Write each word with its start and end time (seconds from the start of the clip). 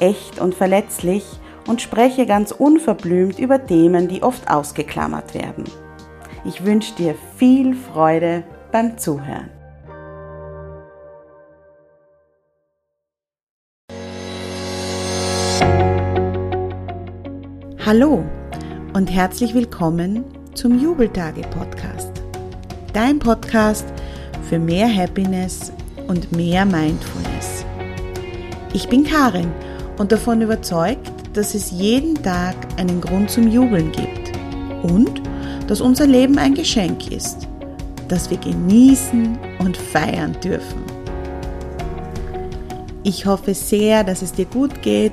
echt 0.00 0.38
und 0.38 0.54
verletzlich 0.54 1.24
und 1.66 1.82
spreche 1.82 2.26
ganz 2.26 2.52
unverblümt 2.52 3.38
über 3.38 3.64
Themen, 3.64 4.08
die 4.08 4.22
oft 4.22 4.48
ausgeklammert 4.50 5.34
werden. 5.34 5.64
Ich 6.44 6.64
wünsche 6.64 6.94
dir 6.94 7.14
viel 7.36 7.74
Freude 7.74 8.44
beim 8.72 8.98
Zuhören. 8.98 9.50
Hallo 17.84 18.24
und 18.94 19.06
herzlich 19.12 19.54
willkommen 19.54 20.24
zum 20.54 20.80
Jubeltage-Podcast. 20.80 22.10
Dein 22.92 23.18
Podcast 23.18 23.86
für 24.48 24.58
mehr 24.58 24.92
Happiness 24.92 25.72
und 26.08 26.32
mehr 26.32 26.64
Mindfulness. 26.64 27.64
Ich 28.72 28.88
bin 28.88 29.04
Karin 29.04 29.52
und 29.98 30.12
davon 30.12 30.42
überzeugt, 30.42 31.10
dass 31.32 31.54
es 31.54 31.70
jeden 31.70 32.20
Tag 32.22 32.54
einen 32.76 33.00
Grund 33.00 33.30
zum 33.30 33.48
Jubeln 33.48 33.92
gibt 33.92 34.32
und 34.82 35.22
dass 35.66 35.80
unser 35.80 36.06
Leben 36.06 36.38
ein 36.38 36.54
Geschenk 36.54 37.10
ist, 37.10 37.48
das 38.08 38.30
wir 38.30 38.38
genießen 38.38 39.38
und 39.58 39.76
feiern 39.76 40.36
dürfen. 40.42 40.82
Ich 43.02 43.24
hoffe 43.24 43.54
sehr, 43.54 44.02
dass 44.02 44.22
es 44.22 44.32
dir 44.32 44.46
gut 44.46 44.82
geht, 44.82 45.12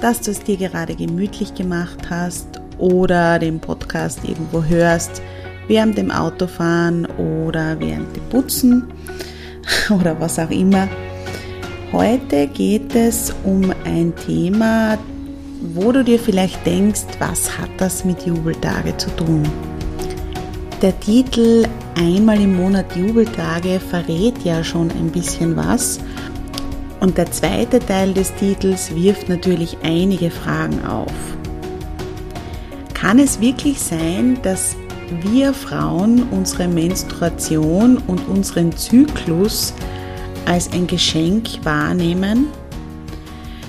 dass 0.00 0.20
du 0.20 0.30
es 0.30 0.40
dir 0.42 0.56
gerade 0.56 0.94
gemütlich 0.94 1.54
gemacht 1.54 2.08
hast 2.08 2.60
oder 2.78 3.38
den 3.38 3.60
Podcast 3.60 4.20
irgendwo 4.24 4.64
hörst, 4.64 5.22
während 5.68 5.98
dem 5.98 6.10
Autofahren 6.10 7.06
oder 7.06 7.78
während 7.80 8.16
dem 8.16 8.22
Putzen 8.30 8.84
oder 9.90 10.18
was 10.20 10.38
auch 10.38 10.50
immer. 10.50 10.88
Heute 11.94 12.48
geht 12.48 12.96
es 12.96 13.32
um 13.44 13.72
ein 13.84 14.12
Thema, 14.26 14.98
wo 15.74 15.92
du 15.92 16.02
dir 16.02 16.18
vielleicht 16.18 16.66
denkst, 16.66 17.04
was 17.20 17.56
hat 17.56 17.70
das 17.76 18.04
mit 18.04 18.26
Jubeltage 18.26 18.96
zu 18.96 19.10
tun? 19.10 19.44
Der 20.82 20.98
Titel 20.98 21.64
Einmal 21.94 22.40
im 22.40 22.56
Monat 22.56 22.96
Jubeltage 22.96 23.78
verrät 23.78 24.34
ja 24.42 24.64
schon 24.64 24.90
ein 24.90 25.12
bisschen 25.12 25.54
was. 25.54 26.00
Und 26.98 27.16
der 27.16 27.30
zweite 27.30 27.78
Teil 27.78 28.12
des 28.12 28.34
Titels 28.34 28.92
wirft 28.96 29.28
natürlich 29.28 29.76
einige 29.84 30.32
Fragen 30.32 30.84
auf. 30.84 31.12
Kann 32.92 33.20
es 33.20 33.40
wirklich 33.40 33.78
sein, 33.78 34.36
dass 34.42 34.74
wir 35.22 35.54
Frauen 35.54 36.24
unsere 36.32 36.66
Menstruation 36.66 37.98
und 38.08 38.26
unseren 38.26 38.76
Zyklus 38.76 39.72
als 40.46 40.72
ein 40.72 40.86
Geschenk 40.86 41.64
wahrnehmen. 41.64 42.46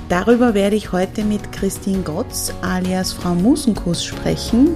Darüber 0.09 0.53
werde 0.53 0.75
ich 0.75 0.91
heute 0.91 1.23
mit 1.23 1.51
Christine 1.51 2.03
Gotz 2.03 2.53
alias 2.61 3.11
Frau 3.11 3.33
Musenkuss 3.33 4.03
sprechen. 4.03 4.75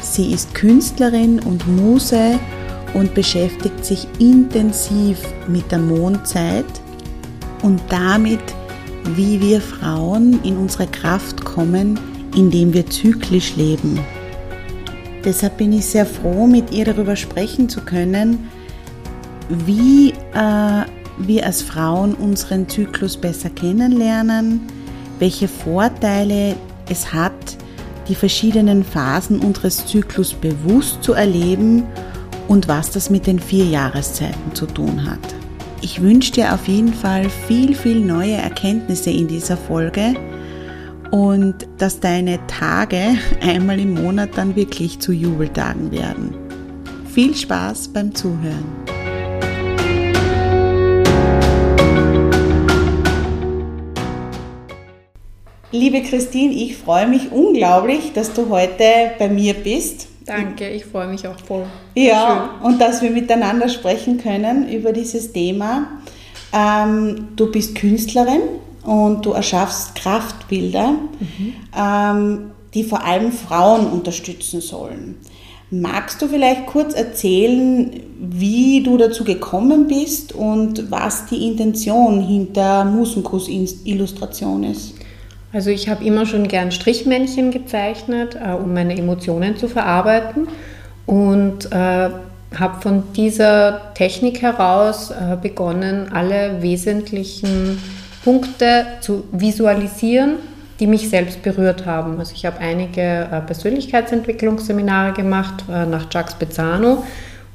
Sie 0.00 0.32
ist 0.32 0.54
Künstlerin 0.54 1.40
und 1.40 1.66
Muse 1.66 2.38
und 2.94 3.14
beschäftigt 3.14 3.84
sich 3.84 4.06
intensiv 4.18 5.18
mit 5.48 5.70
der 5.72 5.78
Mondzeit 5.78 6.64
und 7.62 7.80
damit, 7.88 8.40
wie 9.14 9.40
wir 9.40 9.60
Frauen 9.60 10.40
in 10.44 10.56
unsere 10.56 10.86
Kraft 10.86 11.44
kommen, 11.44 11.98
indem 12.36 12.72
wir 12.72 12.86
zyklisch 12.86 13.56
leben. 13.56 13.98
Deshalb 15.24 15.56
bin 15.56 15.72
ich 15.72 15.86
sehr 15.86 16.06
froh, 16.06 16.46
mit 16.46 16.72
ihr 16.72 16.84
darüber 16.84 17.16
sprechen 17.16 17.68
zu 17.68 17.80
können, 17.80 18.48
wie 19.48 20.10
äh, 20.34 20.84
wir 21.26 21.46
als 21.46 21.62
Frauen 21.62 22.14
unseren 22.14 22.68
Zyklus 22.68 23.16
besser 23.16 23.50
kennenlernen, 23.50 24.60
welche 25.18 25.48
Vorteile 25.48 26.56
es 26.88 27.12
hat, 27.12 27.56
die 28.08 28.14
verschiedenen 28.14 28.84
Phasen 28.84 29.38
unseres 29.38 29.86
Zyklus 29.86 30.34
bewusst 30.34 31.02
zu 31.02 31.12
erleben 31.12 31.84
und 32.48 32.68
was 32.68 32.90
das 32.90 33.10
mit 33.10 33.26
den 33.26 33.38
vier 33.38 33.64
Jahreszeiten 33.64 34.54
zu 34.54 34.66
tun 34.66 35.08
hat. 35.08 35.20
Ich 35.80 36.00
wünsche 36.00 36.32
dir 36.32 36.54
auf 36.54 36.68
jeden 36.68 36.94
Fall 36.94 37.28
viel, 37.28 37.74
viel 37.74 38.00
neue 38.00 38.34
Erkenntnisse 38.34 39.10
in 39.10 39.28
dieser 39.28 39.56
Folge 39.56 40.14
und 41.10 41.66
dass 41.78 42.00
deine 42.00 42.38
Tage 42.46 43.16
einmal 43.40 43.78
im 43.80 43.94
Monat 43.94 44.30
dann 44.36 44.56
wirklich 44.56 44.98
zu 44.98 45.12
Jubeltagen 45.12 45.90
werden. 45.90 46.34
Viel 47.12 47.34
Spaß 47.34 47.88
beim 47.88 48.14
Zuhören. 48.14 48.81
Liebe 55.74 56.02
Christine, 56.02 56.52
ich 56.52 56.76
freue 56.76 57.06
mich 57.06 57.32
unglaublich, 57.32 58.12
dass 58.12 58.34
du 58.34 58.50
heute 58.50 58.84
bei 59.18 59.28
mir 59.28 59.54
bist. 59.54 60.06
Danke, 60.26 60.68
ich 60.68 60.84
freue 60.84 61.08
mich 61.08 61.26
auch 61.26 61.38
voll. 61.38 61.64
Ja, 61.94 62.60
und 62.62 62.78
dass 62.78 63.00
wir 63.00 63.10
miteinander 63.10 63.70
sprechen 63.70 64.18
können 64.18 64.68
über 64.68 64.92
dieses 64.92 65.32
Thema. 65.32 65.88
Ähm, 66.52 67.28
du 67.36 67.50
bist 67.50 67.74
Künstlerin 67.74 68.42
und 68.84 69.24
du 69.24 69.32
erschaffst 69.32 69.94
Kraftbilder, 69.94 70.90
mhm. 70.90 71.54
ähm, 71.74 72.50
die 72.74 72.84
vor 72.84 73.02
allem 73.04 73.32
Frauen 73.32 73.86
unterstützen 73.86 74.60
sollen. 74.60 75.16
Magst 75.70 76.20
du 76.20 76.28
vielleicht 76.28 76.66
kurz 76.66 76.92
erzählen, 76.92 77.98
wie 78.20 78.82
du 78.82 78.98
dazu 78.98 79.24
gekommen 79.24 79.86
bist 79.88 80.34
und 80.34 80.90
was 80.90 81.24
die 81.24 81.48
Intention 81.48 82.20
hinter 82.20 82.84
Musenkuss-Illustration 82.84 84.64
ist? 84.64 84.96
Also 85.52 85.70
ich 85.70 85.88
habe 85.88 86.04
immer 86.04 86.24
schon 86.24 86.48
gern 86.48 86.72
Strichmännchen 86.72 87.50
gezeichnet, 87.50 88.36
äh, 88.36 88.52
um 88.52 88.72
meine 88.72 88.96
Emotionen 88.96 89.56
zu 89.56 89.68
verarbeiten 89.68 90.48
und 91.06 91.70
äh, 91.72 92.10
habe 92.58 92.80
von 92.80 93.12
dieser 93.14 93.94
Technik 93.94 94.42
heraus 94.42 95.10
äh, 95.10 95.36
begonnen, 95.40 96.10
alle 96.12 96.62
wesentlichen 96.62 97.78
Punkte 98.24 98.86
zu 99.00 99.24
visualisieren, 99.32 100.36
die 100.80 100.86
mich 100.86 101.08
selbst 101.08 101.42
berührt 101.42 101.86
haben. 101.86 102.18
Also 102.18 102.32
ich 102.34 102.46
habe 102.46 102.58
einige 102.58 103.00
äh, 103.00 103.40
Persönlichkeitsentwicklungsseminare 103.40 105.12
gemacht 105.12 105.64
äh, 105.70 105.86
nach 105.86 106.06
Jacques 106.10 106.34
Bezzano 106.34 107.04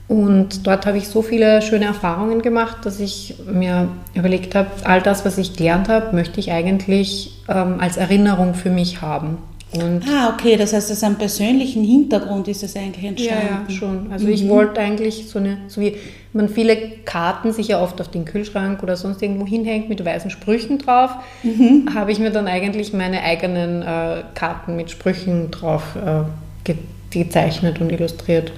und 0.07 0.65
dort 0.65 0.85
habe 0.85 0.97
ich 0.97 1.09
so 1.09 1.21
viele 1.21 1.61
schöne 1.61 1.85
Erfahrungen 1.85 2.41
gemacht, 2.41 2.77
dass 2.85 2.99
ich 2.99 3.35
mir 3.45 3.89
überlegt 4.13 4.55
habe, 4.55 4.69
all 4.85 5.01
das, 5.01 5.25
was 5.25 5.37
ich 5.37 5.57
gelernt 5.57 5.89
habe, 5.89 6.15
möchte 6.15 6.39
ich 6.39 6.51
eigentlich 6.51 7.41
ähm, 7.49 7.79
als 7.79 7.97
Erinnerung 7.97 8.53
für 8.53 8.69
mich 8.69 9.01
haben. 9.01 9.37
Und 9.73 10.03
ah, 10.07 10.33
okay, 10.33 10.55
das 10.55 10.71
heißt, 10.71 10.89
aus 10.89 11.03
einem 11.03 11.15
persönlichen 11.15 11.83
Hintergrund 11.83 12.47
ist 12.47 12.63
das 12.63 12.77
eigentlich 12.77 13.03
entstanden. 13.03 13.47
Ja, 13.49 13.63
ja 13.67 13.75
schon. 13.75 14.11
Also 14.13 14.27
mhm. 14.27 14.31
ich 14.31 14.47
wollte 14.47 14.79
eigentlich 14.79 15.27
so 15.27 15.39
eine, 15.39 15.57
so 15.67 15.81
wie 15.81 15.97
man 16.31 16.47
viele 16.47 16.77
Karten 17.03 17.51
sich 17.51 17.67
ja 17.67 17.81
oft 17.81 17.99
auf 17.99 18.07
den 18.07 18.23
Kühlschrank 18.23 18.81
oder 18.81 18.95
sonst 18.95 19.21
irgendwo 19.21 19.45
hinhängt 19.45 19.89
mit 19.89 20.03
weißen 20.05 20.31
Sprüchen 20.31 20.77
drauf, 20.77 21.11
mhm. 21.43 21.89
habe 21.93 22.13
ich 22.13 22.19
mir 22.19 22.31
dann 22.31 22.47
eigentlich 22.47 22.93
meine 22.93 23.23
eigenen 23.23 23.81
äh, 23.81 24.23
Karten 24.35 24.77
mit 24.77 24.89
Sprüchen 24.89 25.51
drauf 25.51 25.83
äh, 25.97 26.23
ge 26.63 26.75
gezeichnet 27.09 27.79
und 27.79 27.89
illustriert. 27.89 28.51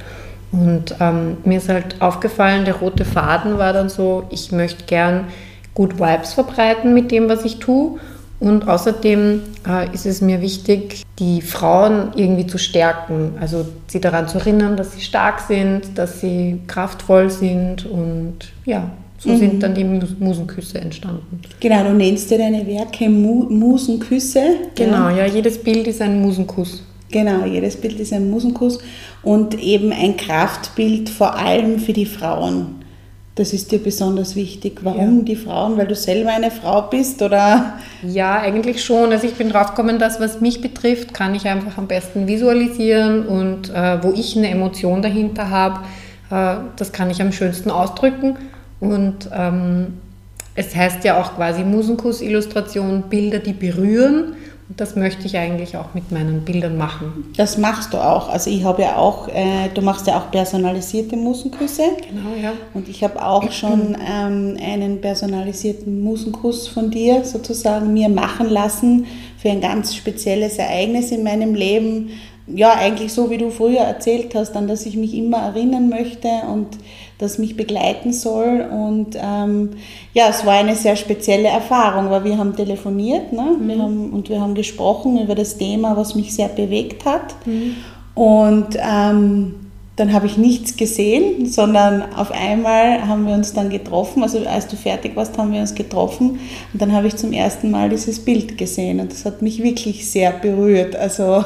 Und 0.51 0.95
ähm, 0.99 1.37
mir 1.45 1.57
ist 1.57 1.69
halt 1.69 2.01
aufgefallen, 2.01 2.65
der 2.65 2.75
rote 2.75 3.05
Faden 3.05 3.57
war 3.57 3.73
dann 3.73 3.89
so, 3.89 4.23
ich 4.29 4.51
möchte 4.51 4.85
gern 4.85 5.25
gut 5.73 5.99
Vibes 5.99 6.33
verbreiten 6.33 6.93
mit 6.93 7.11
dem, 7.11 7.29
was 7.29 7.45
ich 7.45 7.59
tue. 7.59 7.99
Und 8.39 8.67
außerdem 8.67 9.41
äh, 9.67 9.93
ist 9.93 10.05
es 10.05 10.21
mir 10.21 10.41
wichtig, 10.41 11.03
die 11.19 11.41
Frauen 11.41 12.13
irgendwie 12.15 12.47
zu 12.47 12.57
stärken, 12.57 13.33
also 13.39 13.65
sie 13.87 13.99
daran 13.99 14.29
zu 14.29 14.37
erinnern, 14.37 14.77
dass 14.77 14.93
sie 14.93 15.01
stark 15.01 15.41
sind, 15.41 15.97
dass 15.97 16.21
sie 16.21 16.61
kraftvoll 16.67 17.29
sind 17.29 17.85
und 17.85 18.35
ja, 18.63 18.89
so 19.17 19.29
mhm. 19.29 19.37
sind 19.37 19.63
dann 19.63 19.75
die 19.75 19.83
Musenküsse 19.83 20.79
entstanden. 20.79 21.41
Genau, 21.59 21.83
du 21.83 21.93
nennst 21.93 22.31
dir 22.31 22.37
deine 22.37 22.65
Werke 22.65 23.09
Mu 23.09 23.43
Musenküsse. 23.49 24.41
Genau, 24.75 25.09
ja. 25.09 25.17
ja, 25.17 25.25
jedes 25.25 25.61
Bild 25.61 25.87
ist 25.87 26.01
ein 26.01 26.21
Musenkuss. 26.21 26.83
Genau, 27.11 27.45
jedes 27.45 27.77
Bild 27.77 27.99
ist 27.99 28.13
ein 28.13 28.29
Musenkuss 28.29 28.79
und 29.23 29.59
eben 29.59 29.91
ein 29.91 30.15
Kraftbild 30.15 31.09
vor 31.09 31.35
allem 31.35 31.79
für 31.79 31.93
die 31.93 32.05
Frauen. 32.05 32.75
Das 33.39 33.53
ist 33.53 33.71
dir 33.71 33.79
besonders 33.79 34.35
wichtig. 34.35 34.79
Warum 34.83 35.19
ja. 35.19 35.23
die 35.23 35.35
Frauen? 35.37 35.77
Weil 35.77 35.87
du 35.87 35.95
selber 35.95 36.31
eine 36.31 36.51
Frau 36.51 36.81
bist 36.81 37.21
oder? 37.21 37.79
Ja, 38.03 38.41
eigentlich 38.41 38.83
schon. 38.83 39.13
Also 39.13 39.27
ich 39.27 39.35
bin 39.35 39.49
drauf 39.49 39.69
gekommen, 39.69 39.97
dass 39.97 40.19
was 40.19 40.41
mich 40.41 40.61
betrifft, 40.61 41.13
kann 41.13 41.33
ich 41.33 41.47
einfach 41.47 41.77
am 41.77 41.87
besten 41.87 42.27
visualisieren 42.27 43.25
und 43.25 43.69
äh, 43.69 44.03
wo 44.03 44.11
ich 44.11 44.35
eine 44.35 44.49
Emotion 44.49 45.01
dahinter 45.01 45.49
habe, 45.49 45.79
äh, 46.29 46.57
das 46.75 46.91
kann 46.91 47.09
ich 47.09 47.21
am 47.21 47.31
schönsten 47.31 47.71
ausdrücken. 47.71 48.35
Und 48.81 49.29
ähm, 49.33 49.93
es 50.55 50.75
heißt 50.75 51.05
ja 51.05 51.21
auch 51.21 51.35
quasi 51.35 51.63
Musenkuss-Illustration, 51.63 53.03
Bilder, 53.09 53.39
die 53.39 53.53
berühren. 53.53 54.33
Und 54.69 54.79
das 54.79 54.95
möchte 54.95 55.25
ich 55.25 55.35
eigentlich 55.35 55.75
auch 55.77 55.95
mit 55.95 56.11
meinen 56.11 56.45
Bildern 56.45 56.77
machen. 56.77 57.33
Das 57.35 57.57
machst 57.57 57.91
du 57.91 57.97
auch. 57.97 58.29
Also 58.29 58.51
ich 58.51 58.63
habe 58.63 58.83
ja 58.83 58.97
auch, 58.97 59.27
äh, 59.27 59.67
du 59.73 59.81
machst 59.81 60.05
ja 60.05 60.19
auch 60.19 60.29
personalisierte 60.29 61.17
Musenküsse. 61.17 61.81
Genau, 62.07 62.35
ja. 62.39 62.53
Und 62.75 62.87
ich 62.87 63.03
habe 63.03 63.25
auch 63.25 63.51
schon 63.51 63.97
ähm, 64.07 64.57
einen 64.63 65.01
personalisierten 65.01 66.03
Musenkuss 66.03 66.67
von 66.67 66.91
dir 66.91 67.25
sozusagen 67.25 67.93
mir 67.93 68.09
machen 68.09 68.47
lassen 68.47 69.07
für 69.39 69.49
ein 69.49 69.59
ganz 69.59 69.95
spezielles 69.95 70.59
Ereignis 70.59 71.11
in 71.11 71.23
meinem 71.23 71.55
Leben. 71.55 72.11
Ja, 72.45 72.73
eigentlich 72.73 73.11
so, 73.11 73.31
wie 73.31 73.39
du 73.39 73.49
früher 73.49 73.81
erzählt 73.81 74.35
hast, 74.35 74.55
an 74.55 74.67
das 74.67 74.85
ich 74.85 74.95
mich 74.95 75.15
immer 75.15 75.37
erinnern 75.37 75.89
möchte 75.89 76.27
und 76.47 76.77
das 77.19 77.37
mich 77.37 77.55
begleiten 77.55 78.11
soll. 78.11 78.65
Und 78.71 79.15
ähm, 79.21 79.71
ja, 80.13 80.29
es 80.29 80.45
war 80.45 80.53
eine 80.53 80.75
sehr 80.75 80.95
spezielle 80.95 81.49
Erfahrung, 81.49 82.09
weil 82.09 82.23
wir 82.23 82.37
haben 82.37 82.55
telefoniert 82.55 83.31
ne? 83.33 83.57
Mhm. 83.59 83.67
wir 83.67 83.77
haben, 83.77 84.09
und 84.11 84.29
wir 84.29 84.41
haben 84.41 84.55
gesprochen 84.55 85.21
über 85.21 85.35
das 85.35 85.57
Thema, 85.57 85.95
was 85.95 86.15
mich 86.15 86.33
sehr 86.33 86.47
bewegt 86.47 87.05
hat. 87.05 87.35
Mhm. 87.45 87.75
Und 88.15 88.77
ähm, 88.77 89.55
dann 89.99 90.13
habe 90.13 90.27
ich 90.27 90.37
nichts 90.37 90.77
gesehen, 90.77 91.45
sondern 91.45 92.13
auf 92.13 92.31
einmal 92.31 93.05
haben 93.05 93.27
wir 93.27 93.33
uns 93.33 93.51
dann 93.51 93.69
getroffen. 93.69 94.23
Also 94.23 94.39
als 94.47 94.67
du 94.67 94.77
fertig 94.77 95.17
warst, 95.17 95.37
haben 95.37 95.51
wir 95.51 95.59
uns 95.59 95.75
getroffen. 95.75 96.39
Und 96.71 96.81
dann 96.81 96.93
habe 96.93 97.07
ich 97.07 97.17
zum 97.17 97.33
ersten 97.33 97.69
Mal 97.69 97.89
dieses 97.89 98.19
Bild 98.19 98.57
gesehen. 98.57 99.01
Und 99.01 99.11
das 99.11 99.25
hat 99.25 99.41
mich 99.41 99.61
wirklich 99.61 100.09
sehr 100.09 100.31
berührt. 100.31 100.95
Also 100.95 101.43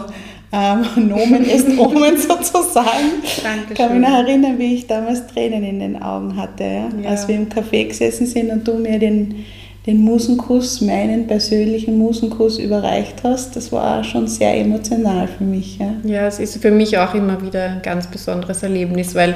ähm, 0.54 0.86
Nomen 1.08 1.44
ist 1.44 1.68
Omen 1.78 2.18
sozusagen. 2.18 3.22
Dankeschön. 3.44 3.72
Ich 3.72 3.76
kann 3.76 4.00
mich 4.00 4.08
noch 4.08 4.18
erinnern, 4.18 4.60
wie 4.60 4.76
ich 4.76 4.88
damals 4.88 5.26
Tränen 5.28 5.64
in 5.64 5.80
den 5.80 6.02
Augen 6.02 6.38
hatte, 6.38 6.64
ja? 6.64 6.90
Ja. 7.02 7.10
als 7.10 7.28
wir 7.28 7.36
im 7.36 7.50
Café 7.50 7.88
gesessen 7.88 8.28
sind 8.28 8.52
und 8.52 8.68
du 8.68 8.76
mir 8.76 9.00
den, 9.00 9.46
den 9.88 10.02
Musenkuss, 10.02 10.82
meinen 10.82 11.26
persönlichen 11.26 11.98
Musenkuss 11.98 12.60
überreicht 12.60 13.24
hast. 13.24 13.56
Das 13.56 13.72
war 13.72 14.04
schon 14.04 14.28
sehr 14.28 14.56
emotional 14.56 15.28
für 15.28 15.44
mich. 15.44 15.80
Ja, 15.80 15.94
ja 16.04 16.28
es 16.28 16.40
ist 16.40 16.62
für 16.62 16.72
mich 16.72 16.98
auch 17.00 17.16
immer 17.16 17.42
wieder 17.42 17.64
ein 17.64 17.82
ganz 17.82 18.06
besonderes 18.06 18.62
Erlebnis, 18.62 19.16
weil 19.16 19.34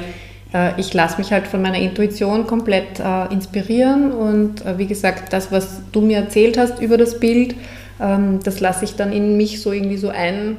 äh, 0.54 0.78
ich 0.80 0.94
lasse 0.94 1.18
mich 1.18 1.32
halt 1.32 1.48
von 1.48 1.60
meiner 1.60 1.78
Intuition 1.78 2.46
komplett 2.46 3.00
äh, 3.00 3.32
inspirieren 3.32 4.12
und 4.12 4.64
äh, 4.64 4.78
wie 4.78 4.86
gesagt, 4.86 5.32
das, 5.32 5.50
was 5.50 5.80
du 5.90 6.00
mir 6.00 6.18
erzählt 6.18 6.56
hast 6.56 6.80
über 6.80 6.96
das 6.96 7.18
Bild, 7.18 7.56
ähm, 8.00 8.38
das 8.44 8.60
lasse 8.60 8.84
ich 8.84 8.94
dann 8.94 9.12
in 9.12 9.36
mich 9.36 9.60
so 9.60 9.72
irgendwie 9.72 9.96
so 9.96 10.10
ein 10.10 10.56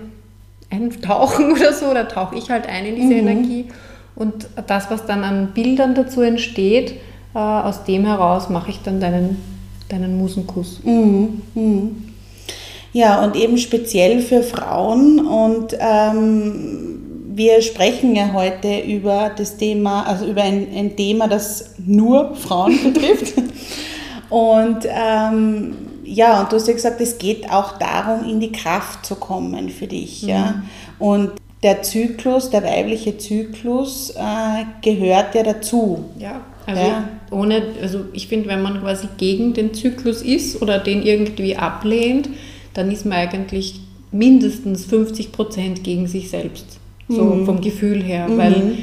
eintauchen 0.69 1.51
oder 1.53 1.73
so, 1.73 1.93
da 1.93 2.03
tauche 2.03 2.37
ich 2.37 2.49
halt 2.49 2.67
ein 2.67 2.85
in 2.85 2.95
diese 2.95 3.13
mhm. 3.13 3.27
Energie. 3.27 3.65
Und 4.15 4.47
das, 4.67 4.91
was 4.91 5.05
dann 5.05 5.23
an 5.23 5.53
Bildern 5.53 5.95
dazu 5.95 6.21
entsteht, 6.21 6.95
äh, 7.33 7.39
aus 7.39 7.83
dem 7.85 8.05
heraus 8.05 8.49
mache 8.49 8.71
ich 8.71 8.81
dann 8.83 8.99
deinen, 8.99 9.41
deinen 9.87 10.17
Musenkuss. 10.17 10.81
Mhm. 10.83 11.41
Mhm. 11.53 12.03
Ja, 12.91 13.23
und 13.23 13.35
eben 13.35 13.57
speziell 13.57 14.21
für 14.21 14.41
Frauen. 14.43 15.19
Und 15.25 15.77
ähm, 15.79 16.99
wir 17.33 17.61
sprechen 17.61 18.15
ja 18.15 18.33
heute 18.33 18.79
über 18.79 19.31
das 19.35 19.57
Thema, 19.57 20.03
also 20.03 20.25
über 20.25 20.41
ein, 20.41 20.67
ein 20.75 20.95
Thema, 20.95 21.27
das 21.27 21.75
nur 21.85 22.35
Frauen 22.35 22.77
betrifft. 22.93 23.35
und 24.29 24.79
ähm, 24.85 25.75
ja, 26.09 26.41
und 26.41 26.51
du 26.51 26.55
hast 26.55 26.67
ja 26.67 26.73
gesagt, 26.73 26.99
es 27.01 27.17
geht 27.17 27.49
auch 27.51 27.77
darum, 27.77 28.27
in 28.27 28.39
die 28.39 28.51
Kraft 28.51 29.05
zu 29.05 29.15
kommen 29.15 29.69
für 29.69 29.87
dich. 29.87 30.23
Mhm. 30.23 30.29
Ja? 30.29 30.63
Und 30.97 31.31
der 31.61 31.81
Zyklus, 31.83 32.49
der 32.49 32.63
weibliche 32.63 33.17
Zyklus, 33.17 34.11
äh, 34.11 34.63
gehört 34.81 35.35
ja 35.35 35.43
dazu. 35.43 36.05
Ja, 36.17 36.41
also 36.65 36.81
ja. 36.81 37.09
ohne, 37.31 37.61
also 37.81 38.05
ich 38.13 38.27
finde, 38.27 38.47
wenn 38.49 38.61
man 38.61 38.81
quasi 38.81 39.07
gegen 39.17 39.53
den 39.53 39.73
Zyklus 39.73 40.21
ist 40.21 40.61
oder 40.61 40.79
den 40.79 41.03
irgendwie 41.03 41.55
ablehnt, 41.57 42.29
dann 42.73 42.91
ist 42.91 43.05
man 43.05 43.17
eigentlich 43.17 43.81
mindestens 44.11 44.85
50 44.85 45.31
Prozent 45.31 45.83
gegen 45.83 46.07
sich 46.07 46.29
selbst. 46.29 46.79
So 47.07 47.23
mhm. 47.23 47.45
vom 47.45 47.61
Gefühl 47.61 48.03
her, 48.03 48.27
mhm. 48.27 48.37
weil 48.37 48.77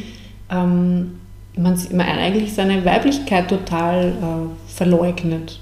ähm, 0.51 1.13
man, 1.57 1.79
man 1.93 2.07
eigentlich 2.07 2.53
seine 2.53 2.85
Weiblichkeit 2.85 3.49
total 3.49 4.09
äh, 4.09 4.73
verleugnet. 4.73 5.61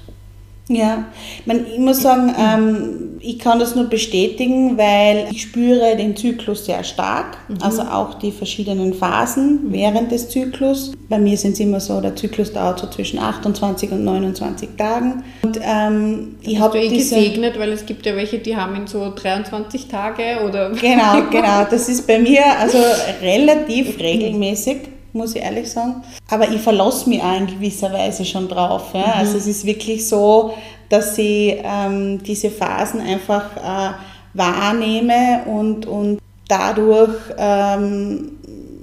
Ja, 0.67 1.05
ich 1.45 1.79
muss 1.79 2.01
sagen, 2.01 2.33
ähm, 2.39 3.19
ich 3.19 3.39
kann 3.39 3.59
das 3.59 3.75
nur 3.75 3.85
bestätigen, 3.85 4.77
weil 4.77 5.27
ich 5.31 5.43
spüre 5.43 5.95
den 5.95 6.15
Zyklus 6.15 6.65
sehr 6.65 6.83
stark, 6.83 7.37
mhm. 7.47 7.57
also 7.61 7.83
auch 7.83 8.15
die 8.15 8.31
verschiedenen 8.31 8.93
Phasen 8.93 9.71
während 9.71 10.11
des 10.11 10.29
Zyklus. 10.29 10.93
Bei 11.07 11.19
mir 11.19 11.37
sind 11.37 11.53
es 11.53 11.59
immer 11.59 11.79
so, 11.79 12.01
der 12.01 12.15
Zyklus 12.15 12.53
dauert 12.53 12.79
so 12.79 12.87
zwischen 12.87 13.19
28 13.19 13.91
und 13.91 14.03
29 14.03 14.69
Tagen. 14.77 15.23
Und 15.43 15.59
ähm, 15.61 16.35
ich 16.41 16.59
habe 16.59 16.79
eh 16.79 16.89
gesegnet, 16.89 17.59
weil 17.59 17.71
es 17.71 17.85
gibt 17.85 18.05
ja 18.05 18.15
welche, 18.15 18.39
die 18.39 18.55
haben 18.55 18.75
in 18.75 18.87
so 18.87 19.13
23 19.15 19.87
Tage 19.87 20.39
oder... 20.47 20.71
Genau, 20.71 21.23
genau, 21.31 21.65
das 21.69 21.89
ist 21.89 22.07
bei 22.07 22.19
mir 22.19 22.43
also 22.59 22.79
relativ 23.21 23.99
regelmäßig 23.99 24.94
muss 25.15 25.35
ich 25.35 25.41
ehrlich 25.41 25.71
sagen. 25.71 26.03
Aber 26.29 26.51
ich 26.51 26.61
verlasse 26.61 27.09
mich 27.09 27.21
auch 27.21 27.37
in 27.37 27.47
gewisser 27.47 27.91
Weise 27.91 28.25
schon 28.25 28.47
drauf. 28.47 28.93
Ja? 28.93 28.99
Mhm. 28.99 29.13
Also 29.17 29.37
es 29.37 29.47
ist 29.47 29.65
wirklich 29.65 30.07
so, 30.07 30.53
dass 30.89 31.17
ich 31.17 31.57
ähm, 31.63 32.21
diese 32.21 32.51
Phasen 32.51 33.01
einfach 33.01 33.55
äh, 33.57 33.93
wahrnehme 34.33 35.43
und, 35.45 35.87
und 35.87 36.19
dadurch 36.47 37.17
ähm, 37.37 38.33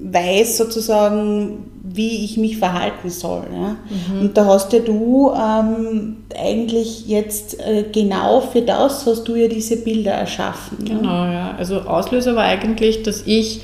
weiß 0.03 0.57
sozusagen, 0.57 1.71
wie 1.85 2.25
ich 2.25 2.37
mich 2.39 2.57
verhalten 2.57 3.11
soll. 3.11 3.45
Ja? 3.53 3.77
Mhm. 4.15 4.21
Und 4.21 4.37
da 4.37 4.47
hast 4.47 4.73
ja 4.73 4.79
du 4.81 5.31
ähm, 5.31 6.17
eigentlich 6.37 7.07
jetzt 7.07 7.61
äh, 7.61 7.85
genau 7.93 8.41
für 8.41 8.63
das 8.63 9.07
hast 9.07 9.25
du 9.25 9.35
ja 9.37 9.49
diese 9.49 9.77
Bilder 9.77 10.13
erschaffen. 10.13 10.79
Genau, 10.85 11.25
ja. 11.25 11.33
ja. 11.33 11.55
Also 11.59 11.81
Auslöser 11.81 12.35
war 12.35 12.45
eigentlich, 12.45 13.03
dass 13.03 13.23
ich 13.27 13.61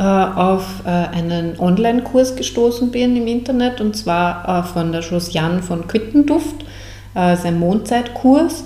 auf 0.00 0.82
äh, 0.86 0.88
einen 0.88 1.58
Online-Kurs 1.58 2.36
gestoßen 2.36 2.90
bin 2.90 3.16
im 3.16 3.26
Internet 3.26 3.80
und 3.80 3.94
zwar 3.94 4.48
äh, 4.48 4.62
von 4.62 4.90
der 4.92 5.02
Josiane 5.02 5.62
von 5.62 5.86
Quittenduft, 5.86 6.64
sein 7.14 7.58
Mondzeitkurs. 7.58 8.64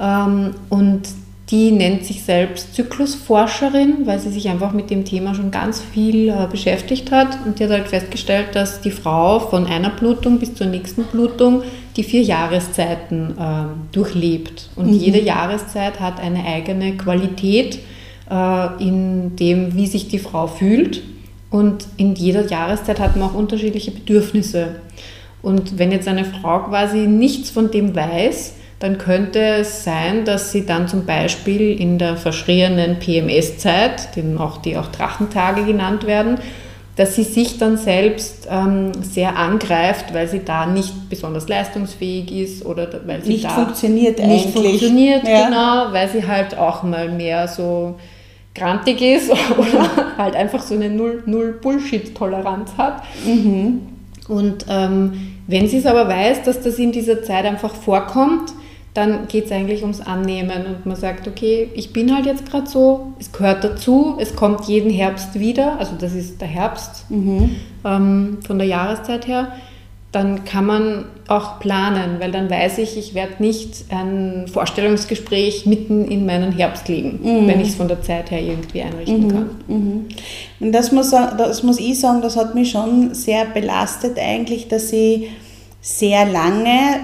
Ähm, 0.00 0.54
und 0.70 1.02
die 1.50 1.70
nennt 1.70 2.06
sich 2.06 2.22
selbst 2.24 2.74
Zyklusforscherin, 2.74 4.06
weil 4.06 4.18
sie 4.18 4.30
sich 4.30 4.48
einfach 4.48 4.72
mit 4.72 4.88
dem 4.88 5.04
Thema 5.04 5.34
schon 5.34 5.50
ganz 5.50 5.82
viel 5.82 6.32
beschäftigt 6.50 7.12
hat. 7.12 7.36
Und 7.44 7.58
die 7.58 7.64
hat 7.64 7.70
halt 7.70 7.88
festgestellt, 7.88 8.54
dass 8.54 8.80
die 8.80 8.90
Frau 8.90 9.38
von 9.38 9.66
einer 9.66 9.90
Blutung 9.90 10.38
bis 10.38 10.54
zur 10.54 10.68
nächsten 10.68 11.04
Blutung 11.04 11.62
die 11.98 12.04
vier 12.04 12.22
Jahreszeiten 12.22 13.34
ähm, 13.38 13.68
durchlebt. 13.92 14.70
Und 14.76 14.86
mhm. 14.86 14.94
jede 14.94 15.20
Jahreszeit 15.20 16.00
hat 16.00 16.18
eine 16.18 16.46
eigene 16.46 16.96
Qualität 16.96 17.74
äh, 17.76 17.80
in 18.78 19.36
dem, 19.36 19.74
wie 19.74 19.86
sich 19.86 20.08
die 20.08 20.18
Frau 20.18 20.46
fühlt. 20.46 21.02
Und 21.50 21.86
in 21.96 22.14
jeder 22.14 22.46
Jahreszeit 22.46 22.98
hat 22.98 23.16
man 23.16 23.28
auch 23.28 23.34
unterschiedliche 23.34 23.90
Bedürfnisse. 23.90 24.76
Und 25.42 25.78
wenn 25.78 25.92
jetzt 25.92 26.08
eine 26.08 26.24
Frau 26.24 26.60
quasi 26.60 27.06
nichts 27.06 27.50
von 27.50 27.70
dem 27.70 27.94
weiß, 27.94 28.54
dann 28.80 28.98
könnte 28.98 29.40
es 29.40 29.84
sein, 29.84 30.24
dass 30.24 30.52
sie 30.52 30.66
dann 30.66 30.88
zum 30.88 31.06
Beispiel 31.06 31.78
in 31.80 31.98
der 31.98 32.16
verschrienen 32.16 32.98
PMS-Zeit, 32.98 34.16
die 34.16 34.36
auch, 34.38 34.58
die 34.58 34.76
auch 34.76 34.88
Drachentage 34.88 35.64
genannt 35.64 36.06
werden, 36.06 36.38
dass 36.96 37.16
sie 37.16 37.24
sich 37.24 37.58
dann 37.58 37.76
selbst 37.76 38.46
ähm, 38.50 38.92
sehr 39.02 39.36
angreift, 39.36 40.14
weil 40.14 40.28
sie 40.28 40.44
da 40.44 40.66
nicht 40.66 41.08
besonders 41.08 41.48
leistungsfähig 41.48 42.30
ist 42.30 42.64
oder 42.64 42.88
weil 43.06 43.22
sie 43.22 43.32
nicht 43.32 43.44
da 43.44 43.50
funktioniert 43.50 44.18
nicht 44.18 44.46
eigentlich. 44.46 44.54
funktioniert, 44.54 45.26
ja. 45.26 45.46
genau, 45.46 45.92
weil 45.92 46.08
sie 46.08 46.26
halt 46.26 46.56
auch 46.56 46.82
mal 46.82 47.08
mehr 47.08 47.48
so 47.48 47.96
grantig 48.54 49.00
ist 49.00 49.30
oder 49.58 50.16
halt 50.16 50.34
einfach 50.36 50.62
so 50.62 50.74
eine 50.74 50.90
Null-Bullshit-Toleranz 50.90 52.72
hat. 52.76 53.02
Mhm. 53.26 53.80
Und 54.28 54.66
ähm, 54.68 55.34
wenn 55.46 55.68
sie 55.68 55.78
es 55.78 55.86
aber 55.86 56.08
weiß, 56.08 56.44
dass 56.44 56.62
das 56.62 56.78
in 56.78 56.92
dieser 56.92 57.22
Zeit 57.22 57.44
einfach 57.44 57.74
vorkommt, 57.74 58.52
dann 58.94 59.26
geht 59.26 59.46
es 59.46 59.52
eigentlich 59.52 59.82
ums 59.82 60.00
Annehmen 60.00 60.66
und 60.66 60.86
man 60.86 60.96
sagt, 60.96 61.26
okay, 61.26 61.68
ich 61.74 61.92
bin 61.92 62.14
halt 62.14 62.26
jetzt 62.26 62.48
gerade 62.48 62.68
so, 62.68 63.12
es 63.18 63.32
gehört 63.32 63.64
dazu, 63.64 64.16
es 64.20 64.36
kommt 64.36 64.66
jeden 64.66 64.90
Herbst 64.90 65.38
wieder, 65.38 65.80
also 65.80 65.96
das 65.98 66.14
ist 66.14 66.40
der 66.40 66.46
Herbst 66.46 67.10
mhm. 67.10 67.56
ähm, 67.84 68.38
von 68.46 68.56
der 68.56 68.68
Jahreszeit 68.68 69.26
her, 69.26 69.48
dann 70.14 70.44
kann 70.44 70.66
man 70.66 71.04
auch 71.26 71.58
planen, 71.58 72.20
weil 72.20 72.30
dann 72.30 72.48
weiß 72.48 72.78
ich, 72.78 72.96
ich 72.96 73.14
werde 73.14 73.42
nicht 73.42 73.86
ein 73.88 74.46
Vorstellungsgespräch 74.46 75.66
mitten 75.66 76.06
in 76.06 76.24
meinen 76.24 76.52
Herbst 76.52 76.86
legen, 76.88 77.18
mhm. 77.22 77.48
wenn 77.48 77.60
ich 77.60 77.68
es 77.68 77.74
von 77.74 77.88
der 77.88 78.02
Zeit 78.02 78.30
her 78.30 78.40
irgendwie 78.40 78.82
einrichten 78.82 79.26
mhm. 79.26 79.30
kann. 79.30 79.50
Mhm. 79.66 80.08
Und 80.60 80.72
das 80.72 80.92
muss, 80.92 81.10
das 81.10 81.62
muss 81.62 81.80
ich 81.80 81.98
sagen, 81.98 82.22
das 82.22 82.36
hat 82.36 82.54
mich 82.54 82.70
schon 82.70 83.14
sehr 83.14 83.44
belastet 83.46 84.18
eigentlich, 84.18 84.68
dass 84.68 84.92
ich 84.92 85.30
sehr 85.80 86.26
lange 86.26 87.00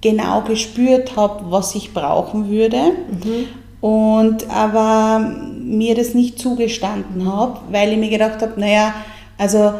genau 0.00 0.40
gespürt 0.42 1.14
habe, 1.16 1.50
was 1.50 1.74
ich 1.76 1.94
brauchen 1.94 2.50
würde. 2.50 2.76
Mhm. 2.76 3.46
Und 3.80 4.50
aber 4.50 5.32
mir 5.60 5.94
das 5.94 6.14
nicht 6.14 6.38
zugestanden 6.38 7.26
habe, 7.30 7.60
weil 7.70 7.92
ich 7.92 7.98
mir 7.98 8.10
gedacht 8.10 8.42
habe, 8.42 8.58
naja, 8.58 8.94
also 9.38 9.72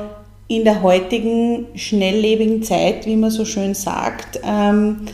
in 0.49 0.65
der 0.65 0.83
heutigen 0.83 1.67
schnelllebigen 1.75 2.63
Zeit, 2.63 3.07
wie 3.07 3.17
man 3.17 3.31
so 3.31 3.45
schön 3.45 3.75
sagt, 3.75 4.41
ähm, 4.45 5.07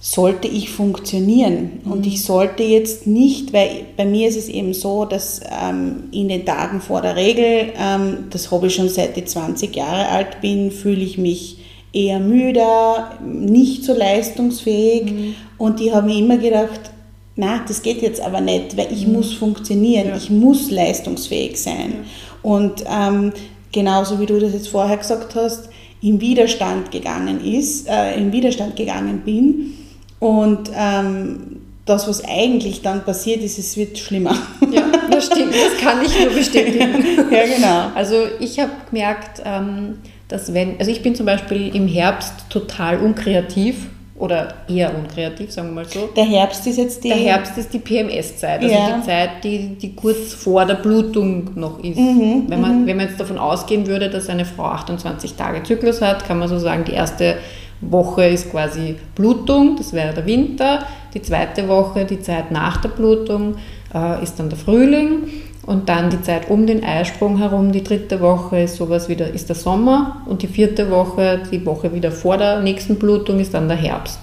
sollte 0.00 0.46
ich 0.46 0.70
funktionieren. 0.70 1.80
Mhm. 1.84 1.92
Und 1.92 2.06
ich 2.06 2.22
sollte 2.22 2.62
jetzt 2.62 3.06
nicht, 3.06 3.52
weil 3.52 3.86
bei 3.96 4.04
mir 4.04 4.28
ist 4.28 4.36
es 4.36 4.48
eben 4.48 4.74
so, 4.74 5.04
dass 5.04 5.40
ähm, 5.50 6.04
in 6.12 6.28
den 6.28 6.46
Tagen 6.46 6.80
vor 6.80 7.02
der 7.02 7.16
Regel, 7.16 7.72
ähm, 7.78 8.26
das 8.30 8.50
habe 8.50 8.68
ich 8.68 8.74
schon 8.74 8.88
seit 8.88 9.16
ich 9.16 9.26
20 9.26 9.74
Jahre 9.74 10.08
alt 10.08 10.40
bin, 10.40 10.70
fühle 10.70 11.02
ich 11.02 11.18
mich 11.18 11.58
eher 11.92 12.20
müder, 12.20 13.18
nicht 13.24 13.84
so 13.84 13.94
leistungsfähig. 13.94 15.04
Mhm. 15.10 15.34
Und 15.56 15.80
ich 15.80 15.92
habe 15.92 16.06
mir 16.06 16.18
immer 16.18 16.38
gedacht, 16.38 16.92
na, 17.34 17.64
das 17.66 17.82
geht 17.82 18.02
jetzt 18.02 18.20
aber 18.20 18.40
nicht, 18.40 18.76
weil 18.76 18.92
ich 18.92 19.06
mhm. 19.06 19.14
muss 19.14 19.32
funktionieren, 19.32 20.08
ja. 20.08 20.16
ich 20.16 20.30
muss 20.30 20.70
leistungsfähig 20.70 21.60
sein. 21.60 21.92
Ja. 21.92 22.50
Und 22.50 22.84
ähm, 22.88 23.32
genauso 23.78 24.18
wie 24.18 24.26
du 24.26 24.40
das 24.40 24.54
jetzt 24.54 24.68
vorher 24.70 24.96
gesagt 24.96 25.36
hast, 25.36 25.68
im 26.02 26.20
Widerstand 26.20 26.90
gegangen 26.90 27.44
ist, 27.44 27.88
äh, 27.88 28.16
im 28.16 28.32
Widerstand 28.32 28.74
gegangen 28.74 29.20
bin. 29.24 29.74
Und 30.18 30.68
ähm, 30.76 31.60
das, 31.84 32.08
was 32.08 32.24
eigentlich 32.24 32.82
dann 32.82 33.04
passiert 33.04 33.40
ist, 33.40 33.56
es 33.56 33.76
wird 33.76 33.96
schlimmer. 33.96 34.34
Ja, 34.70 34.82
das 35.10 35.26
stimmt, 35.26 35.54
das 35.54 35.80
kann 35.80 36.04
ich 36.04 36.18
nur 36.22 36.34
bestätigen. 36.34 37.02
ja, 37.30 37.46
genau. 37.46 37.90
Also 37.94 38.26
ich 38.38 38.58
habe 38.58 38.72
gemerkt, 38.90 39.40
ähm, 39.46 39.98
dass 40.26 40.52
wenn, 40.52 40.78
also 40.78 40.90
ich 40.90 41.02
bin 41.02 41.14
zum 41.14 41.24
Beispiel 41.24 41.74
im 41.74 41.88
Herbst 41.88 42.34
total 42.50 42.98
unkreativ 42.98 43.86
oder 44.18 44.54
eher 44.68 44.94
unkreativ, 44.96 45.52
sagen 45.52 45.68
wir 45.68 45.74
mal 45.76 45.84
so. 45.84 46.08
Der 46.16 46.24
Herbst 46.24 46.66
ist 46.66 46.76
jetzt 46.76 47.04
die... 47.04 47.08
Der 47.08 47.18
Herbst 47.18 47.56
ist 47.56 47.72
die 47.72 47.78
PMS-Zeit, 47.78 48.62
also 48.62 48.74
ja. 48.74 48.96
die 48.96 49.06
Zeit, 49.06 49.30
die, 49.44 49.76
die 49.80 49.94
kurz 49.94 50.34
vor 50.34 50.64
der 50.66 50.74
Blutung 50.74 51.50
noch 51.54 51.82
ist. 51.82 51.98
Mhm, 51.98 52.44
wenn, 52.48 52.60
man, 52.60 52.82
mhm. 52.82 52.86
wenn 52.86 52.96
man 52.96 53.06
jetzt 53.06 53.20
davon 53.20 53.38
ausgehen 53.38 53.86
würde, 53.86 54.10
dass 54.10 54.28
eine 54.28 54.44
Frau 54.44 54.64
28 54.64 55.34
Tage 55.34 55.62
Zyklus 55.62 56.02
hat, 56.02 56.24
kann 56.24 56.38
man 56.38 56.48
so 56.48 56.58
sagen, 56.58 56.84
die 56.84 56.92
erste 56.92 57.36
Woche 57.80 58.26
ist 58.26 58.50
quasi 58.50 58.96
Blutung, 59.14 59.76
das 59.76 59.92
wäre 59.92 60.12
der 60.12 60.26
Winter. 60.26 60.80
Die 61.14 61.22
zweite 61.22 61.68
Woche, 61.68 62.04
die 62.04 62.20
Zeit 62.20 62.50
nach 62.50 62.78
der 62.78 62.88
Blutung, 62.88 63.56
äh, 63.94 64.22
ist 64.22 64.38
dann 64.38 64.48
der 64.48 64.58
Frühling. 64.58 65.28
Und 65.68 65.90
dann 65.90 66.08
die 66.08 66.22
Zeit 66.22 66.48
um 66.48 66.66
den 66.66 66.82
Eisprung 66.82 67.36
herum, 67.36 67.72
die 67.72 67.84
dritte 67.84 68.22
Woche 68.22 68.60
ist 68.60 68.76
sowas 68.76 69.10
wieder, 69.10 69.28
ist 69.28 69.50
der 69.50 69.54
Sommer 69.54 70.22
und 70.24 70.40
die 70.40 70.46
vierte 70.46 70.90
Woche, 70.90 71.42
die 71.52 71.66
Woche 71.66 71.92
wieder 71.92 72.10
vor 72.10 72.38
der 72.38 72.60
nächsten 72.60 72.96
Blutung, 72.96 73.38
ist 73.38 73.52
dann 73.52 73.68
der 73.68 73.76
Herbst. 73.76 74.18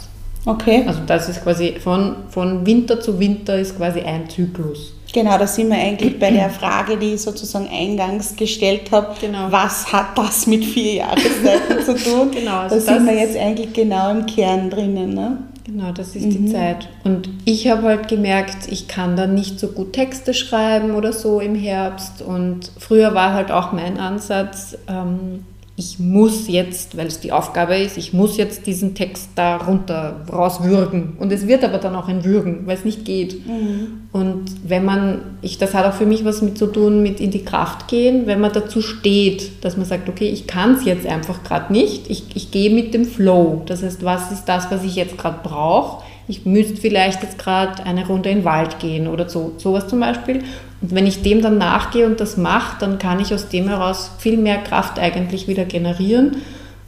Okay. 0.48 0.84
Also 0.88 1.02
das 1.06 1.30
ist 1.30 1.44
quasi 1.44 1.76
von, 1.80 2.16
von 2.30 2.66
Winter 2.66 3.00
zu 3.00 3.20
Winter 3.20 3.60
ist 3.60 3.78
quasi 3.78 4.00
ein 4.00 4.28
Zyklus. 4.28 4.94
Genau, 5.14 5.38
da 5.38 5.46
sind 5.46 5.70
wir 5.70 5.78
eigentlich 5.78 6.18
bei 6.18 6.32
der 6.32 6.50
Frage, 6.50 6.98
die 6.98 7.14
ich 7.14 7.22
sozusagen 7.22 7.68
eingangs 7.68 8.36
gestellt 8.36 8.92
habe. 8.92 9.14
Genau. 9.22 9.46
Was 9.52 9.94
hat 9.94 10.18
das 10.18 10.48
mit 10.48 10.66
vier 10.66 10.96
Jahreszeiten 10.96 11.86
zu 11.86 11.96
tun? 11.96 12.32
Genau, 12.32 12.62
also 12.62 12.76
da 12.78 12.82
sind 12.82 13.06
wir 13.06 13.14
jetzt 13.14 13.38
eigentlich 13.38 13.72
genau 13.72 14.10
im 14.10 14.26
Kern 14.26 14.72
drinnen. 14.72 15.14
Ne? 15.14 15.38
Genau, 15.66 15.92
das 15.92 16.16
ist 16.16 16.26
mhm. 16.26 16.30
die 16.30 16.52
Zeit. 16.52 16.90
Und 17.04 17.30
ich 17.44 17.68
habe 17.68 17.84
halt 17.84 18.08
gemerkt, 18.08 18.68
ich 18.72 18.88
kann 18.88 19.16
dann 19.16 19.34
nicht 19.34 19.60
so 19.60 19.70
gut 19.70 19.94
Texte 19.94 20.36
schreiben 20.36 20.92
oder 20.92 21.12
so 21.12 21.40
im 21.40 21.56
Herbst. 21.56 22.22
Und 22.22 22.72
früher 22.78 23.16
war 23.16 23.34
halt 23.34 23.52
auch 23.52 23.72
mein 23.72 23.98
Ansatz, 23.98 24.78
ähm, 24.88 25.44
ich 25.78 26.00
muss 26.00 26.48
jetzt, 26.48 26.96
weil 26.96 27.08
es 27.08 27.20
die 27.20 27.34
Aufgabe 27.34 27.76
ist, 27.76 27.98
ich 27.98 28.14
muss 28.14 28.38
jetzt 28.38 28.66
diesen 28.66 28.96
Text 28.96 29.32
da 29.36 29.58
runter 29.58 30.22
rauswürgen. 30.32 31.18
Und 31.20 31.34
es 31.34 31.48
wird 31.48 31.66
aber 31.66 31.80
dann 31.80 31.96
auch 31.98 32.08
ein 32.08 32.24
Würgen, 32.24 32.66
weil 32.66 32.78
es 32.78 32.86
nicht 32.86 33.04
geht. 33.04 33.46
Mhm. 33.46 34.08
Und 34.14 34.46
wenn 34.64 34.86
man, 34.86 35.22
ich, 35.42 35.58
das 35.58 35.74
hat 35.74 35.86
auch 35.86 35.98
für 35.98 36.06
mich 36.06 36.24
was 36.24 36.42
mit 36.42 36.58
zu 36.58 36.68
tun, 36.68 37.04
mit 37.04 37.20
in 37.20 37.30
die 37.30 37.44
Kraft 37.44 37.90
gehen, 37.90 38.26
wenn 38.26 38.40
man 38.40 38.54
dazu 38.54 38.82
steht, 38.82 39.66
dass 39.66 39.76
man 39.76 39.86
sagt, 39.86 40.08
okay, 40.08 40.30
ich 40.30 40.48
kann 40.48 40.76
es 40.76 40.86
jetzt 40.86 41.06
einfach 41.06 41.44
gerade 41.44 41.74
nicht, 41.74 42.10
ich, 42.10 42.24
ich 42.36 42.52
gehe 42.52 42.74
mit 42.74 42.94
dem 42.94 43.04
Flow. 43.04 43.64
Das 43.66 43.84
heißt, 43.84 44.06
was 44.06 44.32
ist 44.32 44.46
das, 44.46 44.72
was 44.72 44.82
ich 44.86 44.96
jetzt 44.96 45.18
gerade 45.18 45.40
brauche? 45.44 46.04
Ich 46.28 46.46
müsste 46.46 46.78
vielleicht 46.78 47.22
jetzt 47.22 47.38
gerade 47.38 47.84
eine 47.84 48.08
Runde 48.08 48.30
in 48.30 48.40
den 48.40 48.46
Wald 48.46 48.80
gehen 48.80 49.08
oder 49.08 49.30
so, 49.30 49.54
sowas 49.58 49.88
zum 49.88 50.00
Beispiel. 50.00 50.44
Und 50.82 50.94
wenn 50.94 51.08
ich 51.08 51.22
dem 51.22 51.42
dann 51.42 51.58
nachgehe 51.58 52.06
und 52.06 52.20
das 52.20 52.38
mache, 52.38 52.78
dann 52.80 52.98
kann 52.98 53.20
ich 53.20 53.34
aus 53.34 53.50
dem 53.50 53.68
heraus 53.68 54.12
viel 54.18 54.38
mehr 54.38 54.58
Kraft 54.58 55.00
eigentlich 55.00 55.48
wieder 55.48 55.66
generieren 55.66 56.38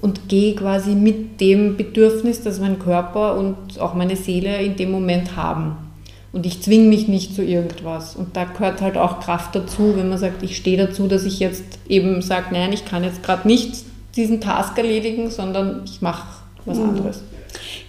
und 0.02 0.30
gehe 0.30 0.56
quasi 0.56 0.92
mit 0.92 1.42
dem 1.42 1.78
Bedürfnis, 1.78 2.42
das 2.42 2.60
mein 2.60 2.80
Körper 2.80 3.38
und 3.38 3.80
auch 3.80 3.94
meine 3.94 4.16
Seele 4.16 4.62
in 4.62 4.76
dem 4.76 4.92
Moment 4.92 5.36
haben. 5.36 5.78
Und 6.34 6.46
ich 6.46 6.62
zwinge 6.62 6.88
mich 6.88 7.08
nicht 7.08 7.34
zu 7.34 7.44
irgendwas. 7.44 8.16
Und 8.16 8.36
da 8.36 8.44
gehört 8.44 8.82
halt 8.82 8.98
auch 8.98 9.20
Kraft 9.20 9.56
dazu, 9.56 9.94
wenn 9.96 10.10
man 10.10 10.18
sagt, 10.18 10.44
ich 10.44 10.58
stehe 10.58 10.78
dazu, 10.78 11.08
dass 11.08 11.24
ich 11.24 11.40
jetzt 11.40 11.80
eben 11.88 12.22
sage, 12.22 12.48
nein, 12.52 12.74
ich 12.74 12.86
kann 12.86 13.04
jetzt 13.04 13.24
gerade 13.24 13.48
nicht 13.48 13.86
diesen 14.16 14.42
Task 14.42 14.78
erledigen, 14.78 15.32
sondern 15.32 15.82
ich 15.86 16.02
mache 16.02 16.28
was 16.66 16.78
mhm. 16.78 16.90
anderes. 16.90 17.24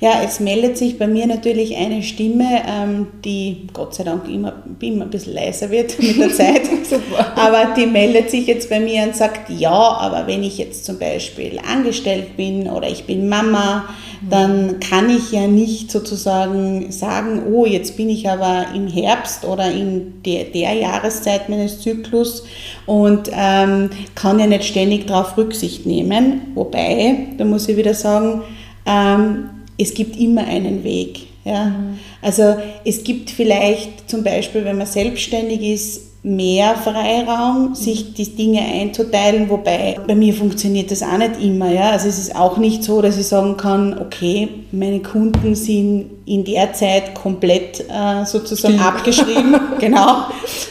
Ja, 0.00 0.22
es 0.24 0.38
meldet 0.38 0.78
sich 0.78 0.96
bei 0.96 1.08
mir 1.08 1.26
natürlich 1.26 1.76
eine 1.76 2.02
Stimme, 2.02 2.62
ähm, 2.68 3.08
die 3.24 3.66
Gott 3.72 3.94
sei 3.94 4.04
Dank 4.04 4.28
immer, 4.28 4.62
immer 4.80 5.04
ein 5.04 5.10
bisschen 5.10 5.34
leiser 5.34 5.70
wird 5.70 5.98
mit 6.00 6.18
der 6.18 6.32
Zeit. 6.32 6.62
aber 7.34 7.74
die 7.76 7.86
meldet 7.86 8.30
sich 8.30 8.46
jetzt 8.46 8.70
bei 8.70 8.78
mir 8.78 9.02
und 9.02 9.16
sagt, 9.16 9.50
ja, 9.50 9.70
aber 9.72 10.26
wenn 10.28 10.44
ich 10.44 10.58
jetzt 10.58 10.84
zum 10.84 10.98
Beispiel 10.98 11.58
angestellt 11.58 12.36
bin 12.36 12.68
oder 12.68 12.88
ich 12.88 13.04
bin 13.04 13.28
Mama, 13.28 13.88
dann 14.28 14.80
kann 14.80 15.10
ich 15.10 15.32
ja 15.32 15.46
nicht 15.46 15.90
sozusagen 15.90 16.90
sagen, 16.90 17.42
oh, 17.52 17.66
jetzt 17.66 17.96
bin 17.96 18.08
ich 18.08 18.28
aber 18.28 18.66
im 18.74 18.88
Herbst 18.88 19.44
oder 19.44 19.70
in 19.70 20.22
der, 20.24 20.44
der 20.44 20.74
Jahreszeit 20.74 21.48
meines 21.48 21.80
Zyklus 21.80 22.44
und 22.86 23.30
ähm, 23.32 23.90
kann 24.14 24.38
ja 24.38 24.46
nicht 24.46 24.64
ständig 24.64 25.06
darauf 25.06 25.36
Rücksicht 25.36 25.86
nehmen. 25.86 26.52
Wobei, 26.54 27.28
da 27.36 27.44
muss 27.44 27.68
ich 27.68 27.76
wieder 27.76 27.94
sagen, 27.94 28.42
ähm, 28.88 29.50
es 29.78 29.94
gibt 29.94 30.16
immer 30.16 30.44
einen 30.44 30.82
Weg. 30.82 31.20
Ja? 31.44 31.66
Mhm. 31.66 31.98
Also 32.22 32.56
es 32.84 33.04
gibt 33.04 33.30
vielleicht 33.30 34.10
zum 34.10 34.24
Beispiel, 34.24 34.64
wenn 34.64 34.78
man 34.78 34.86
selbstständig 34.86 35.60
ist, 35.60 36.07
mehr 36.28 36.76
Freiraum, 36.76 37.74
sich 37.74 38.12
die 38.12 38.36
Dinge 38.36 38.60
einzuteilen, 38.60 39.48
wobei 39.48 39.98
bei 40.06 40.14
mir 40.14 40.34
funktioniert 40.34 40.90
das 40.90 41.02
auch 41.02 41.16
nicht 41.16 41.42
immer. 41.42 41.72
Ja? 41.72 41.90
Also 41.90 42.08
es 42.08 42.18
ist 42.18 42.36
auch 42.36 42.58
nicht 42.58 42.84
so, 42.84 43.00
dass 43.00 43.16
ich 43.16 43.26
sagen 43.26 43.56
kann, 43.56 43.98
okay, 43.98 44.48
meine 44.70 45.00
Kunden 45.00 45.54
sind 45.54 46.10
in 46.26 46.44
der 46.44 46.74
Zeit 46.74 47.14
komplett 47.14 47.80
äh, 47.80 48.26
sozusagen 48.26 48.74
Stimmt. 48.74 48.86
abgeschrieben. 48.86 49.56
genau. 49.80 50.26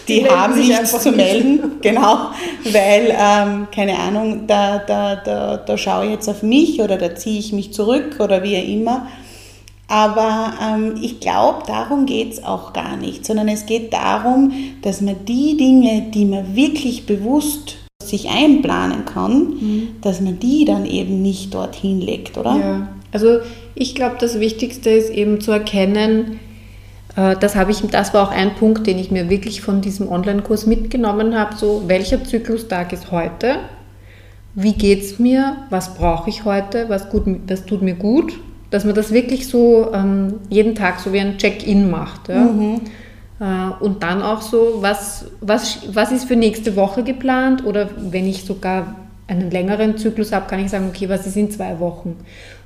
Die, 0.07 0.23
die 0.23 0.29
haben 0.29 0.59
nichts 0.59 1.01
zu 1.01 1.11
melden. 1.11 1.77
Genau. 1.81 2.29
Weil, 2.65 3.15
ähm, 3.17 3.67
keine 3.73 3.97
Ahnung, 3.97 4.45
da, 4.45 4.77
da, 4.77 5.15
da, 5.15 5.57
da 5.57 5.77
schaue 5.77 6.05
ich 6.05 6.11
jetzt 6.11 6.29
auf 6.29 6.43
mich 6.43 6.79
oder 6.79 6.97
da 6.97 7.15
ziehe 7.15 7.39
ich 7.39 7.51
mich 7.51 7.73
zurück 7.73 8.17
oder 8.19 8.43
wie 8.43 8.57
auch 8.57 8.67
immer. 8.67 9.07
Aber 9.87 10.53
ähm, 10.61 10.95
ich 11.01 11.21
glaube, 11.21 11.63
darum 11.65 12.05
geht 12.05 12.33
es 12.33 12.43
auch 12.43 12.73
gar 12.73 12.97
nicht, 12.97 13.25
sondern 13.25 13.47
es 13.47 13.65
geht 13.65 13.93
darum, 13.93 14.51
dass 14.81 14.99
man 14.99 15.15
die 15.25 15.55
Dinge, 15.55 16.07
die 16.13 16.25
man 16.25 16.55
wirklich 16.55 17.05
bewusst 17.05 17.77
sich 18.03 18.29
einplanen 18.29 19.05
kann, 19.05 19.39
mhm. 19.39 19.87
dass 20.01 20.21
man 20.21 20.39
die 20.39 20.65
dann 20.65 20.85
eben 20.85 21.21
nicht 21.21 21.53
dorthin 21.53 22.01
legt, 22.01 22.37
oder? 22.37 22.55
Ja, 22.57 22.87
also 23.13 23.39
ich 23.75 23.95
glaube, 23.95 24.17
das 24.19 24.39
Wichtigste 24.39 24.89
ist 24.89 25.09
eben 25.09 25.39
zu 25.39 25.51
erkennen, 25.51 26.39
äh, 27.15 27.35
das, 27.37 27.55
ich, 27.55 27.81
das 27.89 28.13
war 28.13 28.27
auch 28.27 28.31
ein 28.31 28.55
Punkt, 28.55 28.87
den 28.87 28.99
ich 28.99 29.09
mir 29.09 29.29
wirklich 29.29 29.61
von 29.61 29.81
diesem 29.81 30.09
Online-Kurs 30.09 30.65
mitgenommen 30.65 31.37
habe, 31.37 31.55
so 31.55 31.83
welcher 31.87 32.23
Zyklustag 32.23 32.91
ist 32.91 33.11
heute, 33.11 33.59
wie 34.53 34.73
geht 34.73 35.01
es 35.01 35.19
mir, 35.19 35.57
was 35.69 35.95
brauche 35.95 36.29
ich 36.29 36.43
heute, 36.43 36.89
was, 36.89 37.09
gut, 37.09 37.23
was 37.47 37.65
tut 37.65 37.81
mir 37.81 37.95
gut 37.95 38.33
dass 38.69 38.85
man 38.85 38.95
das 38.95 39.11
wirklich 39.11 39.47
so 39.47 39.91
ähm, 39.93 40.35
jeden 40.49 40.75
Tag 40.75 40.99
so 40.99 41.13
wie 41.13 41.19
ein 41.19 41.37
Check-in 41.37 41.89
macht. 41.89 42.29
Ja? 42.29 42.41
Mhm. 42.41 42.81
Äh, 43.39 43.83
und 43.83 44.03
dann 44.03 44.21
auch 44.21 44.41
so, 44.41 44.77
was, 44.79 45.25
was, 45.41 45.79
was 45.91 46.11
ist 46.11 46.25
für 46.25 46.35
nächste 46.35 46.75
Woche 46.75 47.03
geplant 47.03 47.65
oder 47.65 47.89
wenn 47.97 48.27
ich 48.27 48.43
sogar 48.43 48.95
einen 49.27 49.51
längeren 49.51 49.97
Zyklus 49.97 50.31
habe, 50.31 50.47
kann 50.47 50.59
ich 50.63 50.71
sagen, 50.71 50.87
okay, 50.87 51.09
was 51.09 51.27
ist 51.27 51.35
in 51.35 51.51
zwei 51.51 51.79
Wochen? 51.79 52.15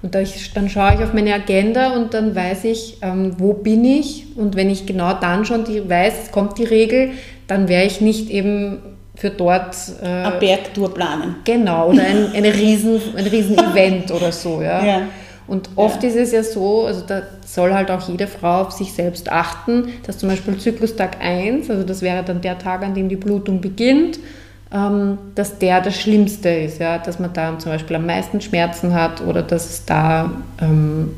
Und 0.04 0.14
da 0.14 0.22
ich, 0.22 0.54
dann 0.54 0.70
schaue 0.70 0.94
ich 0.96 1.04
auf 1.04 1.14
meine 1.14 1.34
Agenda 1.34 1.94
und 1.96 2.14
dann 2.14 2.36
weiß 2.36 2.66
ich, 2.66 2.98
ähm, 3.02 3.34
wo 3.40 3.54
bin 3.54 3.84
ich? 3.84 4.28
Und 4.36 4.56
wenn 4.56 4.70
ich 4.70 4.86
genau 4.86 5.14
dann 5.14 5.44
schon 5.46 5.66
die, 5.66 5.90
weiß, 5.90 6.14
es 6.26 6.32
kommt 6.32 6.58
die 6.60 6.64
Regel, 6.64 7.12
dann 7.48 7.68
wäre 7.68 7.86
ich 7.86 8.00
nicht 8.00 8.30
eben 8.30 8.80
für 9.16 9.32
dort... 9.32 9.76
Äh, 10.02 10.06
Eine 10.06 10.36
Bergtour 10.40 10.94
planen. 10.94 11.38
Genau, 11.46 11.90
oder 11.90 12.04
ein, 12.04 12.32
eine 12.34 12.54
riesen, 12.54 13.02
ein 13.16 13.26
riesen 13.26 13.58
Event 13.58 14.12
oder 14.16 14.32
so, 14.32 14.62
ja. 14.62 14.86
ja. 14.86 15.02
Und 15.48 15.70
oft 15.76 16.04
ja. 16.04 16.10
ist 16.10 16.16
es 16.16 16.32
ja 16.32 16.44
so, 16.44 16.86
also 16.86 17.02
da 17.06 17.24
soll 17.46 17.74
halt 17.74 17.92
auch 17.92 18.08
jede 18.08 18.28
Frau 18.28 18.62
auf 18.62 18.72
sich 18.72 18.94
selbst 18.94 19.32
achten, 19.32 19.90
dass 20.06 20.18
zum 20.18 20.30
Beispiel 20.30 20.58
Zyklustag 20.58 21.18
1, 21.20 21.70
also 21.70 21.84
das 21.84 22.02
wäre 22.02 22.24
dann 22.24 22.42
der 22.42 22.58
Tag, 22.58 22.84
an 22.84 22.94
dem 22.94 23.10
die 23.10 23.16
Blutung 23.16 23.60
beginnt, 23.60 24.20
ähm, 24.74 25.18
dass 25.36 25.58
der 25.58 25.82
das 25.82 26.00
Schlimmste 26.00 26.50
ist, 26.50 26.80
ja? 26.80 26.98
dass 26.98 27.20
man 27.20 27.34
da 27.34 27.58
zum 27.60 27.72
Beispiel 27.72 27.96
am 27.96 28.06
meisten 28.06 28.40
Schmerzen 28.40 28.94
hat 28.94 29.22
oder 29.22 29.42
dass 29.42 29.70
es 29.70 29.86
da, 29.86 30.32
ähm, 30.62 31.14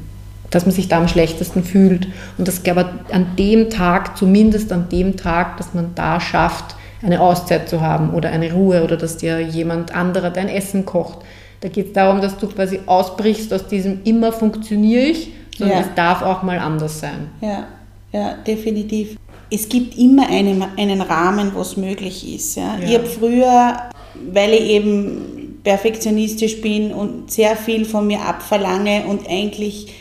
dass 0.50 0.66
man 0.66 0.74
sich 0.74 0.88
da 0.88 0.98
am 0.98 1.08
schlechtesten 1.08 1.64
fühlt. 1.64 2.08
Und 2.38 2.48
das 2.48 2.66
aber 2.68 2.90
an 3.12 3.36
dem 3.38 3.70
Tag, 3.70 4.18
zumindest 4.18 4.72
an 4.72 4.90
dem 4.90 5.18
Tag, 5.18 5.58
dass 5.58 5.74
man 5.74 5.92
da 5.96 6.20
schafft, 6.20 6.76
eine 7.04 7.20
Auszeit 7.20 7.70
zu 7.70 7.82
haben 7.82 8.12
oder 8.12 8.30
eine 8.30 8.54
Ruhe 8.54 8.84
oder 8.84 8.98
dass 8.98 9.18
dir 9.18 9.40
jemand 9.42 9.94
anderer 9.94 10.30
dein 10.30 10.48
Essen 10.48 10.86
kocht. 10.86 11.20
Da 11.64 11.70
geht 11.70 11.88
es 11.88 11.94
darum, 11.94 12.20
dass 12.20 12.38
du 12.38 12.48
quasi 12.48 12.82
ausbrichst 12.86 13.54
aus 13.54 13.68
diesem 13.68 14.04
immer 14.04 14.34
funktioniere 14.34 15.04
ich, 15.04 15.32
sondern 15.58 15.80
ja. 15.80 15.86
es 15.86 15.96
darf 15.96 16.22
auch 16.22 16.44
mal 16.44 16.60
anders 16.60 17.00
sein. 17.00 17.30
Ja, 17.40 17.68
ja, 18.12 18.34
definitiv 18.46 19.18
es 19.54 19.70
gibt 19.70 19.98
immer 19.98 20.28
einen, 20.30 20.64
einen 20.78 21.02
Rahmen, 21.02 21.54
wo 21.54 21.62
es 21.62 21.78
möglich 21.78 22.34
ist. 22.34 22.56
Ja. 22.56 22.78
ja. 22.80 22.88
Ich 22.88 22.94
habe 22.96 23.06
früher, 23.06 23.78
weil 24.32 24.54
ich 24.54 24.62
eben 24.62 25.60
perfektionistisch 25.64 26.60
bin 26.60 26.92
und 26.92 27.32
sehr 27.32 27.56
viel 27.56 27.86
von 27.86 28.08
mir 28.08 28.22
abverlange 28.22 29.06
und 29.06 29.30
eigentlich 29.30 29.94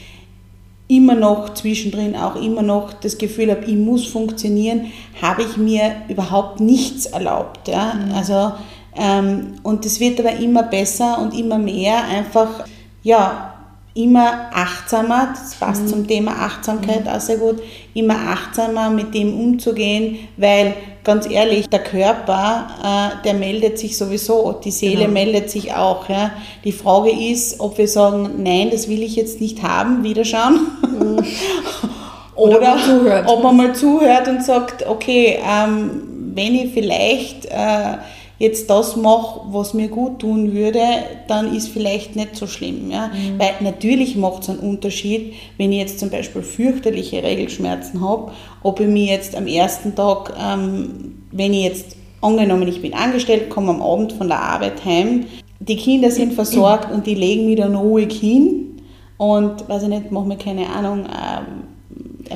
immer 0.88 1.14
noch 1.14 1.54
zwischendrin 1.54 2.16
auch 2.16 2.36
immer 2.36 2.62
noch 2.62 2.92
das 2.94 3.16
Gefühl 3.16 3.50
habe, 3.50 3.64
ich 3.64 3.76
muss 3.76 4.06
funktionieren, 4.06 4.92
habe 5.20 5.42
ich 5.42 5.56
mir 5.56 5.96
überhaupt 6.08 6.60
nichts 6.60 7.06
erlaubt. 7.06 7.68
Ja. 7.68 7.94
Mhm. 7.94 8.14
Also, 8.14 8.52
und 8.94 9.86
es 9.86 10.00
wird 10.00 10.20
aber 10.20 10.32
immer 10.36 10.64
besser 10.64 11.18
und 11.18 11.36
immer 11.36 11.58
mehr 11.58 12.04
einfach, 12.04 12.64
ja, 13.02 13.52
immer 13.94 14.50
achtsamer, 14.52 15.34
das 15.34 15.54
passt 15.54 15.82
mhm. 15.82 15.88
zum 15.88 16.06
Thema 16.06 16.32
Achtsamkeit 16.32 17.04
mhm. 17.04 17.10
auch 17.10 17.20
sehr 17.20 17.36
gut, 17.36 17.62
immer 17.94 18.14
achtsamer 18.14 18.90
mit 18.90 19.14
dem 19.14 19.38
umzugehen, 19.38 20.28
weil 20.36 20.74
ganz 21.04 21.28
ehrlich, 21.28 21.68
der 21.68 21.82
Körper, 21.82 22.68
äh, 22.82 23.22
der 23.24 23.34
meldet 23.34 23.78
sich 23.78 23.98
sowieso, 23.98 24.52
die 24.64 24.70
Seele 24.70 25.02
genau. 25.02 25.12
meldet 25.12 25.50
sich 25.50 25.74
auch. 25.74 26.08
Ja. 26.08 26.32
Die 26.64 26.72
Frage 26.72 27.10
ist, 27.10 27.60
ob 27.60 27.76
wir 27.76 27.88
sagen, 27.88 28.42
nein, 28.42 28.70
das 28.70 28.88
will 28.88 29.02
ich 29.02 29.16
jetzt 29.16 29.40
nicht 29.40 29.62
haben, 29.62 30.04
wieder 30.04 30.24
schauen. 30.24 30.60
Mhm. 30.82 31.24
Oder, 32.34 32.76
Oder 33.02 33.24
ob 33.26 33.42
man 33.42 33.56
mal 33.56 33.74
zuhört 33.74 34.26
und 34.26 34.42
sagt, 34.42 34.86
okay, 34.86 35.38
ähm, 35.46 36.02
wenn 36.34 36.54
ich 36.54 36.72
vielleicht 36.72 37.44
äh, 37.44 37.98
jetzt 38.42 38.68
das 38.70 38.96
mache, 38.96 39.40
was 39.52 39.72
mir 39.72 39.86
gut 39.86 40.18
tun 40.18 40.52
würde, 40.52 40.80
dann 41.28 41.54
ist 41.54 41.68
vielleicht 41.68 42.16
nicht 42.16 42.34
so 42.34 42.48
schlimm. 42.48 42.90
Ja? 42.90 43.06
Mhm. 43.06 43.38
Weil 43.38 43.52
natürlich 43.60 44.16
macht 44.16 44.42
es 44.42 44.50
einen 44.50 44.58
Unterschied, 44.58 45.34
wenn 45.58 45.70
ich 45.70 45.78
jetzt 45.78 46.00
zum 46.00 46.10
Beispiel 46.10 46.42
fürchterliche 46.42 47.22
Regelschmerzen 47.22 48.00
habe, 48.00 48.32
ob 48.64 48.80
ich 48.80 48.88
mir 48.88 49.04
jetzt 49.04 49.36
am 49.36 49.46
ersten 49.46 49.94
Tag, 49.94 50.34
ähm, 50.42 51.22
wenn 51.30 51.54
ich 51.54 51.62
jetzt 51.62 51.96
angenommen, 52.20 52.66
ich 52.66 52.82
bin 52.82 52.94
angestellt, 52.94 53.48
komme 53.48 53.70
am 53.70 53.80
Abend 53.80 54.12
von 54.12 54.26
der 54.26 54.42
Arbeit 54.42 54.84
heim, 54.84 55.26
die 55.60 55.76
Kinder 55.76 56.10
sind 56.10 56.32
versorgt 56.34 56.92
und 56.92 57.06
die 57.06 57.14
legen 57.14 57.46
mich 57.46 57.58
dann 57.58 57.76
ruhig 57.76 58.12
hin 58.12 58.82
und, 59.18 59.68
weiß 59.68 59.84
ich 59.84 59.88
nicht, 59.88 60.10
mache 60.10 60.26
mir 60.26 60.36
keine 60.36 60.68
Ahnung, 60.68 61.04
ähm, 61.06 61.71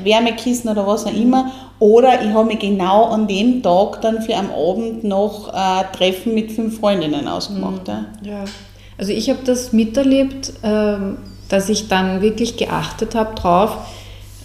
Wärmekissen 0.04 0.70
oder 0.70 0.86
was 0.86 1.06
auch 1.06 1.14
immer. 1.14 1.52
Oder 1.78 2.22
ich 2.22 2.30
habe 2.30 2.46
mir 2.46 2.56
genau 2.56 3.04
an 3.06 3.26
dem 3.26 3.62
Tag 3.62 4.00
dann 4.00 4.22
für 4.22 4.34
am 4.34 4.50
Abend 4.50 5.04
noch 5.04 5.52
äh, 5.52 5.84
Treffen 5.96 6.34
mit 6.34 6.52
fünf 6.52 6.80
Freundinnen 6.80 7.28
ausgemacht. 7.28 7.88
Mhm. 7.88 8.06
Ja. 8.22 8.44
Also 8.98 9.12
ich 9.12 9.28
habe 9.28 9.40
das 9.44 9.72
miterlebt, 9.72 10.52
äh, 10.62 10.96
dass 11.48 11.68
ich 11.68 11.88
dann 11.88 12.22
wirklich 12.22 12.56
geachtet 12.56 13.14
habe 13.14 13.34
drauf, 13.34 13.78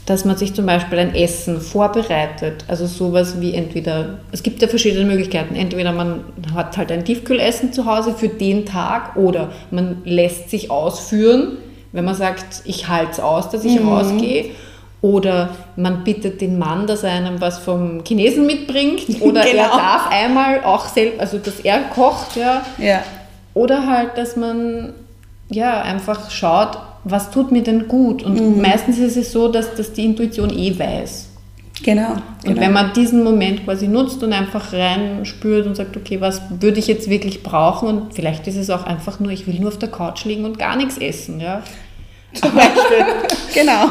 dass 0.06 0.26
man 0.26 0.36
sich 0.36 0.54
zum 0.54 0.66
Beispiel 0.66 1.00
ein 1.00 1.16
Essen 1.16 1.62
vorbereitet. 1.62 2.66
Also 2.68 2.86
sowas 2.86 3.40
wie 3.40 3.54
entweder, 3.54 4.20
es 4.32 4.44
gibt 4.44 4.62
ja 4.62 4.68
verschiedene 4.68 5.06
Möglichkeiten. 5.06 5.56
Entweder 5.56 5.94
man 5.94 6.26
hat 6.54 6.78
halt 6.78 6.92
ein 6.92 7.06
Tiefkühlessen 7.06 7.72
zu 7.72 7.86
Hause 7.86 8.14
für 8.14 8.28
den 8.28 8.66
Tag 8.66 9.16
oder 9.16 9.52
man 9.70 10.02
lässt 10.04 10.50
sich 10.50 10.70
ausführen, 10.70 11.58
wenn 11.92 12.06
man 12.06 12.16
sagt, 12.16 12.64
ich 12.66 12.88
halte 12.88 13.12
es 13.12 13.20
aus, 13.20 13.50
dass 13.50 13.64
ich 13.64 13.80
mhm. 13.80 13.88
rausgehe. 13.88 14.52
Oder 15.02 15.50
man 15.76 16.04
bittet 16.04 16.42
den 16.42 16.60
Mann, 16.60 16.86
dass 16.86 17.04
er 17.04 17.12
einem 17.12 17.42
was 17.42 17.58
vom 17.58 18.04
Chinesen 18.06 18.46
mitbringt. 18.46 19.02
Oder 19.22 19.44
genau. 19.44 19.64
er 19.64 19.70
darf 19.70 20.12
einmal 20.12 20.64
auch 20.64 20.88
selbst, 20.88 21.20
also 21.20 21.40
dass 21.40 21.60
er 21.60 21.82
kocht, 21.94 22.36
ja. 22.36 22.64
ja. 22.78 23.04
Oder 23.54 23.88
halt, 23.88 24.18
dass 24.18 24.36
man 24.36 24.94
ja 25.50 25.82
einfach 25.82 26.30
schaut, 26.30 26.78
was 27.04 27.32
tut 27.32 27.52
mir 27.52 27.64
denn 27.64 27.88
gut. 27.88 28.24
Und 28.24 28.40
mhm. 28.40 28.62
meistens 28.62 29.00
ist 29.00 29.18
es 29.18 29.32
so, 29.32 29.48
dass 29.48 29.74
das 29.76 29.94
die 29.94 30.06
Intuition 30.06 30.52
eh 30.52 30.78
weiß. 30.78 31.30
Genau, 31.84 32.12
Und 32.12 32.22
genau. 32.44 32.62
wenn 32.62 32.74
man 32.74 32.94
diesen 32.94 33.24
Moment 33.24 33.66
quasi 33.66 33.88
nutzt 33.88 34.22
und 34.22 34.34
einfach 34.34 34.72
rein 34.72 35.26
spürt 35.26 35.66
und 35.66 35.76
sagt, 35.76 35.98
okay, 35.98 36.22
was 36.22 36.42
würde 36.60 36.78
ich 36.78 36.86
jetzt 36.86 37.10
wirklich 37.10 37.42
brauchen? 37.42 37.88
Und 37.88 38.14
vielleicht 38.14 38.48
ist 38.48 38.56
es 38.56 38.70
auch 38.70 38.84
einfach 38.84 39.20
nur, 39.20 39.32
ich 39.32 39.48
will 39.48 39.60
nur 39.60 39.70
auf 39.70 39.80
der 39.80 39.90
Couch 39.90 40.26
liegen 40.26 40.46
und 40.46 40.60
gar 40.60 40.76
nichts 40.76 41.00
essen, 41.00 41.40
ja. 41.40 41.64
Zum 42.34 42.54
Beispiel. 42.54 43.06
genau. 43.54 43.88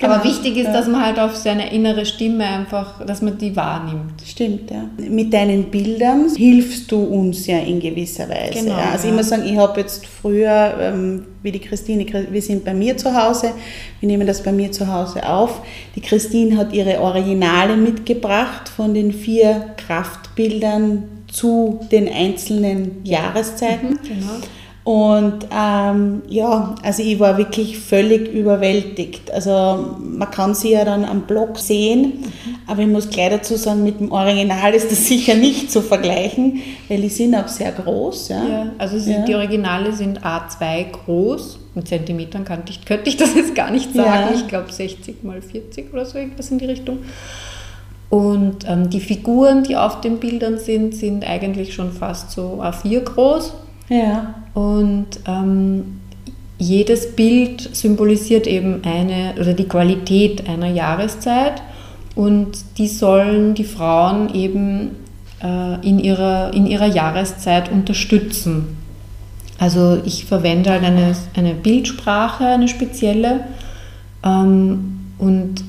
Genau. 0.00 0.14
Aber 0.14 0.24
wichtig 0.24 0.56
ist, 0.56 0.72
dass 0.72 0.88
man 0.88 1.04
halt 1.04 1.18
auf 1.18 1.36
seine 1.36 1.72
innere 1.72 2.06
Stimme 2.06 2.44
einfach, 2.44 3.04
dass 3.04 3.20
man 3.20 3.36
die 3.36 3.54
wahrnimmt. 3.54 4.22
Stimmt, 4.24 4.70
ja. 4.70 4.84
Mit 4.96 5.32
deinen 5.32 5.64
Bildern 5.64 6.26
hilfst 6.34 6.90
du 6.90 7.02
uns 7.02 7.46
ja 7.46 7.58
in 7.58 7.80
gewisser 7.80 8.28
Weise. 8.28 8.64
Genau, 8.64 8.78
ja. 8.78 8.90
Also 8.92 9.06
ja. 9.06 9.10
ich 9.10 9.16
muss 9.16 9.28
sagen, 9.28 9.44
ich 9.44 9.56
habe 9.58 9.78
jetzt 9.80 10.06
früher, 10.06 10.74
ähm, 10.80 11.26
wie 11.42 11.52
die 11.52 11.58
Christine, 11.58 12.06
wir 12.30 12.42
sind 12.42 12.64
bei 12.64 12.72
mir 12.72 12.96
zu 12.96 13.14
Hause, 13.14 13.52
wir 14.00 14.06
nehmen 14.06 14.26
das 14.26 14.42
bei 14.42 14.52
mir 14.52 14.72
zu 14.72 14.90
Hause 14.90 15.28
auf. 15.28 15.60
Die 15.94 16.00
Christine 16.00 16.56
hat 16.56 16.72
ihre 16.72 17.00
Originale 17.00 17.76
mitgebracht 17.76 18.68
von 18.68 18.94
den 18.94 19.12
vier 19.12 19.74
Kraftbildern 19.76 21.04
zu 21.30 21.80
den 21.92 22.08
einzelnen 22.08 23.04
Jahreszeiten. 23.04 23.90
Mhm, 23.90 23.98
genau. 24.02 24.32
Und 24.82 25.46
ähm, 25.54 26.22
ja, 26.28 26.74
also 26.82 27.02
ich 27.02 27.20
war 27.20 27.36
wirklich 27.36 27.78
völlig 27.78 28.32
überwältigt. 28.32 29.30
Also 29.30 29.96
man 30.00 30.30
kann 30.30 30.54
sie 30.54 30.72
ja 30.72 30.86
dann 30.86 31.04
am 31.04 31.22
Blog 31.22 31.58
sehen, 31.58 32.24
aber 32.66 32.80
ich 32.82 32.88
muss 32.88 33.10
gleich 33.10 33.30
dazu 33.30 33.56
sagen, 33.56 33.84
mit 33.84 34.00
dem 34.00 34.10
Original 34.10 34.72
ist 34.72 34.90
das 34.90 35.06
sicher 35.08 35.34
nicht 35.34 35.70
zu 35.70 35.82
vergleichen, 35.82 36.60
weil 36.88 37.02
die 37.02 37.10
sind 37.10 37.34
auch 37.34 37.48
sehr 37.48 37.72
groß. 37.72 38.30
Ja, 38.30 38.48
ja 38.48 38.66
also 38.78 38.98
sind, 38.98 39.12
ja. 39.12 39.24
die 39.26 39.34
Originale 39.34 39.92
sind 39.92 40.22
A2 40.22 40.90
groß. 40.90 41.58
In 41.74 41.84
Zentimetern 41.84 42.44
könnte 42.44 42.72
ich, 42.72 42.84
könnte 42.84 43.10
ich 43.10 43.16
das 43.16 43.34
jetzt 43.34 43.54
gar 43.54 43.70
nicht 43.70 43.94
sagen. 43.94 44.30
Ja. 44.30 44.34
Ich 44.34 44.48
glaube 44.48 44.72
60 44.72 45.22
mal 45.22 45.42
40 45.42 45.92
oder 45.92 46.06
so 46.06 46.16
irgendwas 46.16 46.50
in 46.50 46.58
die 46.58 46.64
Richtung. 46.64 47.00
Und 48.08 48.66
ähm, 48.66 48.90
die 48.90 48.98
Figuren, 49.00 49.62
die 49.62 49.76
auf 49.76 50.00
den 50.00 50.18
Bildern 50.18 50.58
sind, 50.58 50.96
sind 50.96 51.24
eigentlich 51.24 51.74
schon 51.74 51.92
fast 51.92 52.32
so 52.32 52.60
A4 52.60 53.00
groß. 53.02 53.52
Ja. 53.88 54.34
Und 54.54 55.06
ähm, 55.26 56.00
jedes 56.58 57.16
Bild 57.16 57.74
symbolisiert 57.74 58.46
eben 58.46 58.82
eine 58.84 59.34
oder 59.40 59.54
die 59.54 59.68
Qualität 59.68 60.48
einer 60.48 60.68
Jahreszeit 60.68 61.62
und 62.14 62.58
die 62.76 62.88
sollen 62.88 63.54
die 63.54 63.64
Frauen 63.64 64.34
eben 64.34 64.90
äh, 65.42 65.88
in, 65.88 65.98
ihrer, 65.98 66.52
in 66.52 66.66
ihrer 66.66 66.86
Jahreszeit 66.86 67.70
unterstützen. 67.72 68.76
Also 69.58 70.00
ich 70.04 70.26
verwende 70.26 70.70
halt 70.70 70.84
eine, 70.84 71.14
eine 71.34 71.54
Bildsprache, 71.54 72.46
eine 72.46 72.68
spezielle 72.68 73.44
ähm, 74.24 75.12
und 75.18 75.64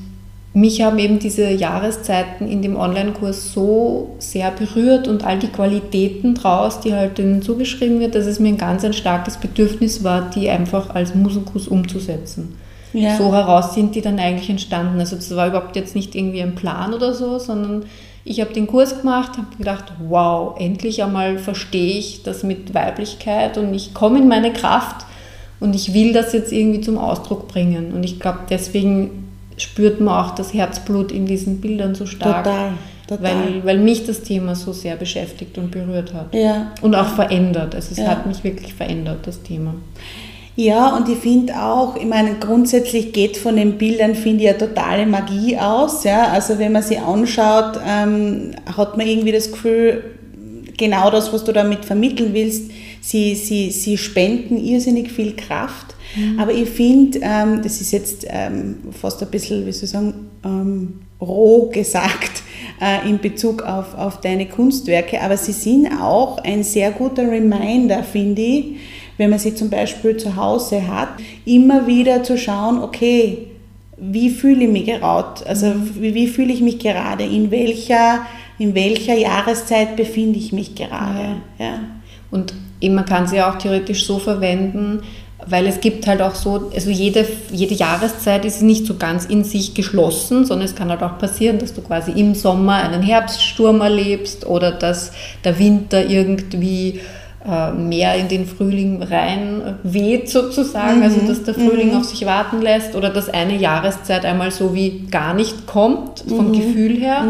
mich 0.54 0.82
haben 0.82 0.98
eben 0.98 1.18
diese 1.18 1.48
Jahreszeiten 1.48 2.46
in 2.46 2.60
dem 2.60 2.76
Online-Kurs 2.76 3.52
so 3.52 4.14
sehr 4.18 4.50
berührt 4.50 5.08
und 5.08 5.24
all 5.24 5.38
die 5.38 5.48
Qualitäten 5.48 6.34
draus, 6.34 6.80
die 6.80 6.92
halt 6.92 7.16
denen 7.16 7.40
zugeschrieben 7.40 8.00
wird, 8.00 8.14
dass 8.14 8.26
es 8.26 8.38
mir 8.38 8.48
ein 8.48 8.58
ganz 8.58 8.84
ein 8.84 8.92
starkes 8.92 9.38
Bedürfnis 9.38 10.04
war, 10.04 10.30
die 10.30 10.50
einfach 10.50 10.94
als 10.94 11.14
Musikus 11.14 11.68
umzusetzen. 11.68 12.58
Ja. 12.92 13.16
So 13.16 13.32
heraus 13.32 13.74
sind 13.74 13.94
die 13.94 14.02
dann 14.02 14.18
eigentlich 14.18 14.50
entstanden. 14.50 15.00
Also 15.00 15.16
das 15.16 15.34
war 15.34 15.48
überhaupt 15.48 15.76
jetzt 15.76 15.94
nicht 15.94 16.14
irgendwie 16.14 16.42
ein 16.42 16.54
Plan 16.54 16.92
oder 16.92 17.14
so, 17.14 17.38
sondern 17.38 17.86
ich 18.24 18.40
habe 18.42 18.52
den 18.52 18.66
Kurs 18.66 19.00
gemacht, 19.00 19.38
habe 19.38 19.56
gedacht, 19.56 19.92
wow, 20.06 20.54
endlich 20.58 21.02
einmal 21.02 21.38
verstehe 21.38 21.98
ich 21.98 22.22
das 22.22 22.42
mit 22.42 22.74
Weiblichkeit 22.74 23.56
und 23.56 23.72
ich 23.72 23.94
komme 23.94 24.18
in 24.18 24.28
meine 24.28 24.52
Kraft 24.52 25.06
und 25.60 25.74
ich 25.74 25.94
will 25.94 26.12
das 26.12 26.34
jetzt 26.34 26.52
irgendwie 26.52 26.82
zum 26.82 26.98
Ausdruck 26.98 27.48
bringen. 27.48 27.92
Und 27.92 28.04
ich 28.04 28.20
glaube, 28.20 28.40
deswegen 28.50 29.21
spürt 29.62 30.00
man 30.00 30.24
auch 30.24 30.34
das 30.34 30.52
Herzblut 30.52 31.12
in 31.12 31.26
diesen 31.26 31.60
Bildern 31.60 31.94
so 31.94 32.06
stark. 32.06 32.44
Total. 32.44 32.72
weil, 33.08 33.64
weil 33.64 33.78
mich 33.78 34.06
das 34.06 34.22
Thema 34.22 34.54
so 34.54 34.72
sehr 34.72 34.96
beschäftigt 34.96 35.58
und 35.58 35.70
berührt 35.70 36.14
hat. 36.14 36.34
Ja. 36.34 36.72
Und 36.80 36.94
auch 36.94 37.08
verändert. 37.08 37.74
Also 37.74 37.88
es 37.92 37.98
Ja. 37.98 38.06
hat 38.08 38.26
mich 38.26 38.42
wirklich 38.42 38.72
verändert, 38.72 39.26
das 39.26 39.42
Thema. 39.42 39.74
Ja, 40.54 40.96
und 40.96 41.08
ich 41.08 41.18
finde 41.18 41.54
auch, 41.54 41.96
ich 41.96 42.04
meine, 42.04 42.34
grundsätzlich 42.38 43.12
geht 43.12 43.36
von 43.38 43.56
den 43.56 43.78
Bildern, 43.78 44.14
finde 44.14 44.44
ich, 44.44 44.50
eine 44.50 44.58
totale 44.58 45.06
Magie 45.06 45.56
aus. 45.58 46.04
Ja? 46.04 46.28
Also 46.28 46.58
wenn 46.58 46.72
man 46.72 46.82
sie 46.82 46.98
anschaut, 46.98 47.78
ähm, 47.86 48.52
hat 48.76 48.96
man 48.96 49.06
irgendwie 49.06 49.32
das 49.32 49.50
Gefühl, 49.50 50.04
genau 50.76 51.10
das, 51.10 51.32
was 51.32 51.44
du 51.44 51.52
damit 51.52 51.84
vermitteln 51.84 52.30
willst, 52.34 52.70
sie, 53.02 53.34
sie, 53.34 53.70
sie 53.70 53.98
spenden 53.98 54.56
irrsinnig 54.56 55.10
viel 55.12 55.36
Kraft. 55.36 55.94
Aber 56.38 56.52
ich 56.52 56.68
finde, 56.68 57.20
ähm, 57.22 57.62
das 57.62 57.80
ist 57.80 57.90
jetzt 57.92 58.26
ähm, 58.28 58.76
fast 58.98 59.22
ein 59.22 59.30
bisschen, 59.30 59.66
wie 59.66 59.72
soll 59.72 59.84
ich 59.84 59.90
sagen, 59.90 60.14
ähm, 60.44 61.00
roh 61.20 61.70
gesagt 61.70 62.42
äh, 62.80 63.08
in 63.08 63.18
Bezug 63.18 63.62
auf, 63.62 63.94
auf 63.96 64.20
deine 64.20 64.46
Kunstwerke, 64.46 65.20
aber 65.20 65.36
sie 65.36 65.52
sind 65.52 65.88
auch 66.00 66.38
ein 66.38 66.64
sehr 66.64 66.90
guter 66.90 67.30
Reminder, 67.30 68.02
finde 68.02 68.42
ich, 68.42 68.64
wenn 69.16 69.30
man 69.30 69.38
sie 69.38 69.54
zum 69.54 69.70
Beispiel 69.70 70.16
zu 70.16 70.36
Hause 70.36 70.86
hat, 70.86 71.08
immer 71.44 71.86
wieder 71.86 72.22
zu 72.24 72.36
schauen, 72.36 72.82
okay, 72.82 73.46
wie 73.96 74.30
fühle 74.30 74.64
ich 74.64 74.70
mich 74.70 74.86
gerade? 74.86 75.46
Also 75.46 75.72
wie, 75.94 76.14
wie 76.14 76.26
fühle 76.26 76.52
ich 76.52 76.60
mich 76.60 76.78
gerade? 76.78 77.24
In 77.24 77.50
welcher, 77.50 78.26
in 78.58 78.74
welcher 78.74 79.14
Jahreszeit 79.14 79.96
befinde 79.96 80.38
ich 80.38 80.52
mich 80.52 80.74
gerade? 80.74 81.36
Ja. 81.58 81.78
Und 82.30 82.52
eben, 82.52 82.71
man 82.90 83.04
kann 83.04 83.26
sie 83.26 83.42
auch 83.42 83.56
theoretisch 83.56 84.06
so 84.06 84.18
verwenden, 84.18 85.02
weil 85.46 85.66
es 85.66 85.80
gibt 85.80 86.06
halt 86.06 86.22
auch 86.22 86.34
so, 86.34 86.70
also 86.74 86.90
jede, 86.90 87.26
jede 87.50 87.74
Jahreszeit 87.74 88.44
ist 88.44 88.62
nicht 88.62 88.86
so 88.86 88.96
ganz 88.96 89.24
in 89.24 89.44
sich 89.44 89.74
geschlossen, 89.74 90.44
sondern 90.44 90.66
es 90.66 90.74
kann 90.74 90.90
halt 90.90 91.02
auch 91.02 91.18
passieren, 91.18 91.58
dass 91.58 91.74
du 91.74 91.82
quasi 91.82 92.12
im 92.12 92.34
Sommer 92.34 92.76
einen 92.76 93.02
Herbststurm 93.02 93.80
erlebst 93.80 94.46
oder 94.46 94.70
dass 94.72 95.12
der 95.44 95.58
Winter 95.58 96.04
irgendwie 96.08 97.00
mehr 97.76 98.14
in 98.16 98.28
den 98.28 98.46
Frühling 98.46 99.02
rein 99.02 99.78
weht 99.82 100.30
sozusagen, 100.30 101.02
also 101.02 101.20
dass 101.26 101.42
der 101.42 101.54
Frühling 101.54 101.94
auf 101.96 102.04
sich 102.04 102.24
warten 102.24 102.62
lässt 102.62 102.94
oder 102.94 103.10
dass 103.10 103.28
eine 103.28 103.56
Jahreszeit 103.56 104.24
einmal 104.24 104.52
so 104.52 104.74
wie 104.74 105.06
gar 105.10 105.34
nicht 105.34 105.66
kommt 105.66 106.22
vom 106.28 106.52
Gefühl 106.52 106.96
her. 106.98 107.26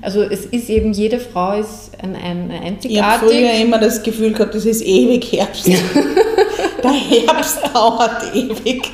Also 0.00 0.22
es 0.22 0.46
ist 0.46 0.70
eben, 0.70 0.92
jede 0.92 1.18
Frau 1.18 1.60
ist 1.60 1.90
ein, 2.02 2.16
ein, 2.16 2.50
ein 2.50 2.78
Ich 2.82 3.02
habe 3.02 3.26
einzigartig. 3.26 3.28
früher 3.28 3.52
immer 3.62 3.78
das 3.78 4.02
Gefühl 4.02 4.32
gehabt, 4.32 4.54
das 4.54 4.64
ist 4.64 4.80
ewig 4.82 5.30
Herbst. 5.32 5.66
Der 6.82 6.92
Herbst 6.92 7.60
dauert 7.74 8.34
ewig. 8.34 8.90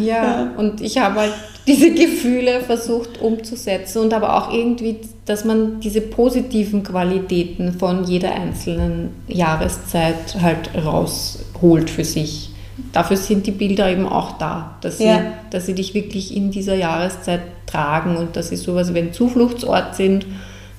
Ja, 0.00 0.50
und 0.56 0.80
ich 0.80 0.98
habe 0.98 1.20
halt 1.20 1.32
diese 1.66 1.92
Gefühle 1.92 2.60
versucht 2.60 3.20
umzusetzen 3.20 4.02
und 4.02 4.12
aber 4.12 4.36
auch 4.36 4.52
irgendwie, 4.52 4.96
dass 5.24 5.44
man 5.44 5.80
diese 5.80 6.00
positiven 6.00 6.82
Qualitäten 6.82 7.72
von 7.72 8.04
jeder 8.04 8.32
einzelnen 8.34 9.10
Jahreszeit 9.28 10.36
halt 10.40 10.70
rausholt 10.84 11.88
für 11.88 12.04
sich. 12.04 12.50
Dafür 12.92 13.16
sind 13.16 13.46
die 13.46 13.52
Bilder 13.52 13.90
eben 13.90 14.06
auch 14.06 14.36
da, 14.38 14.76
dass 14.80 14.98
sie, 14.98 15.04
Ja. 15.04 15.22
dass 15.50 15.66
sie 15.66 15.74
dich 15.74 15.94
wirklich 15.94 16.36
in 16.36 16.50
dieser 16.50 16.74
Jahreszeit 16.74 17.40
tragen 17.66 18.16
und 18.16 18.36
dass 18.36 18.48
sie 18.48 18.56
sowas 18.56 18.92
wie 18.92 18.98
ein 18.98 19.12
Zufluchtsort 19.12 19.94
sind, 19.94 20.26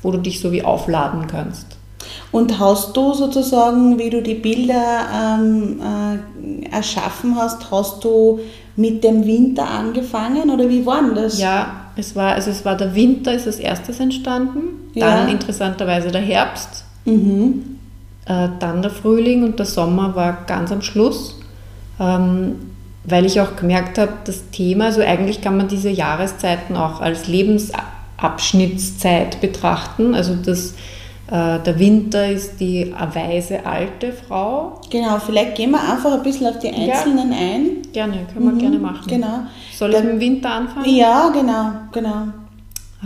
wo 0.04 0.12
du 0.12 0.18
dich 0.20 0.40
so 0.40 0.52
wie 0.52 0.64
aufladen 0.64 1.28
kannst. 1.28 1.66
Und 2.32 2.60
hast 2.60 2.96
du 2.96 3.14
sozusagen, 3.14 3.98
wie 3.98 4.10
du 4.10 4.22
die 4.22 4.36
Bilder 4.36 5.08
ähm, 5.40 5.82
äh, 5.82 6.70
erschaffen 6.70 7.36
hast, 7.38 7.72
hast 7.72 8.04
du 8.04 8.40
mit 8.76 9.04
dem 9.04 9.26
Winter 9.26 9.68
angefangen 9.70 10.50
oder 10.50 10.68
wie 10.70 10.86
war 10.86 11.02
denn 11.02 11.16
das? 11.16 11.40
Ja, 11.40 11.86
es 11.96 12.16
war, 12.16 12.34
also 12.34 12.52
es 12.52 12.66
war 12.66 12.76
der 12.76 12.94
Winter, 12.94 13.34
ist 13.34 13.48
als 13.48 13.60
erstes 13.60 14.00
entstanden, 14.00 14.92
Ja. 14.94 15.10
dann 15.16 15.30
interessanterweise 15.30 16.12
der 16.12 16.22
Herbst, 16.22 16.84
Mhm. 17.06 17.72
Äh, 18.28 18.50
dann 18.60 18.82
der 18.82 18.90
Frühling 18.90 19.44
und 19.44 19.60
der 19.60 19.68
Sommer 19.68 20.16
war 20.16 20.46
ganz 20.48 20.72
am 20.72 20.82
Schluss, 20.82 21.40
ähm, 22.00 22.56
weil 23.04 23.24
ich 23.26 23.40
auch 23.40 23.56
gemerkt 23.56 24.00
habe, 24.00 24.14
das 24.26 24.50
Thema, 24.50 24.86
also 24.86 25.02
eigentlich 25.02 25.42
kann 25.42 25.58
man 25.58 25.68
diese 25.68 25.92
Jahreszeiten 25.92 26.76
auch 26.76 27.02
als 27.02 27.28
Lebensabschnittszeit 27.28 29.40
betrachten. 29.42 30.16
Also 30.16 30.34
das, 30.36 30.74
der 31.28 31.80
Winter 31.80 32.30
ist 32.30 32.60
die 32.60 32.94
weise 33.14 33.66
alte 33.66 34.12
Frau. 34.12 34.80
Genau, 34.92 35.18
vielleicht 35.18 35.56
gehen 35.56 35.72
wir 35.72 35.82
einfach 35.82 36.14
ein 36.14 36.22
bisschen 36.22 36.48
auf 36.48 36.60
die 36.60 36.70
Einzelnen 36.70 37.34
ein. 37.34 37.82
Gerne, 37.92 38.28
können 38.32 38.54
wir 38.54 38.62
gerne 38.62 38.78
machen. 38.78 39.08
Genau. 39.08 39.40
Soll 39.76 39.94
ich 39.94 40.04
mit 40.04 40.14
dem 40.14 40.20
Winter 40.20 40.52
anfangen? 40.52 40.96
Ja, 40.96 41.30
genau, 41.30 41.72
genau. 41.92 42.28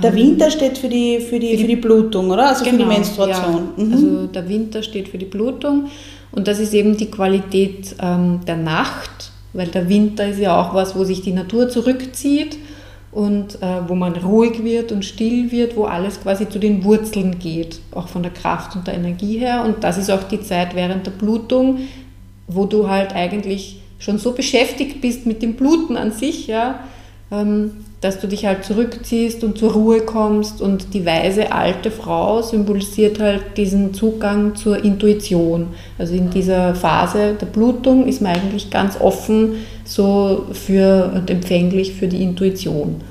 Der 0.01 0.13
Winter 0.15 0.49
steht 0.49 0.77
für 0.77 0.87
die, 0.87 1.19
für 1.19 1.39
die, 1.39 1.57
für 1.57 1.67
die 1.67 1.75
Blutung, 1.75 2.29
oder? 2.29 2.49
Also 2.49 2.65
für 2.65 2.75
die 2.75 2.85
Menstruation. 2.85 3.69
Ja. 3.77 3.83
Mhm. 3.83 3.91
Also 3.91 4.27
der 4.27 4.47
Winter 4.47 4.83
steht 4.83 5.09
für 5.09 5.17
die 5.17 5.25
Blutung 5.25 5.87
und 6.31 6.47
das 6.47 6.59
ist 6.59 6.73
eben 6.73 6.95
die 6.95 7.09
Qualität 7.09 7.95
ähm, 8.01 8.39
der 8.47 8.57
Nacht, 8.57 9.31
weil 9.53 9.67
der 9.67 9.89
Winter 9.89 10.27
ist 10.27 10.39
ja 10.39 10.59
auch 10.59 10.73
was, 10.73 10.95
wo 10.95 11.03
sich 11.03 11.21
die 11.21 11.33
Natur 11.33 11.69
zurückzieht 11.69 12.57
und 13.11 13.61
äh, 13.61 13.87
wo 13.87 13.95
man 13.95 14.15
ruhig 14.15 14.63
wird 14.63 14.91
und 14.91 15.03
still 15.03 15.51
wird, 15.51 15.75
wo 15.75 15.85
alles 15.85 16.21
quasi 16.21 16.47
zu 16.47 16.59
den 16.59 16.83
Wurzeln 16.83 17.39
geht, 17.39 17.79
auch 17.91 18.07
von 18.07 18.21
der 18.21 18.31
Kraft 18.31 18.75
und 18.75 18.85
der 18.85 18.93
Energie 18.93 19.39
her. 19.39 19.63
Und 19.65 19.83
das 19.83 19.97
ist 19.97 20.11
auch 20.11 20.23
die 20.23 20.41
Zeit 20.41 20.75
während 20.75 21.07
der 21.07 21.11
Blutung, 21.11 21.79
wo 22.47 22.65
du 22.65 22.87
halt 22.87 23.15
eigentlich 23.15 23.81
schon 23.97 24.17
so 24.17 24.31
beschäftigt 24.31 25.01
bist 25.01 25.25
mit 25.25 25.41
dem 25.41 25.55
Bluten 25.55 25.97
an 25.97 26.11
sich, 26.11 26.47
ja, 26.47 26.81
ähm, 27.31 27.71
dass 28.01 28.19
du 28.19 28.27
dich 28.27 28.45
halt 28.45 28.63
zurückziehst 28.63 29.43
und 29.43 29.57
zur 29.57 29.73
Ruhe 29.73 30.01
kommst 30.01 30.61
und 30.61 30.93
die 30.93 31.05
weise 31.05 31.51
alte 31.51 31.91
Frau 31.91 32.41
symbolisiert 32.41 33.19
halt 33.19 33.57
diesen 33.57 33.93
Zugang 33.93 34.55
zur 34.55 34.83
Intuition. 34.83 35.67
Also 35.97 36.13
in 36.13 36.29
dieser 36.29 36.75
Phase 36.75 37.35
der 37.39 37.47
Blutung 37.47 38.07
ist 38.07 38.21
man 38.21 38.35
eigentlich 38.35 38.69
ganz 38.69 38.99
offen 39.01 39.55
so 39.89 40.45
für 40.51 41.11
und 41.15 41.29
empfänglich 41.29 41.93
für 41.93 42.07
die 42.07 42.21
Intuition. 42.21 43.01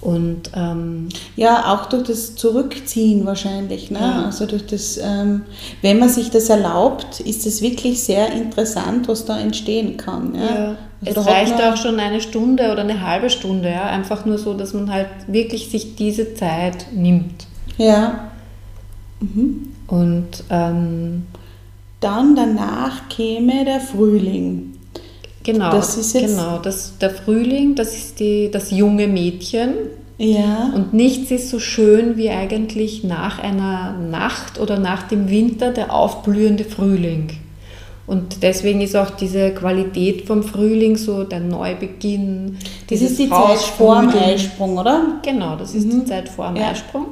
Und 0.00 0.50
ähm, 0.54 1.08
Ja, 1.34 1.72
auch 1.72 1.86
durch 1.86 2.02
das 2.02 2.34
Zurückziehen 2.34 3.24
wahrscheinlich. 3.24 3.90
Ne? 3.90 4.00
Ja. 4.00 4.24
Also 4.26 4.44
durch 4.44 4.66
das, 4.66 4.98
ähm, 4.98 5.42
wenn 5.80 5.98
man 5.98 6.10
sich 6.10 6.30
das 6.30 6.50
erlaubt, 6.50 7.20
ist 7.20 7.46
es 7.46 7.62
wirklich 7.62 8.02
sehr 8.02 8.30
interessant, 8.32 9.08
was 9.08 9.24
da 9.24 9.38
entstehen 9.38 9.96
kann. 9.96 10.34
Ja? 10.34 10.42
Ja. 10.42 10.76
Also 11.06 11.20
Es 11.20 11.26
reicht 11.26 11.62
auch 11.62 11.76
schon 11.76 11.98
eine 12.00 12.20
Stunde 12.20 12.72
oder 12.72 12.82
eine 12.82 13.00
halbe 13.06 13.30
Stunde, 13.30 13.70
ja. 13.70 13.84
Einfach 13.84 14.24
nur 14.24 14.38
so, 14.38 14.54
dass 14.54 14.74
man 14.74 14.92
halt 14.92 15.08
wirklich 15.26 15.70
sich 15.70 15.96
diese 15.96 16.34
Zeit 16.34 16.86
nimmt. 16.92 17.46
Ja. 17.78 18.30
Und 19.86 20.44
ähm, 20.50 21.26
Dann 22.00 22.36
danach 22.36 23.08
käme 23.08 23.64
der 23.64 23.80
Frühling. 23.80 24.73
Genau, 25.44 25.70
Das 25.70 25.96
ist 25.96 26.14
jetzt- 26.14 26.26
genau, 26.36 26.58
das, 26.58 26.98
der 26.98 27.10
Frühling, 27.10 27.76
das 27.76 27.94
ist 27.96 28.18
die, 28.18 28.50
das 28.50 28.70
junge 28.72 29.06
Mädchen. 29.06 29.74
Ja. 30.18 30.72
Und 30.74 30.92
nichts 30.94 31.30
ist 31.30 31.50
so 31.50 31.58
schön 31.58 32.16
wie 32.16 32.30
eigentlich 32.30 33.02
nach 33.04 33.40
einer 33.40 33.92
Nacht 33.98 34.60
oder 34.60 34.78
nach 34.78 35.02
dem 35.04 35.28
Winter 35.28 35.70
der 35.72 35.92
aufblühende 35.92 36.64
Frühling. 36.64 37.28
Und 38.06 38.42
deswegen 38.42 38.80
ist 38.82 38.94
auch 38.96 39.10
diese 39.10 39.50
Qualität 39.52 40.26
vom 40.26 40.42
Frühling 40.42 40.96
so 40.96 41.24
der 41.24 41.40
Neubeginn. 41.40 42.58
Das 42.88 43.00
ist 43.00 43.18
die 43.18 43.30
Zeit 43.30 43.58
vor 43.58 44.00
dem. 44.02 44.10
Eisprung, 44.10 44.76
oder? 44.76 45.20
Genau, 45.22 45.56
das 45.56 45.74
ist 45.74 45.90
die 45.90 46.04
Zeit 46.04 46.28
vor 46.28 46.48
dem 46.48 46.56
Ja. 46.56 46.70
Eisprung. 46.70 47.06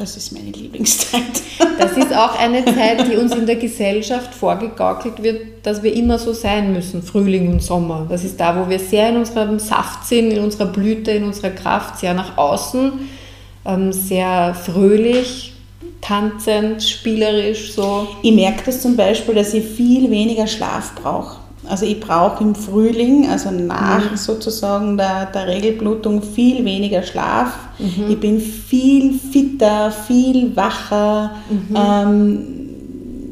Das 0.00 0.16
ist 0.16 0.32
meine 0.32 0.50
Lieblingszeit. 0.50 1.22
Das 1.78 1.96
ist 1.96 2.14
auch 2.14 2.38
eine 2.38 2.62
Zeit, 2.64 3.06
die 3.10 3.16
uns 3.16 3.34
in 3.34 3.46
der 3.46 3.56
Gesellschaft 3.56 4.34
vorgegaukelt 4.34 5.22
wird, 5.22 5.66
dass 5.66 5.82
wir 5.82 5.94
immer 5.94 6.18
so 6.18 6.34
sein 6.34 6.74
müssen, 6.74 7.02
Frühling 7.02 7.50
und 7.50 7.62
Sommer. 7.62 8.06
Das 8.08 8.22
ist 8.22 8.38
da, 8.38 8.58
wo 8.58 8.68
wir 8.68 8.78
sehr 8.78 9.08
in 9.08 9.16
unserem 9.16 9.58
Saft 9.58 10.06
sind, 10.06 10.30
in 10.30 10.40
unserer 10.40 10.66
Blüte, 10.66 11.10
in 11.10 11.24
unserer 11.24 11.50
Kraft, 11.50 11.98
sehr 11.98 12.12
nach 12.12 12.36
außen, 12.36 12.92
ähm, 13.64 13.92
sehr 13.92 14.54
fröhlich, 14.54 15.54
tanzend, 16.02 16.82
spielerisch 16.82 17.72
so. 17.72 18.08
Ich 18.22 18.32
merke 18.32 18.62
das 18.66 18.82
zum 18.82 18.96
Beispiel, 18.96 19.34
dass 19.34 19.54
ich 19.54 19.64
viel 19.64 20.10
weniger 20.10 20.46
Schlaf 20.46 20.94
brauche. 20.94 21.38
Also 21.68 21.84
ich 21.84 22.00
brauche 22.00 22.42
im 22.42 22.54
Frühling, 22.54 23.28
also 23.30 23.50
nach 23.50 24.16
sozusagen 24.16 24.96
der, 24.96 25.26
der 25.26 25.46
Regelblutung, 25.46 26.22
viel 26.22 26.64
weniger 26.64 27.02
Schlaf. 27.02 27.52
Ich 28.08 28.18
bin 28.18 28.40
viel 28.40 29.12
fitter, 29.14 29.90
viel 29.90 30.54
wacher. 30.56 31.32
Ähm, 31.74 32.56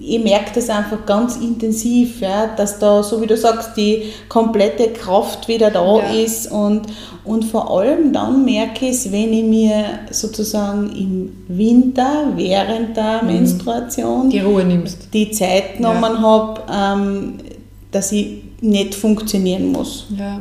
ich 0.00 0.22
merke 0.24 0.52
das 0.54 0.70
einfach 0.70 1.04
ganz 1.04 1.36
intensiv, 1.36 2.20
ja, 2.22 2.46
dass 2.56 2.78
da, 2.78 3.02
so 3.02 3.20
wie 3.20 3.26
du 3.26 3.36
sagst, 3.36 3.76
die 3.76 4.04
komplette 4.28 4.88
Kraft 4.94 5.48
wieder 5.48 5.70
da 5.70 5.84
Ja. 5.98 6.10
ist. 6.24 6.50
Und, 6.50 6.82
und 7.24 7.44
vor 7.44 7.70
allem 7.78 8.12
dann 8.12 8.42
merke 8.44 8.86
ich 8.86 8.92
es, 8.92 9.12
wenn 9.12 9.32
ich 9.34 9.44
mir 9.44 9.84
sozusagen 10.10 10.90
im 10.96 11.32
Winter 11.48 12.28
während 12.36 12.96
der 12.96 13.22
Menstruation 13.22 14.30
Die 14.30 14.40
Ruhe 14.40 14.64
nimmst. 14.64 15.08
die 15.12 15.30
Zeit 15.30 15.76
genommen 15.76 16.20
habe, 16.22 16.60
ähm, 16.72 17.34
dass 17.98 18.12
ich 18.12 18.42
nicht 18.60 18.94
funktionieren 18.94 19.72
muss. 19.72 20.06
Ja. 20.16 20.40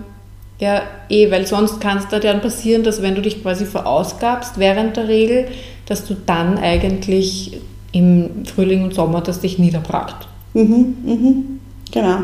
Ja, 0.60 0.84
eh, 1.10 1.32
weil 1.32 1.48
sonst 1.48 1.82
kann 1.82 1.98
es 1.98 2.08
da 2.08 2.20
dann 2.20 2.40
passieren, 2.40 2.84
dass 2.84 3.02
wenn 3.02 3.16
du 3.16 3.22
dich 3.22 3.42
quasi 3.42 3.66
verausgabst 3.66 4.60
während 4.60 4.96
der 4.96 5.08
Regel, 5.08 5.48
dass 5.88 6.06
du 6.06 6.16
dann 6.26 6.60
eigentlich 6.60 7.60
im 7.92 8.46
Frühling 8.46 8.84
und 8.84 8.94
Sommer 8.94 9.22
das 9.22 9.40
dich 9.40 9.58
niederbrackt. 9.58 10.28
Mhm, 10.54 10.98
mhm. 11.04 11.60
Genau. 11.92 12.20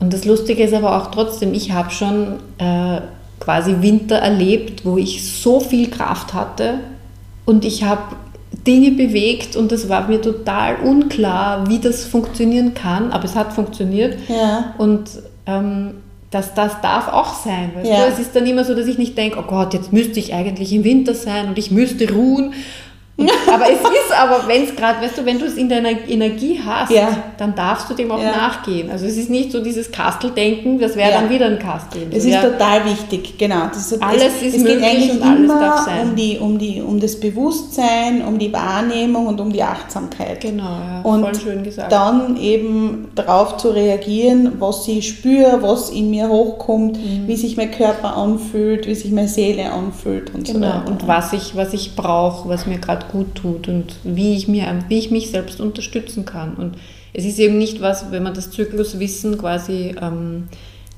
Und 0.00 0.12
das 0.12 0.24
Lustige 0.24 0.64
ist 0.64 0.74
aber 0.74 0.96
auch 0.96 1.12
trotzdem, 1.12 1.54
ich 1.54 1.70
habe 1.70 1.90
schon 1.90 2.34
äh, 2.58 3.00
quasi 3.38 3.76
Winter 3.80 4.16
erlebt, 4.16 4.84
wo 4.84 4.96
ich 4.98 5.24
so 5.24 5.60
viel 5.60 5.88
Kraft 5.88 6.34
hatte 6.34 6.80
und 7.44 7.64
ich 7.64 7.84
habe 7.84 8.16
Dinge 8.66 8.92
bewegt 8.92 9.56
und 9.56 9.70
es 9.72 9.88
war 9.88 10.08
mir 10.08 10.20
total 10.22 10.76
unklar, 10.76 11.68
wie 11.68 11.78
das 11.78 12.04
funktionieren 12.04 12.74
kann, 12.74 13.10
aber 13.12 13.24
es 13.24 13.34
hat 13.36 13.52
funktioniert. 13.52 14.16
Ja. 14.28 14.74
Und 14.78 15.10
ähm, 15.46 15.94
das, 16.30 16.54
das 16.54 16.80
darf 16.80 17.08
auch 17.08 17.34
sein. 17.34 17.72
Weißt 17.74 17.86
Ja. 17.88 18.06
du? 18.06 18.12
Es 18.12 18.18
ist 18.18 18.34
dann 18.34 18.46
immer 18.46 18.64
so, 18.64 18.74
dass 18.74 18.86
ich 18.86 18.98
nicht 18.98 19.16
denke, 19.16 19.38
oh 19.38 19.42
Gott, 19.46 19.74
jetzt 19.74 19.92
müsste 19.92 20.18
ich 20.18 20.34
eigentlich 20.34 20.72
im 20.72 20.82
Winter 20.82 21.14
sein 21.14 21.48
und 21.48 21.58
ich 21.58 21.70
müsste 21.70 22.10
ruhen. 22.12 22.54
Aber 23.16 23.64
es 23.70 23.78
ist 23.80 24.12
aber, 24.18 24.48
wenn 24.48 24.64
es 24.64 24.74
gerade, 24.74 25.00
weißt 25.00 25.18
du, 25.18 25.24
wenn 25.24 25.38
du 25.38 25.44
es 25.44 25.54
in 25.54 25.68
deiner 25.68 25.90
Energie 26.08 26.60
hast, 26.64 26.90
Ja. 26.90 27.08
dann 27.38 27.54
darfst 27.54 27.88
du 27.88 27.94
dem 27.94 28.10
auch 28.10 28.20
Ja. 28.20 28.32
nachgehen. 28.32 28.90
Also 28.90 29.06
es 29.06 29.16
ist 29.16 29.30
nicht 29.30 29.52
so 29.52 29.62
dieses 29.62 29.92
Kasteldenken, 29.92 30.80
das 30.80 30.96
wäre 30.96 31.12
Ja. 31.12 31.20
dann 31.20 31.30
wieder 31.30 31.46
ein 31.46 31.60
Kastel. 31.60 32.08
Es 32.10 32.24
So, 32.24 32.28
ist 32.30 32.42
total 32.42 32.84
wichtig, 32.86 33.38
genau. 33.38 33.66
Ist, 33.70 34.02
Alles 34.02 34.24
es, 34.40 34.42
ist 34.42 34.56
es 34.56 34.64
geht 34.64 34.80
möglich 34.80 34.84
eigentlich 34.84 35.10
und 35.12 35.22
alles 35.22 35.38
immer 35.44 35.60
darf 35.60 35.84
sein. 35.84 36.08
Um, 36.10 36.16
die, 36.16 36.38
um, 36.38 36.58
die, 36.58 36.82
um 36.82 36.98
das 36.98 37.20
Bewusstsein, 37.20 38.24
um 38.26 38.36
die 38.38 38.52
Wahrnehmung 38.52 39.28
und 39.28 39.40
um 39.40 39.52
die 39.52 39.62
Achtsamkeit. 39.62 40.40
Genau, 40.40 40.64
ja, 40.64 41.00
Und 41.04 41.20
voll 41.22 41.34
schön 41.36 41.62
gesagt. 41.62 41.92
dann 41.92 42.36
eben 42.36 43.08
darauf 43.14 43.58
zu 43.58 43.68
reagieren, 43.70 44.54
was 44.58 44.88
ich 44.88 45.08
spüre, 45.08 45.62
was 45.62 45.90
in 45.90 46.10
mir 46.10 46.28
hochkommt, 46.28 46.96
Mhm. 46.96 47.28
wie 47.28 47.36
sich 47.36 47.56
mein 47.56 47.70
Körper 47.70 48.16
anfühlt, 48.16 48.88
wie 48.88 48.94
sich 48.94 49.12
meine 49.12 49.28
Seele 49.28 49.70
anfühlt 49.70 50.34
und 50.34 50.46
so 50.48 50.54
Genau, 50.54 50.66
weiter. 50.66 50.86
und 50.88 51.06
was 51.06 51.32
ich, 51.32 51.54
was 51.54 51.72
ich 51.72 51.94
brauche, 51.94 52.48
was 52.48 52.66
mir 52.66 52.78
gerade 52.78 53.03
gut 53.10 53.34
tut 53.34 53.68
und 53.68 53.96
wie 54.04 54.36
ich, 54.36 54.48
mir, 54.48 54.66
wie 54.88 54.98
ich 54.98 55.10
mich 55.10 55.30
selbst 55.30 55.60
unterstützen 55.60 56.24
kann. 56.24 56.54
Und 56.54 56.76
es 57.12 57.24
ist 57.24 57.38
eben 57.38 57.58
nicht 57.58 57.80
was, 57.80 58.10
wenn 58.10 58.22
man 58.22 58.34
das 58.34 58.50
Zykluswissen 58.50 59.38
quasi 59.38 59.94
ähm, 60.00 60.48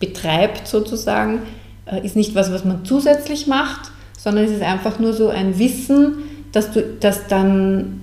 betreibt 0.01 0.67
sozusagen, 0.67 1.43
äh, 1.87 2.05
ist 2.05 2.17
nicht 2.17 2.35
was, 2.35 2.53
was 2.53 2.65
man 2.65 2.85
zusätzlich 2.85 3.47
macht, 3.47 3.91
sondern 4.19 4.45
es 4.45 4.51
ist 4.51 4.63
einfach 4.63 4.99
nur 4.99 5.13
so 5.13 5.29
ein 5.29 5.59
Wissen, 5.59 6.17
dass 6.53 6.73
du, 6.73 6.83
dass 7.01 7.27
dann 7.29 8.01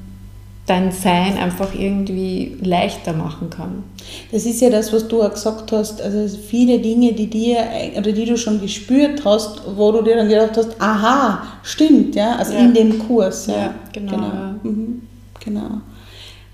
dein 0.66 0.92
Sein 0.94 1.38
einfach 1.38 1.74
irgendwie 1.78 2.56
leichter 2.62 3.12
machen 3.14 3.50
kann. 3.50 3.84
Das 4.32 4.46
ist 4.46 4.62
ja 4.62 4.70
das, 4.70 4.94
was 4.94 5.08
du 5.10 5.22
auch 5.22 5.34
gesagt 5.34 5.72
hast. 5.74 6.02
Also 6.02 6.38
viele 6.38 6.80
Dinge, 6.80 7.12
die 7.14 7.28
dir 7.30 7.58
oder 7.98 8.14
die 8.14 8.26
du 8.26 8.38
schon 8.38 8.62
gespürt 8.62 9.26
hast, 9.26 9.62
wo 9.76 9.92
du 9.92 10.02
dir 10.04 10.16
dann 10.16 10.30
gedacht 10.30 10.56
hast, 10.56 10.80
aha, 10.80 11.44
stimmt, 11.64 12.16
ja, 12.16 12.36
also 12.38 12.54
Ja. 12.54 12.60
in 12.60 12.74
dem 12.74 13.00
Kurs. 13.00 13.48
Ja, 13.48 13.56
Ja, 13.56 13.74
genau, 13.92 14.12
Genau. 14.12 14.24
ja. 14.28 14.56
Mhm. 14.64 15.02
genau. 15.44 15.82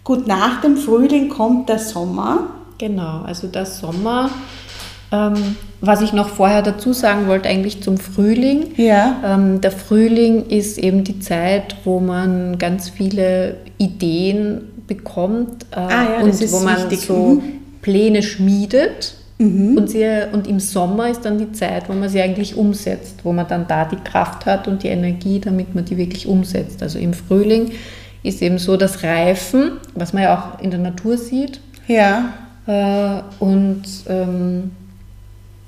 Gut, 0.04 0.26
nach 0.26 0.60
dem 0.62 0.76
Frühling 0.76 1.30
kommt 1.30 1.70
der 1.70 1.78
Sommer. 1.80 2.48
Genau, 2.80 3.22
also 3.22 3.48
der 3.48 3.66
Sommer, 3.68 4.32
ähm, 5.12 5.56
was 5.82 6.02
ich 6.02 6.12
noch 6.14 6.30
vorher 6.30 6.62
dazu 6.62 6.92
sagen 6.94 7.28
wollte, 7.28 7.48
eigentlich 7.50 7.82
zum 7.82 7.98
Frühling. 7.98 8.68
Ja. 8.78 9.18
Ähm, 9.26 9.62
der 9.62 9.72
Frühling 9.72 10.46
ist 10.48 10.78
eben 10.78 11.04
die 11.04 11.20
Zeit, 11.20 11.76
wo 11.86 12.00
man 12.00 12.58
ganz 12.58 12.90
viele 12.90 13.56
Ideen 13.78 14.62
bekommt 14.88 15.66
äh, 15.72 15.76
Ah 15.80 16.04
ja, 16.18 16.20
und 16.24 16.52
wo 16.52 16.60
man 16.60 16.78
wichtig. 16.78 17.02
so 17.02 17.14
Mhm. 17.36 17.42
Pläne 17.82 18.24
schmiedet. 18.24 19.16
Und, 19.42 19.90
sie, 19.90 20.06
und 20.34 20.48
im 20.48 20.60
Sommer 20.60 21.10
ist 21.10 21.22
dann 21.24 21.38
die 21.38 21.54
Zeit, 21.54 21.88
wo 21.88 21.94
man 21.94 22.10
sie 22.10 22.20
eigentlich 22.22 22.58
umsetzt, 22.58 23.20
wo 23.24 23.32
man 23.32 23.48
dann 23.48 23.68
da 23.70 23.86
die 23.86 23.96
Kraft 23.96 24.46
hat 24.46 24.68
und 24.68 24.84
die 24.84 24.90
Energie, 24.90 25.40
damit 25.40 25.74
man 25.76 25.86
die 25.86 25.96
wirklich 25.98 26.28
umsetzt. 26.28 26.84
Also 26.84 27.00
im 27.00 27.14
Frühling 27.14 27.72
ist 28.22 28.42
eben 28.42 28.58
so 28.58 28.76
das 28.76 29.02
Reifen, 29.02 29.78
was 29.96 30.12
man 30.12 30.24
ja 30.24 30.38
auch 30.38 30.62
in 30.62 30.72
der 30.72 30.82
Natur 30.82 31.18
sieht, 31.18 31.62
Ja. 31.88 32.34
äh, 32.68 33.22
und 33.42 33.84
ähm, 34.10 34.72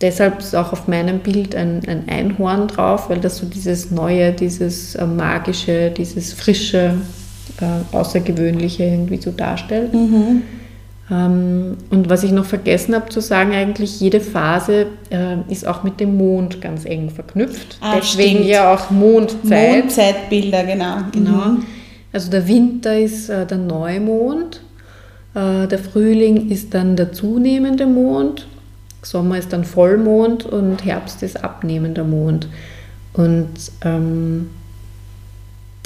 deshalb 0.01 0.39
ist 0.39 0.55
auch 0.55 0.73
auf 0.73 0.87
meinem 0.87 1.19
Bild 1.19 1.55
ein, 1.55 1.81
ein 1.87 2.09
Einhorn 2.09 2.67
drauf, 2.67 3.09
weil 3.09 3.19
das 3.19 3.37
so 3.37 3.45
dieses 3.45 3.91
Neue, 3.91 4.31
dieses 4.33 4.95
äh, 4.95 5.05
Magische, 5.05 5.91
dieses 5.91 6.33
Frische, 6.33 6.95
äh, 7.59 7.95
Außergewöhnliche 7.95 8.83
irgendwie 8.83 9.21
so 9.21 9.31
darstellt. 9.31 9.93
Mhm. 9.93 10.43
Ähm, 11.11 11.77
und 11.89 12.09
was 12.09 12.23
ich 12.23 12.31
noch 12.31 12.45
vergessen 12.45 12.95
habe 12.95 13.09
zu 13.09 13.19
sagen, 13.19 13.51
eigentlich 13.53 13.99
jede 13.99 14.21
Phase 14.21 14.87
äh, 15.09 15.37
ist 15.49 15.67
auch 15.67 15.83
mit 15.83 15.99
dem 15.99 16.17
Mond 16.17 16.61
ganz 16.61 16.85
eng 16.85 17.09
verknüpft. 17.09 17.77
Ah, 17.81 17.95
Deswegen 17.97 18.37
stimmt. 18.37 18.45
ja 18.47 18.73
auch 18.73 18.89
Mondzeit. 18.89 19.79
Mondzeitbilder, 19.79 20.63
genau. 20.63 20.97
Genau. 21.11 21.31
Mhm. 21.31 21.65
Also 22.13 22.31
der 22.31 22.47
Winter 22.47 22.97
ist 22.97 23.29
äh, 23.29 23.45
der 23.45 23.57
Neumond, 23.57 24.61
äh, 25.33 25.67
der 25.67 25.79
Frühling 25.79 26.49
ist 26.49 26.73
dann 26.73 26.95
der 26.95 27.11
zunehmende 27.11 27.85
Mond, 27.85 28.47
Sommer 29.01 29.37
ist 29.37 29.51
dann 29.51 29.63
Vollmond 29.63 30.45
und 30.45 30.85
Herbst 30.85 31.23
ist 31.23 31.43
abnehmender 31.43 32.03
Mond. 32.03 32.47
Und 33.13 33.49
ähm, 33.83 34.49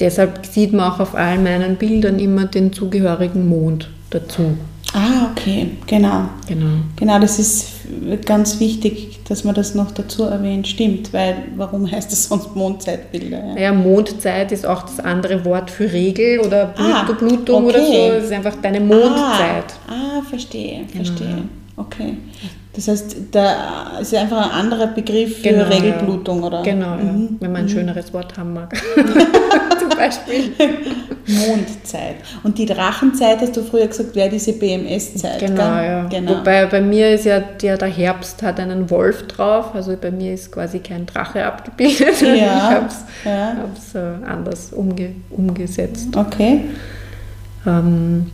deshalb 0.00 0.44
sieht 0.46 0.72
man 0.72 0.92
auch 0.92 1.00
auf 1.00 1.14
all 1.14 1.38
meinen 1.38 1.76
Bildern 1.76 2.18
immer 2.18 2.44
den 2.46 2.72
zugehörigen 2.72 3.48
Mond 3.48 3.90
dazu. 4.10 4.56
Ah, 4.92 5.30
okay, 5.32 5.72
genau. 5.86 6.28
Genau. 6.46 6.66
Genau, 6.94 7.18
das 7.18 7.38
ist 7.38 7.66
ganz 8.24 8.60
wichtig, 8.60 9.18
dass 9.28 9.44
man 9.44 9.54
das 9.54 9.74
noch 9.74 9.90
dazu 9.90 10.24
erwähnt. 10.24 10.68
Stimmt, 10.68 11.12
weil 11.12 11.36
warum 11.56 11.90
heißt 11.90 12.10
das 12.12 12.28
sonst 12.28 12.54
Mondzeitbilder? 12.54 13.44
Ja? 13.56 13.58
Ja, 13.58 13.72
Mondzeit 13.72 14.52
ist 14.52 14.64
auch 14.64 14.82
das 14.82 15.00
andere 15.00 15.44
Wort 15.44 15.70
für 15.70 15.92
Regel 15.92 16.40
oder 16.40 16.72
Ah, 16.78 17.02
Blutung 17.12 17.64
oder 17.64 17.80
okay. 17.80 18.10
so. 18.10 18.16
Es 18.16 18.24
ist 18.24 18.32
einfach 18.32 18.56
deine 18.62 18.80
Mondzeit. 18.80 19.74
Ah, 19.88 20.18
ah 20.18 20.22
verstehe, 20.22 20.84
Genau, 20.92 21.04
verstehe. 21.04 21.42
Okay. 21.76 22.16
Das 22.76 22.88
heißt, 22.88 23.16
da 23.32 23.98
ist 24.00 24.14
einfach 24.14 24.50
ein 24.50 24.50
anderer 24.50 24.88
Begriff 24.88 25.38
für 25.38 25.48
Genau, 25.48 25.64
Regelblutung, 25.64 26.42
oder? 26.42 26.62
Genau, 26.62 26.90
ja. 26.90 26.96
Mhm. 26.96 27.36
wenn 27.40 27.50
man 27.50 27.62
ein 27.62 27.68
schöneres 27.70 28.12
Wort 28.12 28.36
haben 28.36 28.52
mag. 28.52 28.76
Zum 29.78 29.88
Beispiel. 29.88 30.52
Mondzeit. 31.26 32.16
Und 32.42 32.58
die 32.58 32.66
Drachenzeit, 32.66 33.40
hast 33.40 33.56
du 33.56 33.62
früher 33.62 33.86
gesagt, 33.86 34.14
wäre 34.14 34.28
diese 34.28 34.52
BMS-Zeit. 34.52 35.40
Genau, 35.40 35.56
gell? 35.56 35.84
ja. 35.84 36.04
Genau. 36.04 36.36
Wobei 36.36 36.66
bei 36.66 36.82
mir 36.82 37.14
ist 37.14 37.24
ja 37.24 37.40
der, 37.40 37.78
der 37.78 37.88
Herbst 37.88 38.42
hat 38.42 38.60
einen 38.60 38.90
Wolf 38.90 39.26
drauf, 39.26 39.74
also 39.74 39.96
bei 39.96 40.10
mir 40.10 40.34
ist 40.34 40.52
quasi 40.52 40.80
kein 40.80 41.06
Drache 41.06 41.44
abgebildet. 41.46 42.20
Ja, 42.20 42.26
Ich 42.36 42.42
habe 42.44 43.74
es 43.74 43.92
ja. 43.94 44.00
äh, 44.00 44.26
anders 44.26 44.72
umge 44.72 45.14
umgesetzt. 45.30 46.14
Okay. 46.14 46.66
Ähm, 47.66 48.30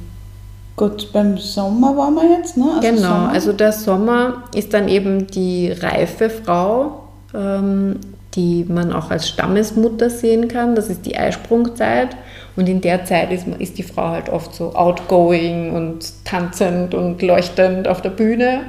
Gut, 0.82 1.12
beim 1.12 1.38
Sommer 1.38 1.96
waren 1.96 2.14
wir 2.16 2.38
jetzt, 2.38 2.56
ne? 2.56 2.64
Also 2.74 2.80
genau, 2.88 3.00
Sommer. 3.08 3.30
also 3.32 3.52
der 3.52 3.70
Sommer 3.70 4.42
ist 4.52 4.74
dann 4.74 4.88
eben 4.88 5.28
die 5.28 5.70
reife 5.70 6.28
Frau, 6.28 7.04
ähm, 7.32 8.00
die 8.34 8.64
man 8.68 8.92
auch 8.92 9.08
als 9.12 9.28
Stammesmutter 9.28 10.10
sehen 10.10 10.48
kann. 10.48 10.74
Das 10.74 10.88
ist 10.88 11.06
die 11.06 11.16
Eisprungzeit. 11.16 12.16
Und 12.56 12.68
in 12.68 12.80
der 12.80 13.04
Zeit 13.04 13.30
ist, 13.30 13.46
ist 13.60 13.78
die 13.78 13.84
Frau 13.84 14.08
halt 14.08 14.28
oft 14.28 14.56
so 14.56 14.74
outgoing 14.74 15.72
und 15.72 15.98
tanzend 16.24 16.94
und 16.94 17.22
leuchtend 17.22 17.86
auf 17.86 18.02
der 18.02 18.10
Bühne. 18.10 18.62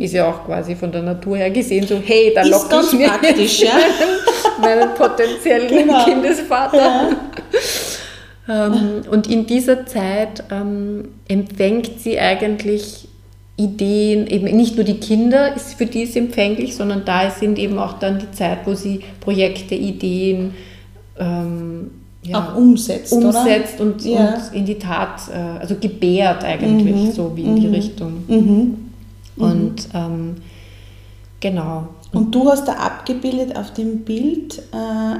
Ist 0.00 0.14
ja 0.14 0.30
auch 0.30 0.46
quasi 0.46 0.74
von 0.74 0.90
der 0.90 1.02
Natur 1.02 1.36
her 1.36 1.50
gesehen 1.50 1.86
so, 1.86 2.00
hey, 2.02 2.32
da 2.34 2.44
Mhm. 2.44 2.50
Ganz 2.70 2.92
ich 2.94 2.98
mir 2.98 3.08
praktisch, 3.08 3.60
ja. 3.60 3.72
meinen, 4.60 4.80
meinen 4.80 4.94
potenziellen 4.94 5.68
Genau. 5.68 6.02
Kindesvater. 6.04 6.78
Ja. 6.78 7.08
Ähm, 8.48 9.02
und 9.10 9.28
in 9.28 9.46
dieser 9.46 9.86
Zeit 9.86 10.44
ähm, 10.50 11.08
empfängt 11.28 12.00
sie 12.00 12.18
eigentlich 12.18 13.08
Ideen, 13.56 14.26
eben 14.26 14.44
nicht 14.56 14.76
nur 14.76 14.84
die 14.84 14.98
Kinder 14.98 15.54
ist 15.54 15.74
für 15.74 15.86
die 15.86 16.02
ist 16.02 16.16
empfänglich, 16.16 16.74
sondern 16.74 17.04
da 17.04 17.30
sind 17.30 17.58
eben 17.58 17.78
auch 17.78 17.98
dann 17.98 18.18
die 18.18 18.30
Zeit, 18.32 18.60
wo 18.64 18.74
sie 18.74 19.00
Projekte, 19.20 19.74
Ideen 19.74 20.54
ähm, 21.18 21.90
ja, 22.24 22.38
Auch 22.38 22.56
umsetzt, 22.56 23.12
oder? 23.12 23.28
umsetzt 23.28 23.80
und, 23.80 24.04
Ja. 24.04 24.34
und 24.34 24.54
in 24.56 24.64
die 24.64 24.78
Tat, 24.78 25.22
äh, 25.32 25.58
also 25.60 25.74
gebärt 25.74 26.44
eigentlich, 26.44 27.12
so 27.14 27.32
wie 27.36 27.42
in 27.42 27.56
die 27.56 27.66
Richtung. 27.66 28.24
Mhm. 28.28 28.76
Und 29.36 29.88
ähm, 29.92 30.36
genau. 31.40 31.88
Und 32.12 32.32
du 32.34 32.48
hast 32.48 32.68
da 32.68 32.74
abgebildet 32.74 33.56
auf 33.56 33.72
dem 33.72 34.00
Bild 34.04 34.58
äh, 34.58 35.16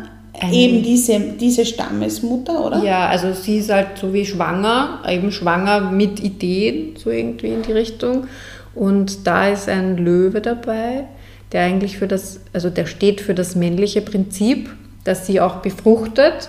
eben 0.51 0.83
diese, 0.83 1.19
diese 1.39 1.67
Stammesmutter, 1.67 2.65
oder? 2.65 2.83
Ja, 2.83 3.07
also 3.09 3.33
sie 3.33 3.59
ist 3.59 3.71
halt 3.71 3.99
so 4.01 4.13
wie 4.13 4.25
schwanger, 4.25 5.03
eben 5.09 5.31
schwanger 5.31 5.81
mit 5.91 6.21
Ideen, 6.21 6.97
so 6.97 7.11
irgendwie 7.11 7.49
in 7.49 7.63
die 7.63 7.73
Richtung. 7.73 8.27
Und 8.75 9.27
da 9.27 9.49
ist 9.49 9.69
ein 9.69 9.99
Löwe 9.99 10.41
dabei, 10.41 11.05
der 11.53 11.65
eigentlich 11.65 11.99
für 11.99 12.09
das, 12.09 12.41
also 12.53 12.71
der 12.71 12.87
steht 12.87 13.21
für 13.21 13.35
das 13.35 13.55
männliche 13.55 14.01
Prinzip, 14.01 14.71
das 15.05 15.27
sie 15.27 15.41
auch 15.41 15.57
befruchtet. 15.57 16.49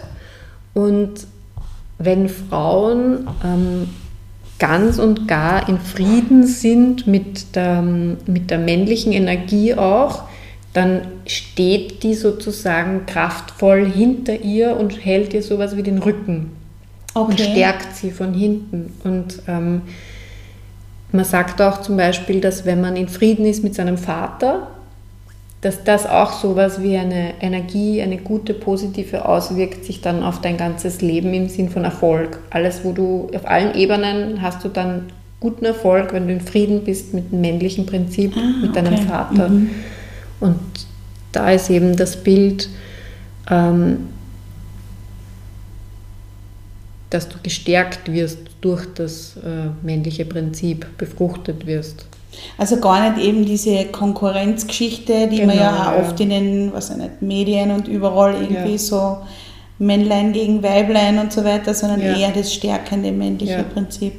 Und 0.74 1.28
wenn 1.98 2.30
Frauen 2.30 3.28
ähm, 3.44 3.90
ganz 4.60 4.98
und 4.98 5.28
gar 5.28 5.68
in 5.68 5.80
Frieden 5.80 6.48
sind 6.48 7.06
mit 7.06 7.56
der, 7.56 7.82
mit 7.82 8.50
der 8.50 8.60
männlichen 8.60 9.12
Energie 9.12 9.76
auch, 9.76 10.24
dann 10.74 11.02
steht 11.28 12.04
die 12.04 12.16
sozusagen 12.16 13.06
kraftvoll 13.06 13.86
hinter 13.86 14.42
ihr 14.42 14.76
und 14.76 15.06
hält 15.06 15.34
ihr 15.34 15.44
sowas 15.44 15.78
wie 15.78 15.84
den 15.84 16.00
Rücken 16.00 16.52
okay. 17.14 17.32
und 17.32 17.40
stärkt 17.40 17.96
sie 17.96 18.12
von 18.12 18.34
hinten. 18.34 18.92
Und 19.04 19.44
ähm, 19.48 19.84
man 21.12 21.26
sagt 21.26 21.62
auch 21.62 21.82
zum 21.82 21.96
Beispiel, 21.96 22.42
dass 22.42 22.66
wenn 22.66 22.82
man 22.82 22.96
in 22.96 23.08
Frieden 23.08 23.46
ist 23.46 23.64
mit 23.64 23.76
seinem 23.76 24.00
Vater, 24.00 24.68
dass 25.62 25.84
das 25.84 26.06
auch 26.06 26.34
sowas 26.34 26.82
wie 26.82 26.98
eine 26.98 27.36
Energie, 27.40 28.02
eine 28.02 28.18
gute, 28.18 28.54
positive 28.54 29.26
auswirkt 29.26 29.86
sich 29.86 30.02
dann 30.02 30.22
auf 30.22 30.42
dein 30.42 30.58
ganzes 30.58 31.02
Leben 31.02 31.34
im 31.34 31.48
Sinn 31.48 31.70
von 31.70 31.86
Erfolg. 31.86 32.40
Alles, 32.50 32.84
wo 32.84 32.92
du 32.92 33.30
auf 33.34 33.48
allen 33.48 33.74
Ebenen 33.76 34.42
hast 34.42 34.66
du 34.66 34.68
dann 34.68 35.04
guten 35.40 35.64
Erfolg, 35.64 36.12
wenn 36.14 36.28
du 36.28 36.34
in 36.34 36.42
Frieden 36.42 36.84
bist 36.84 37.14
mit 37.14 37.32
dem 37.32 37.42
männlichen 37.42 37.86
Prinzip, 37.86 38.36
ah, 38.36 38.62
mit 38.62 38.76
deinem 38.76 38.96
okay. 38.96 39.06
Vater. 39.08 39.50
Mhm. 39.50 39.70
Und 40.40 40.60
da 41.32 41.52
ist 41.52 41.70
eben 41.70 41.96
das 41.96 42.22
Bild, 42.22 42.70
ähm, 43.50 44.10
dass 47.10 47.30
du 47.30 47.38
gestärkt 47.44 48.12
wirst 48.12 48.40
durch 48.62 48.86
das 48.96 49.38
äh, 49.38 49.70
männliche 49.84 50.26
Prinzip, 50.26 50.98
befruchtet 50.98 51.66
wirst. 51.66 52.08
Also 52.58 52.78
gar 52.78 53.12
nicht 53.12 53.26
eben 53.26 53.46
diese 53.46 53.86
Konkurrenzgeschichte, 53.86 55.28
die 55.28 55.38
genau, 55.38 55.48
man 55.48 55.58
ja 55.58 55.92
auch 55.92 56.00
oft 56.00 56.20
in 56.20 56.30
den 56.30 56.74
was 56.74 56.96
nicht, 56.96 57.22
Medien 57.22 57.72
und 57.72 57.88
überall 57.88 58.34
irgendwie 58.34 58.74
ja. 58.74 58.78
so 58.78 59.18
Männlein 59.78 60.34
gegen 60.34 60.64
Weiblein 60.64 61.20
und 61.20 61.32
so 61.32 61.44
weiter, 61.44 61.74
sondern 61.74 62.02
ja. 62.02 62.16
eher 62.18 62.32
das 62.32 62.54
stärkende 62.54 63.12
männliche 63.12 63.54
ja. 63.54 63.64
Prinzip. 63.64 64.14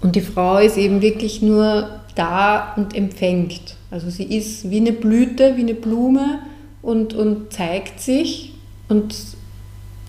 Und 0.00 0.16
die 0.16 0.20
Frau 0.20 0.58
ist 0.58 0.76
eben 0.76 1.02
wirklich 1.02 1.42
nur 1.42 2.00
da 2.14 2.74
und 2.76 2.94
empfängt. 2.94 3.76
Also 3.94 4.10
sie 4.10 4.24
ist 4.24 4.68
wie 4.68 4.78
eine 4.78 4.90
Blüte, 4.90 5.56
wie 5.56 5.60
eine 5.60 5.74
Blume 5.74 6.40
und, 6.82 7.14
und 7.14 7.52
zeigt 7.52 8.00
sich 8.00 8.52
und 8.88 9.14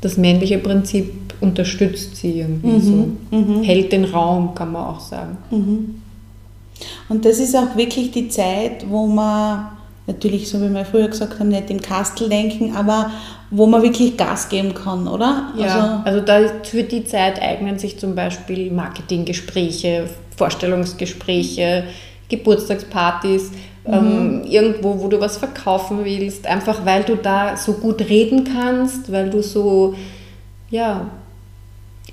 das 0.02 0.18
männliche 0.18 0.58
Prinzip 0.58 1.14
unterstützt 1.40 2.16
sie 2.16 2.40
irgendwie 2.40 2.68
mhm, 2.68 2.82
so. 3.30 3.38
Mhm. 3.38 3.62
Hält 3.62 3.92
den 3.92 4.06
Raum, 4.06 4.56
kann 4.56 4.72
man 4.72 4.88
auch 4.88 5.00
sagen. 5.00 5.38
Mhm. 5.52 6.02
Und 7.10 7.26
das 7.26 7.38
ist 7.38 7.56
auch 7.56 7.78
wirklich 7.78 8.10
die 8.10 8.28
Zeit, 8.28 8.90
wo 8.90 9.06
man 9.06 9.68
natürlich, 10.08 10.50
so 10.50 10.60
wie 10.62 10.74
wir 10.74 10.84
früher 10.84 11.08
gesagt 11.08 11.40
haben, 11.40 11.50
nicht 11.50 11.70
im 11.70 11.80
Kastel 11.80 12.28
denken, 12.28 12.76
aber 12.76 13.12
wo 13.52 13.68
man 13.68 13.84
wirklich 13.84 14.18
Gas 14.18 14.50
geben 14.50 14.74
kann, 14.74 15.08
oder? 15.08 15.54
Ja, 15.60 16.04
also, 16.04 16.06
also 16.06 16.22
da 16.22 16.64
für 16.64 16.82
die 16.82 17.06
Zeit 17.06 17.40
eignen 17.40 17.78
sich 17.78 18.00
zum 18.00 18.16
Beispiel 18.16 18.72
Marketinggespräche, 18.72 20.10
Vorstellungsgespräche, 20.36 21.84
Geburtstagspartys, 22.30 23.52
mhm. 23.88 23.94
ähm, 23.94 24.44
irgendwo, 24.44 25.00
wo 25.02 25.08
du 25.08 25.20
was 25.20 25.38
verkaufen 25.38 26.04
willst, 26.04 26.48
einfach 26.48 26.86
weil 26.86 27.04
du 27.04 27.16
da 27.16 27.58
so 27.58 27.74
gut 27.74 28.02
reden 28.02 28.44
kannst, 28.44 29.12
weil 29.12 29.30
du 29.30 29.42
so, 29.42 29.96
ja, 30.70 31.08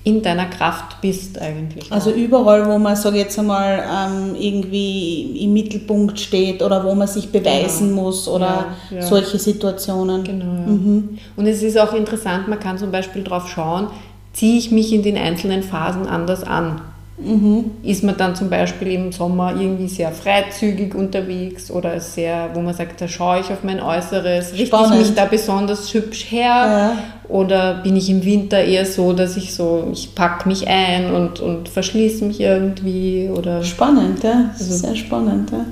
in 0.05 0.21
deiner 0.21 0.47
Kraft 0.47 1.01
bist 1.01 1.41
eigentlich. 1.41 1.91
Also 1.93 2.11
überall, 2.11 2.67
wo 2.67 2.77
man, 2.79 2.97
sage 2.97 3.19
jetzt 3.19 3.39
einmal, 3.39 3.85
ähm, 3.89 4.35
irgendwie 4.37 5.45
im 5.45 5.53
Mittelpunkt 5.53 6.19
steht 6.19 6.61
oder 6.61 6.85
wo 6.85 6.95
man 6.95 7.07
sich 7.07 7.31
beweisen 7.31 7.91
genau. 7.91 8.03
muss 8.03 8.27
oder 8.27 8.67
ja, 8.91 8.97
ja. 8.97 9.03
solche 9.03 9.39
Situationen. 9.39 10.25
Genau. 10.25 10.45
Ja. 10.45 10.73
Mhm. 10.73 11.19
Und 11.37 11.47
es 11.47 11.63
ist 11.63 11.79
auch 11.79 11.93
interessant, 11.93 12.49
man 12.49 12.59
kann 12.59 12.79
zum 12.79 12.91
Beispiel 12.91 13.23
darauf 13.23 13.49
schauen, 13.49 13.89
ziehe 14.33 14.59
ich 14.59 14.73
mich 14.73 14.93
in 14.93 15.03
den 15.03 15.17
einzelnen 15.17 15.63
Phasen 15.63 16.09
anders 16.09 16.43
an. 16.43 16.81
Mhm. 17.25 17.71
Ist 17.83 18.03
man 18.03 18.17
dann 18.17 18.35
zum 18.35 18.51
Beispiel 18.51 18.93
im 18.93 19.13
Sommer 19.13 19.55
irgendwie 19.55 19.89
sehr 19.89 20.11
freizügig 20.11 20.95
unterwegs 20.95 21.71
oder 21.71 22.01
sehr, 22.01 22.51
wo 22.55 22.61
man 22.61 22.75
sagt, 22.75 23.01
da 23.01 23.09
schaue 23.09 23.41
ich 23.41 23.51
auf 23.51 23.63
mein 23.63 23.81
Äußeres, 23.81 24.55
richte 24.55 24.77
ich 24.85 24.99
mich 24.99 25.15
da 25.15 25.27
besonders 25.27 25.93
hübsch 25.95 26.31
her 26.31 26.47
ja. 26.47 26.99
oder 27.29 27.75
bin 27.75 27.97
ich 27.97 28.11
im 28.11 28.25
Winter 28.25 28.63
eher 28.63 28.87
so, 28.87 29.13
dass 29.13 29.37
ich 29.37 29.55
so, 29.55 29.89
ich 29.93 30.15
packe 30.15 30.49
mich 30.49 30.69
ein 30.69 31.15
und, 31.15 31.41
und 31.41 31.69
verschließe 31.69 32.25
mich 32.25 32.41
irgendwie 32.41 33.31
oder... 33.33 33.63
Spannend, 33.63 34.23
ja, 34.25 34.51
das 34.53 34.63
also, 34.63 34.75
ist 34.75 34.81
sehr 34.81 34.97
spannend, 34.97 35.51
ja. 35.51 35.65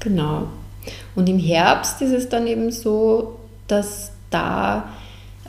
Genau. 0.00 0.42
Und 1.14 1.28
im 1.28 1.38
Herbst 1.38 2.00
ist 2.02 2.12
es 2.12 2.28
dann 2.28 2.46
eben 2.46 2.70
so, 2.70 3.36
dass 3.66 4.12
da 4.30 4.84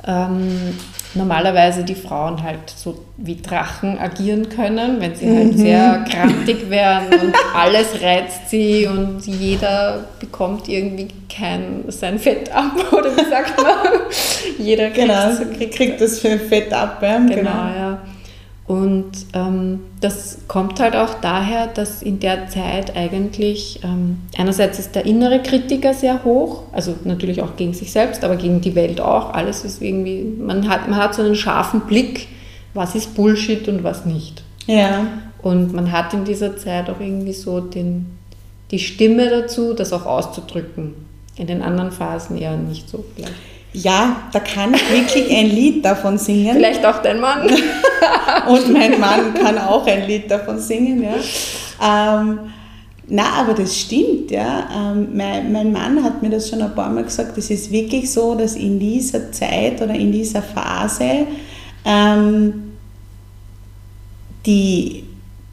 ähm, 0.05 0.73
normalerweise 1.13 1.83
die 1.83 1.95
Frauen 1.95 2.43
halt 2.43 2.69
so 2.75 3.05
wie 3.17 3.35
Drachen 3.35 3.97
agieren 3.97 4.49
können, 4.49 4.99
wenn 4.99 5.15
sie 5.15 5.27
halt 5.27 5.53
mhm. 5.53 5.57
sehr 5.57 6.05
krantig 6.09 6.69
werden 6.69 7.07
und 7.19 7.33
alles 7.55 8.01
reizt 8.01 8.49
sie 8.49 8.87
und 8.87 9.25
jeder 9.25 10.05
bekommt 10.19 10.67
irgendwie 10.67 11.07
kein 11.33 11.85
sein 11.87 12.19
Fett 12.19 12.53
ab 12.53 12.73
oder 12.91 13.15
wie 13.15 13.29
sagt 13.29 13.61
man? 13.61 13.77
jeder 14.59 14.89
kriegt, 14.89 15.07
genau, 15.07 15.55
kriegt, 15.57 15.75
kriegt 15.75 16.01
das 16.01 16.19
Fett 16.19 16.73
ab. 16.73 16.99
Ja? 17.01 17.17
Genau, 17.17 17.35
genau, 17.35 17.51
ja. 17.51 17.99
Und 18.67 19.11
ähm, 19.33 19.79
das 20.01 20.39
kommt 20.49 20.81
halt 20.81 20.93
auch 20.93 21.13
daher, 21.21 21.67
dass 21.67 22.01
in 22.01 22.19
der 22.19 22.49
Zeit 22.49 22.97
eigentlich 22.97 23.79
ähm, 23.81 24.19
einerseits 24.37 24.77
ist 24.77 24.93
der 24.93 25.05
innere 25.05 25.41
Kritiker 25.41 25.93
sehr 25.93 26.25
hoch, 26.25 26.63
also 26.73 26.93
natürlich 27.05 27.41
auch 27.41 27.55
gegen 27.55 27.73
sich 27.73 27.93
selbst, 27.93 28.25
aber 28.25 28.35
gegen 28.35 28.59
die 28.59 28.75
Welt 28.75 28.99
auch. 28.99 29.33
Alles 29.33 29.63
ist 29.63 29.81
irgendwie, 29.81 30.21
man 30.21 30.67
hat, 30.67 30.89
man 30.89 30.99
hat 30.99 31.15
so 31.15 31.21
einen 31.21 31.35
scharfen 31.35 31.81
Blick, 31.81 32.27
was 32.73 32.93
ist 32.93 33.15
Bullshit 33.15 33.69
und 33.69 33.85
was 33.85 34.05
nicht. 34.05 34.43
Ja. 34.65 35.07
Und 35.41 35.73
man 35.73 35.93
hat 35.93 36.13
in 36.13 36.25
dieser 36.25 36.57
Zeit 36.57 36.89
auch 36.89 36.99
irgendwie 36.99 37.31
so 37.31 37.61
den, 37.61 38.17
die 38.71 38.79
Stimme 38.79 39.29
dazu, 39.29 39.75
das 39.75 39.93
auch 39.93 40.05
auszudrücken. 40.05 40.93
In 41.37 41.47
den 41.47 41.61
anderen 41.61 41.91
Phasen 41.91 42.37
eher 42.37 42.57
nicht 42.57 42.89
so 42.89 43.05
vielleicht. 43.15 43.33
Ja, 43.83 44.23
da 44.31 44.39
kann 44.39 44.73
ich 44.73 44.91
wirklich 44.91 45.29
ein 45.29 45.51
Lied 45.51 45.85
davon 45.85 46.17
singen. 46.17 46.55
Vielleicht 46.55 46.83
auch 46.83 46.99
dein 47.01 47.19
Mann. 47.19 47.47
Und 48.47 48.73
mein 48.73 48.99
Mann 48.99 49.35
kann 49.35 49.57
auch 49.59 49.85
ein 49.85 50.07
Lied 50.07 50.31
davon 50.31 50.59
singen. 50.59 51.03
Ja. 51.03 52.19
Ähm, 52.19 52.39
na, 53.07 53.23
aber 53.39 53.53
das 53.53 53.77
stimmt, 53.77 54.31
ja. 54.31 54.67
Ähm, 54.75 55.09
mein, 55.13 55.51
mein 55.51 55.71
Mann 55.71 56.03
hat 56.03 56.23
mir 56.23 56.29
das 56.31 56.49
schon 56.49 56.61
ein 56.61 56.73
paar 56.73 56.89
Mal 56.89 57.03
gesagt. 57.03 57.37
Es 57.37 57.51
ist 57.51 57.71
wirklich 57.71 58.11
so, 58.11 58.33
dass 58.33 58.55
in 58.55 58.79
dieser 58.79 59.31
Zeit 59.31 59.79
oder 59.79 59.93
in 59.93 60.11
dieser 60.11 60.41
Phase 60.41 61.27
ähm, 61.85 62.71
die 64.43 65.06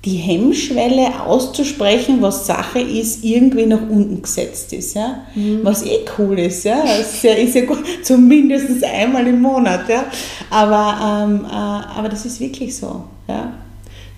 die 0.04 0.16
Hemmschwelle 0.16 1.24
auszusprechen, 1.24 2.20
was 2.20 2.46
Sache 2.46 2.80
ist, 2.80 3.24
irgendwie 3.24 3.64
nach 3.64 3.80
unten 3.80 4.20
gesetzt 4.20 4.72
ist. 4.72 4.94
Ja? 4.94 5.22
Mhm. 5.34 5.60
Was 5.62 5.84
eh 5.84 6.00
cool 6.18 6.38
ist. 6.38 6.64
Ja? 6.64 6.82
Ist 6.82 7.22
ja, 7.22 7.32
ist 7.32 7.54
ja 7.54 7.64
gut, 7.64 7.78
zumindest 8.02 8.84
einmal 8.84 9.26
im 9.26 9.40
Monat. 9.40 9.88
Ja? 9.88 10.04
Aber, 10.50 11.24
ähm, 11.26 11.46
äh, 11.46 11.98
aber 11.98 12.08
das 12.08 12.26
ist 12.26 12.38
wirklich 12.40 12.76
so. 12.76 13.04
Ja? 13.28 13.54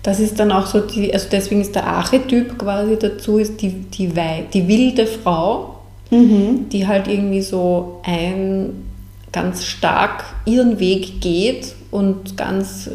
Das 0.03 0.19
ist 0.19 0.39
dann 0.39 0.51
auch 0.51 0.65
so, 0.65 0.81
die, 0.81 1.13
also 1.13 1.27
deswegen 1.31 1.61
ist 1.61 1.75
der 1.75 1.87
Archetyp 1.87 2.57
quasi 2.57 2.97
dazu, 2.99 3.37
ist 3.37 3.61
die, 3.61 3.69
die, 3.69 4.11
die 4.53 4.67
wilde 4.67 5.07
Frau, 5.07 5.79
mhm. 6.11 6.67
die 6.69 6.85
halt 6.85 7.07
irgendwie 7.07 7.41
so 7.41 8.01
ein 8.03 8.83
ganz 9.31 9.65
stark 9.65 10.25
ihren 10.45 10.79
Weg 10.79 11.21
geht 11.21 11.75
und 11.91 12.37
ganz 12.37 12.89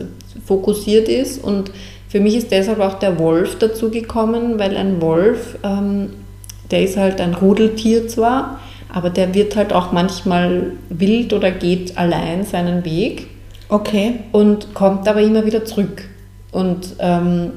fokussiert 0.47 1.09
ist 1.09 1.43
und 1.43 1.71
für 2.13 2.21
mich 2.21 2.37
ist 2.37 2.53
deshalb 2.53 2.79
auch 2.81 2.99
der 2.99 3.19
Wolf 3.19 3.57
dazu 3.59 3.91
gekommen, 3.91 4.59
weil 4.59 4.77
ein 4.77 5.01
Wolf, 5.01 5.57
ähm, 5.63 6.11
der 6.71 6.83
ist 6.83 6.99
halt 6.99 7.23
ein 7.23 7.33
Rudeltier 7.33 8.07
zwar, 8.07 8.61
aber 8.93 9.09
der 9.09 9.33
wird 9.33 9.57
halt 9.57 9.73
auch 9.73 9.93
manchmal 9.93 10.73
wild 10.91 11.33
oder 11.33 11.51
geht 11.51 11.97
allein 11.97 12.45
seinen 12.45 12.85
Weg. 12.85 13.29
Okay. 13.71 14.17
Und 14.31 14.75
kommt 14.75 15.09
aber 15.09 15.23
immer 15.23 15.47
wieder 15.47 15.65
zurück. 15.65 16.07
Und 16.51 16.97
ähm, 16.99 17.53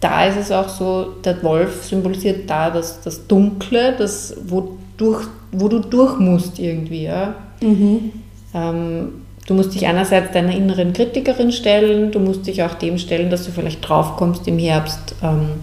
da 0.00 0.24
ist 0.24 0.38
es 0.38 0.50
auch 0.50 0.70
so, 0.70 1.12
der 1.22 1.42
Wolf 1.42 1.84
symbolisiert 1.84 2.48
da 2.48 2.70
das, 2.70 3.02
das 3.02 3.26
Dunkle, 3.26 3.94
das, 3.98 4.38
wo, 4.46 4.78
durch, 4.96 5.26
wo 5.52 5.68
du 5.68 5.80
durch 5.80 6.18
musst 6.18 6.58
irgendwie. 6.58 7.04
Ja? 7.04 7.34
Mhm. 7.60 8.12
Ähm, 8.54 9.25
Du 9.46 9.54
musst 9.54 9.74
dich 9.74 9.86
einerseits 9.86 10.32
deiner 10.32 10.54
inneren 10.54 10.92
Kritikerin 10.92 11.52
stellen, 11.52 12.10
du 12.10 12.18
musst 12.18 12.46
dich 12.46 12.62
auch 12.62 12.74
dem 12.74 12.98
stellen, 12.98 13.30
dass 13.30 13.44
du 13.44 13.52
vielleicht 13.52 13.88
draufkommst 13.88 14.46
im 14.48 14.58
Herbst, 14.58 15.14
ähm, 15.22 15.60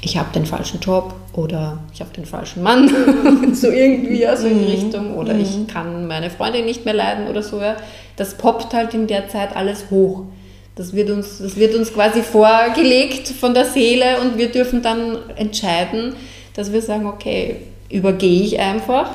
ich 0.00 0.16
habe 0.16 0.32
den 0.34 0.46
falschen 0.46 0.80
Job 0.80 1.14
oder 1.32 1.78
ich 1.92 2.00
habe 2.00 2.12
den 2.14 2.26
falschen 2.26 2.62
Mann, 2.62 2.88
so 3.54 3.68
irgendwie, 3.68 4.20
ja, 4.20 4.36
so 4.36 4.46
in 4.46 4.58
die 4.58 4.64
mhm. 4.64 4.70
Richtung, 4.70 5.14
oder 5.14 5.34
mhm. 5.34 5.40
ich 5.40 5.66
kann 5.66 6.06
meine 6.06 6.30
Freundin 6.30 6.64
nicht 6.64 6.84
mehr 6.84 6.94
leiden 6.94 7.28
oder 7.28 7.42
so. 7.42 7.60
Ja. 7.60 7.76
Das 8.16 8.38
poppt 8.38 8.72
halt 8.72 8.94
in 8.94 9.06
der 9.06 9.28
Zeit 9.28 9.54
alles 9.54 9.90
hoch. 9.90 10.24
Das 10.76 10.94
wird, 10.94 11.10
uns, 11.10 11.38
das 11.38 11.56
wird 11.56 11.74
uns 11.74 11.92
quasi 11.92 12.22
vorgelegt 12.22 13.28
von 13.28 13.54
der 13.54 13.64
Seele 13.64 14.20
und 14.20 14.38
wir 14.38 14.50
dürfen 14.50 14.82
dann 14.82 15.18
entscheiden, 15.36 16.14
dass 16.54 16.72
wir 16.72 16.82
sagen, 16.82 17.06
okay, 17.06 17.56
übergehe 17.90 18.42
ich 18.42 18.60
einfach 18.60 19.10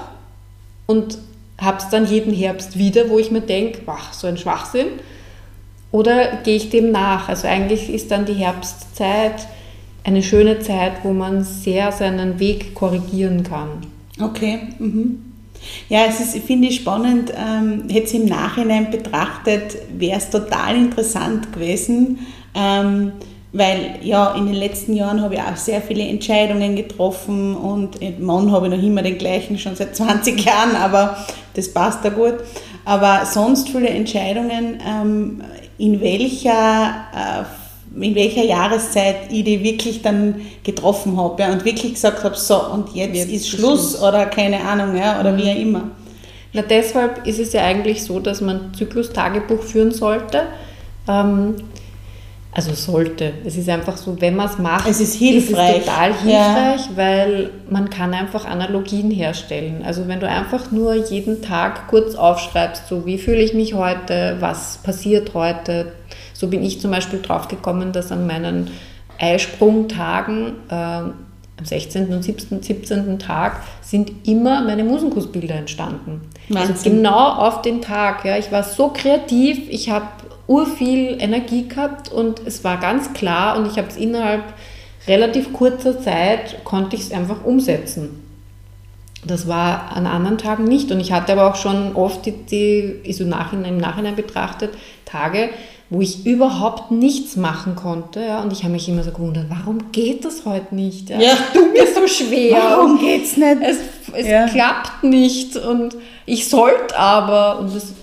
und 0.87 1.17
habe 1.61 1.77
es 1.77 1.89
dann 1.89 2.05
jeden 2.05 2.33
Herbst 2.33 2.77
wieder, 2.77 3.09
wo 3.09 3.19
ich 3.19 3.31
mir 3.31 3.41
denke, 3.41 3.81
ach, 3.85 4.13
so 4.13 4.27
ein 4.27 4.37
Schwachsinn. 4.37 4.87
Oder 5.91 6.37
gehe 6.43 6.55
ich 6.55 6.69
dem 6.69 6.91
nach? 6.91 7.29
Also 7.29 7.47
eigentlich 7.47 7.89
ist 7.89 8.11
dann 8.11 8.25
die 8.25 8.33
Herbstzeit 8.33 9.47
eine 10.03 10.23
schöne 10.23 10.59
Zeit, 10.59 11.03
wo 11.03 11.13
man 11.13 11.43
sehr 11.43 11.91
seinen 11.91 12.39
Weg 12.39 12.73
korrigieren 12.73 13.43
kann. 13.43 13.85
Okay. 14.19 14.59
Mhm. 14.79 15.31
Ja, 15.89 16.05
es 16.07 16.19
ist, 16.19 16.37
finde 16.45 16.69
ich 16.69 16.77
spannend, 16.77 17.31
ähm, 17.37 17.83
jetzt 17.87 18.13
im 18.15 18.25
Nachhinein 18.25 18.89
betrachtet, 18.89 19.77
wäre 19.95 20.17
es 20.17 20.29
total 20.31 20.75
interessant 20.75 21.53
gewesen, 21.53 22.19
ähm, 22.55 23.11
weil 23.53 23.99
ja, 24.01 24.33
in 24.35 24.45
den 24.45 24.55
letzten 24.55 24.95
Jahren 24.95 25.21
habe 25.21 25.35
ich 25.35 25.41
auch 25.41 25.57
sehr 25.57 25.81
viele 25.81 26.03
Entscheidungen 26.03 26.75
getroffen 26.75 27.55
und 27.55 27.99
Mann 28.19 28.51
habe 28.51 28.67
ich 28.67 28.73
noch 28.73 28.83
immer 28.83 29.01
den 29.01 29.17
gleichen, 29.17 29.57
schon 29.57 29.75
seit 29.75 29.95
20 29.97 30.43
Jahren, 30.43 30.75
aber 30.75 31.17
das 31.53 31.73
passt 31.73 32.03
da 32.03 32.09
gut. 32.09 32.35
Aber 32.85 33.25
sonst 33.25 33.69
viele 33.69 33.89
Entscheidungen, 33.89 34.79
ähm, 34.87 35.43
in 35.77 36.01
welcher 36.01 37.05
äh, 37.13 37.43
in 37.93 38.15
welcher 38.15 38.43
Jahreszeit 38.43 39.31
ich 39.31 39.43
die 39.43 39.63
wirklich 39.63 40.01
dann 40.01 40.41
getroffen 40.63 41.17
habe 41.17 41.41
ja, 41.41 41.51
und 41.51 41.65
wirklich 41.65 41.95
gesagt 41.95 42.23
habe, 42.23 42.35
so 42.35 42.71
und 42.71 42.95
jetzt, 42.95 43.15
jetzt 43.15 43.31
ist 43.31 43.49
Schluss, 43.49 43.91
Schluss, 43.91 44.01
oder 44.01 44.27
keine 44.27 44.61
Ahnung 44.61 44.95
ja, 44.95 45.19
oder 45.19 45.33
mhm. 45.33 45.37
wie 45.37 45.51
auch 45.51 45.55
immer. 45.55 45.91
Na, 46.53 46.61
deshalb 46.61 47.25
ist 47.27 47.39
es 47.39 47.53
ja 47.53 47.63
eigentlich 47.63 48.03
so, 48.03 48.19
dass 48.19 48.41
man 48.41 48.73
Zyklus-Tagebuch 48.73 49.61
führen 49.61 49.91
sollte. 49.91 50.43
Ähm, 51.07 51.55
also 52.53 52.73
sollte. 52.73 53.33
Es 53.45 53.55
ist 53.55 53.69
einfach 53.69 53.95
so, 53.95 54.19
wenn 54.19 54.35
man 54.35 54.47
es 54.47 54.57
macht, 54.57 54.87
es 54.87 54.99
ist, 54.99 55.15
hilfreich. 55.15 55.77
ist 55.77 55.85
total 55.85 56.13
hilfreich, 56.13 56.81
ja. 56.89 56.89
weil 56.95 57.49
man 57.69 57.89
kann 57.89 58.13
einfach 58.13 58.45
Analogien 58.45 59.09
herstellen. 59.09 59.83
Also 59.85 60.07
wenn 60.07 60.19
du 60.19 60.27
einfach 60.27 60.69
nur 60.71 60.93
jeden 60.93 61.41
Tag 61.41 61.87
kurz 61.87 62.15
aufschreibst, 62.15 62.87
so 62.87 63.05
wie 63.05 63.17
fühle 63.17 63.41
ich 63.41 63.53
mich 63.53 63.73
heute, 63.73 64.37
was 64.41 64.79
passiert 64.79 65.33
heute. 65.33 65.93
So 66.33 66.47
bin 66.47 66.63
ich 66.63 66.81
zum 66.81 66.91
Beispiel 66.91 67.21
drauf 67.21 67.47
gekommen, 67.47 67.93
dass 67.93 68.11
an 68.11 68.27
meinen 68.27 68.69
Eisprungtagen 69.17 70.53
äh, 70.69 70.73
am 70.73 71.13
16. 71.63 72.11
und 72.13 72.23
17. 72.23 72.63
17. 72.63 73.19
Tag 73.19 73.61
sind 73.81 74.27
immer 74.27 74.61
meine 74.61 74.83
Musenkussbilder 74.83 75.55
entstanden. 75.55 76.21
Also 76.49 76.59
Wahnsinn. 76.59 76.75
Also 76.75 76.89
genau 76.89 77.29
auf 77.33 77.61
den 77.61 77.81
Tag. 77.81 78.25
Ja. 78.25 78.37
Ich 78.37 78.51
war 78.51 78.63
so 78.63 78.89
kreativ, 78.89 79.69
ich 79.69 79.89
habe 79.89 80.07
urviel 80.51 81.17
Energie 81.19 81.67
gehabt 81.69 82.11
und 82.11 82.41
es 82.45 82.63
war 82.65 82.77
ganz 82.77 83.13
klar 83.13 83.57
und 83.57 83.67
ich 83.67 83.77
habe 83.77 83.87
es 83.87 83.95
innerhalb 83.95 84.43
relativ 85.07 85.53
kurzer 85.53 86.01
Zeit, 86.01 86.63
konnte 86.65 86.97
ich 86.97 87.03
es 87.03 87.11
einfach 87.11 87.45
umsetzen. 87.45 88.21
Das 89.25 89.47
war 89.47 89.95
an 89.95 90.07
anderen 90.07 90.37
Tagen 90.37 90.65
nicht 90.65 90.91
und 90.91 90.99
ich 90.99 91.13
hatte 91.13 91.31
aber 91.31 91.49
auch 91.49 91.55
schon 91.55 91.95
oft 91.95 92.25
die, 92.25 92.33
die 93.05 93.13
so 93.13 93.23
Nachhinein, 93.23 93.75
im 93.75 93.77
Nachhinein 93.77 94.15
betrachtet, 94.15 94.71
Tage, 95.05 95.49
wo 95.89 96.01
ich 96.01 96.25
überhaupt 96.25 96.91
nichts 96.91 97.37
machen 97.37 97.75
konnte. 97.75 98.21
Ja, 98.21 98.41
und 98.41 98.51
ich 98.51 98.63
habe 98.63 98.73
mich 98.73 98.89
immer 98.89 99.03
so 99.03 99.11
gewundert, 99.11 99.45
warum 99.49 99.91
geht 99.91 100.25
das 100.25 100.45
heute 100.45 100.75
nicht? 100.75 101.09
Ja, 101.09 101.19
ja. 101.19 101.33
Du 101.53 101.71
mir 101.71 101.85
so 101.93 102.07
schwer. 102.07 102.57
Warum 102.57 102.99
geht's 102.99 103.37
nicht? 103.37 103.57
Es, 103.61 103.77
es 104.13 104.27
ja. 104.27 104.47
klappt 104.47 105.03
nicht 105.03 105.55
und 105.55 105.95
ich 106.25 106.49
sollte 106.49 106.97
aber. 106.97 107.59
Und 107.59 107.75
das 107.75 107.93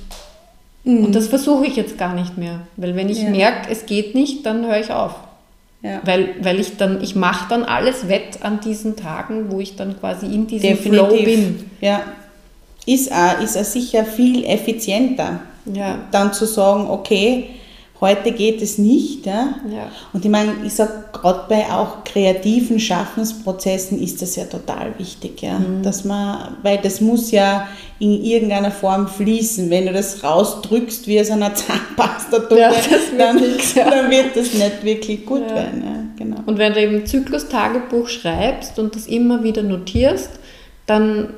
Mhm. 0.88 1.04
Und 1.04 1.14
das 1.14 1.28
versuche 1.28 1.66
ich 1.66 1.76
jetzt 1.76 1.98
gar 1.98 2.14
nicht 2.14 2.38
mehr. 2.38 2.60
Weil 2.76 2.96
wenn 2.96 3.10
ich 3.10 3.22
ja. 3.22 3.28
merke, 3.28 3.70
es 3.70 3.84
geht 3.84 4.14
nicht, 4.14 4.46
dann 4.46 4.66
höre 4.66 4.80
ich 4.80 4.90
auf. 4.90 5.14
Ja. 5.82 6.00
Weil, 6.02 6.30
weil 6.40 6.58
ich 6.58 6.78
dann, 6.78 7.02
ich 7.02 7.14
mache 7.14 7.46
dann 7.50 7.62
alles 7.62 8.08
wett 8.08 8.42
an 8.42 8.60
diesen 8.60 8.96
Tagen, 8.96 9.50
wo 9.50 9.60
ich 9.60 9.76
dann 9.76 10.00
quasi 10.00 10.26
in 10.26 10.46
diesem 10.46 10.70
Definitiv. 10.70 11.06
Flow 11.06 11.24
bin. 11.24 11.70
Ja. 11.82 12.00
Ist 12.86 13.12
auch, 13.12 13.40
ist 13.42 13.58
auch 13.58 13.64
sicher 13.64 14.04
viel 14.06 14.44
effizienter. 14.44 15.40
Ja. 15.66 15.98
Dann 16.10 16.32
zu 16.32 16.46
sagen, 16.46 16.88
okay, 16.88 17.50
Heute 18.00 18.30
geht 18.30 18.62
es 18.62 18.78
nicht. 18.78 19.26
Ja? 19.26 19.54
ja. 19.68 19.90
Und 20.12 20.24
ich 20.24 20.30
meine, 20.30 20.54
ich 20.64 20.72
sage, 20.72 21.04
gerade 21.12 21.46
bei 21.48 21.66
auch 21.66 22.04
kreativen 22.04 22.78
Schaffensprozessen 22.78 24.00
ist 24.00 24.22
das 24.22 24.36
ja 24.36 24.44
total 24.44 24.96
wichtig, 24.98 25.42
ja? 25.42 25.58
Mhm. 25.58 25.82
dass 25.82 26.04
man, 26.04 26.56
weil 26.62 26.78
das 26.78 27.00
muss 27.00 27.32
ja 27.32 27.66
in 27.98 28.22
irgendeiner 28.22 28.70
Form 28.70 29.08
fließen. 29.08 29.68
Wenn 29.68 29.86
du 29.86 29.92
das 29.92 30.22
rausdrückst 30.22 31.08
wie 31.08 31.20
aus 31.20 31.30
einer 31.30 31.54
Zahnpasta, 31.54 32.54
ja, 32.54 32.72
dann, 33.18 33.38
ja. 33.74 33.90
dann, 33.90 34.10
wird 34.10 34.36
das 34.36 34.54
nicht 34.54 34.84
wirklich 34.84 35.26
gut 35.26 35.42
ja. 35.48 35.56
werden. 35.56 35.82
Ja, 35.84 36.24
genau. 36.24 36.36
Und 36.46 36.58
wenn 36.58 36.74
du 36.74 36.80
eben 36.80 37.04
Zyklus-Tagebuch 37.04 38.08
schreibst 38.08 38.78
und 38.78 38.94
das 38.94 39.06
immer 39.06 39.42
wieder 39.42 39.64
notierst, 39.64 40.30
dann 40.86 41.34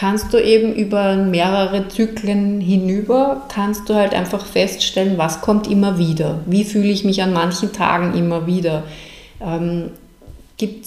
kannst 0.00 0.32
du 0.32 0.42
eben 0.42 0.74
über 0.74 1.14
mehrere 1.14 1.86
Zyklen 1.88 2.58
hinüber, 2.58 3.42
kannst 3.52 3.86
du 3.86 3.94
halt 3.94 4.14
einfach 4.14 4.46
feststellen, 4.46 5.18
was 5.18 5.42
kommt 5.42 5.70
immer 5.70 5.98
wieder. 5.98 6.38
Wie 6.46 6.64
fühle 6.64 6.88
ich 6.88 7.04
mich 7.04 7.22
an 7.22 7.34
manchen 7.34 7.74
Tagen 7.74 8.16
immer 8.16 8.46
wieder. 8.46 8.84
Ähm, 9.44 9.90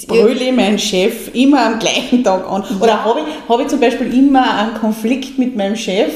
Brülle 0.07 0.51
mein 0.51 0.79
Chef 0.79 1.33
immer 1.33 1.65
am 1.65 1.79
gleichen 1.79 2.23
Tag 2.23 2.49
an. 2.49 2.63
Oder 2.79 2.87
ja. 2.87 3.03
habe 3.03 3.19
ich, 3.19 3.49
hab 3.49 3.59
ich 3.59 3.67
zum 3.67 3.79
Beispiel 3.79 4.11
immer 4.13 4.57
einen 4.57 4.73
Konflikt 4.75 5.37
mit 5.37 5.55
meinem 5.55 5.75
Chef 5.75 6.11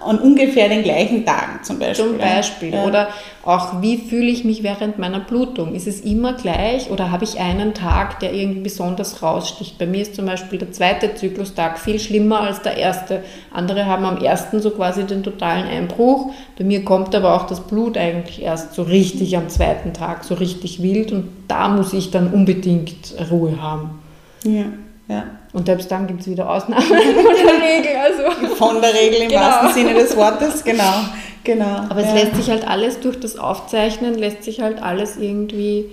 an 0.00 0.18
ungefähr 0.18 0.68
den 0.68 0.82
gleichen 0.82 1.24
Tagen 1.24 1.62
zum 1.62 1.78
Beispiel. 1.78 2.06
Zum 2.06 2.18
Beispiel. 2.18 2.72
Ja. 2.72 2.84
Oder 2.84 3.08
auch, 3.42 3.80
wie 3.80 3.96
fühle 3.96 4.28
ich 4.28 4.44
mich 4.44 4.62
während 4.62 4.98
meiner 4.98 5.20
Blutung? 5.20 5.74
Ist 5.74 5.86
es 5.86 6.00
immer 6.00 6.34
gleich 6.34 6.90
oder 6.90 7.10
habe 7.10 7.24
ich 7.24 7.38
einen 7.38 7.74
Tag, 7.74 8.20
der 8.20 8.34
irgendwie 8.34 8.60
besonders 8.60 9.22
raussticht? 9.22 9.78
Bei 9.78 9.86
mir 9.86 10.02
ist 10.02 10.14
zum 10.14 10.26
Beispiel 10.26 10.58
der 10.58 10.72
zweite 10.72 11.14
Zyklustag 11.14 11.78
viel 11.78 11.98
schlimmer 11.98 12.40
als 12.40 12.62
der 12.62 12.76
erste. 12.76 13.22
Andere 13.52 13.86
haben 13.86 14.04
am 14.04 14.18
ersten 14.18 14.60
so 14.60 14.70
quasi 14.70 15.04
den 15.04 15.22
totalen 15.22 15.66
Einbruch. 15.66 16.32
Bei 16.58 16.64
mir 16.64 16.84
kommt 16.84 17.14
aber 17.14 17.34
auch 17.34 17.46
das 17.46 17.60
Blut 17.60 17.96
eigentlich 17.96 18.42
erst 18.42 18.74
so 18.74 18.82
richtig 18.82 19.36
am 19.36 19.48
zweiten 19.48 19.92
Tag, 19.92 20.24
so 20.24 20.34
richtig 20.34 20.82
wild 20.82 21.12
und 21.12 21.28
da 21.48 21.68
muss 21.68 21.92
ich 21.92 22.10
dann 22.10 22.32
unbedingt 22.32 23.14
Ruhe 23.30 23.60
haben. 23.60 24.00
Ja, 24.44 24.66
ja. 25.10 25.24
Und 25.52 25.66
selbst 25.66 25.90
dann 25.90 26.06
gibt 26.06 26.20
es 26.20 26.28
wieder 26.28 26.48
Ausnahmen 26.48 26.82
von 26.86 26.96
der 26.96 27.04
Regel. 27.04 27.96
Also. 27.96 28.54
Von 28.54 28.80
der 28.80 28.94
Regel 28.94 29.22
im 29.22 29.28
genau. 29.28 29.40
wahrsten 29.40 29.72
Sinne 29.74 29.94
des 29.94 30.16
Wortes, 30.16 30.62
genau. 30.62 31.04
genau. 31.42 31.84
Aber 31.88 32.00
es 32.00 32.06
ja. 32.06 32.14
lässt 32.14 32.36
sich 32.36 32.48
halt 32.48 32.66
alles 32.68 33.00
durch 33.00 33.18
das 33.18 33.36
Aufzeichnen, 33.36 34.14
lässt 34.14 34.44
sich 34.44 34.60
halt 34.60 34.80
alles 34.80 35.16
irgendwie 35.16 35.86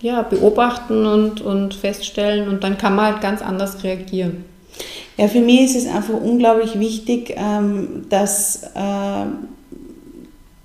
ja, 0.00 0.20
beobachten 0.20 1.06
und, 1.06 1.40
und 1.40 1.74
feststellen 1.74 2.48
und 2.48 2.62
dann 2.62 2.76
kann 2.76 2.94
man 2.94 3.06
halt 3.06 3.22
ganz 3.22 3.40
anders 3.40 3.82
reagieren. 3.82 4.44
Ja, 5.16 5.28
für 5.28 5.40
mich 5.40 5.62
ist 5.62 5.76
es 5.76 5.86
einfach 5.86 6.14
unglaublich 6.14 6.78
wichtig, 6.78 7.34
ähm, 7.38 8.04
dass, 8.10 8.64
äh, 8.74 9.24